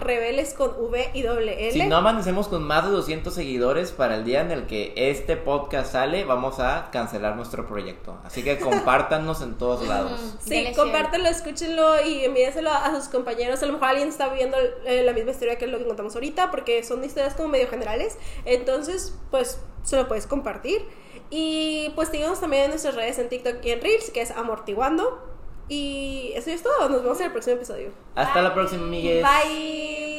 Rebeles 0.00 0.54
con 0.54 0.70
V 0.70 1.10
y 1.14 1.22
doble 1.22 1.68
L. 1.68 1.72
Si 1.72 1.86
no 1.86 1.96
amanecemos 1.96 2.48
con 2.48 2.64
más 2.64 2.84
de 2.84 2.90
200 2.90 3.32
seguidores 3.32 3.92
para 3.92 4.16
el 4.16 4.24
día 4.24 4.40
en 4.40 4.50
el 4.50 4.66
que 4.66 4.92
este 4.96 5.36
podcast 5.36 5.92
sale, 5.92 6.24
vamos 6.24 6.58
a 6.58 6.90
cancelar 6.90 7.36
nuestro 7.36 7.66
proyecto. 7.66 8.18
Así 8.24 8.42
que 8.42 8.58
compártanos 8.60 9.42
en 9.42 9.56
todos 9.56 9.86
lados. 9.86 10.36
Sí, 10.40 10.50
Denle 10.50 10.74
compártelo, 10.74 11.28
escúchenlo 11.28 12.04
y 12.04 12.24
envíenselo 12.24 12.70
a 12.70 12.94
sus 12.96 13.08
compañeros. 13.08 13.62
A 13.62 13.66
lo 13.66 13.74
mejor 13.74 13.88
alguien 13.88 14.08
está 14.08 14.28
viviendo 14.28 14.56
eh, 14.84 15.02
la 15.04 15.12
misma 15.12 15.30
historia 15.30 15.56
que 15.56 15.66
lo 15.66 15.78
que 15.78 15.86
contamos 15.86 16.14
ahorita, 16.14 16.50
porque 16.50 16.82
son 16.82 17.04
historias 17.04 17.34
como 17.34 17.48
medio 17.48 17.68
generales. 17.68 18.18
Entonces, 18.44 19.16
pues, 19.30 19.60
se 19.84 19.96
lo 19.96 20.08
puedes 20.08 20.26
compartir. 20.26 20.84
Y 21.30 21.90
pues 21.94 22.10
síganos 22.10 22.40
también 22.40 22.64
en 22.64 22.70
nuestras 22.70 22.94
redes 22.94 23.18
en 23.18 23.30
TikTok 23.30 23.64
y 23.64 23.70
en 23.70 23.80
Reels, 23.80 24.10
que 24.10 24.20
es 24.20 24.30
Amortiguando. 24.32 25.31
Y 25.68 26.32
eso 26.34 26.50
es 26.50 26.62
todo. 26.62 26.88
Nos 26.88 27.02
vemos 27.02 27.18
en 27.20 27.26
el 27.26 27.32
próximo 27.32 27.56
episodio. 27.56 27.90
Hasta 28.14 28.42
la 28.42 28.52
próxima, 28.54 28.82
amigues. 28.84 29.24
Bye. 29.24 30.12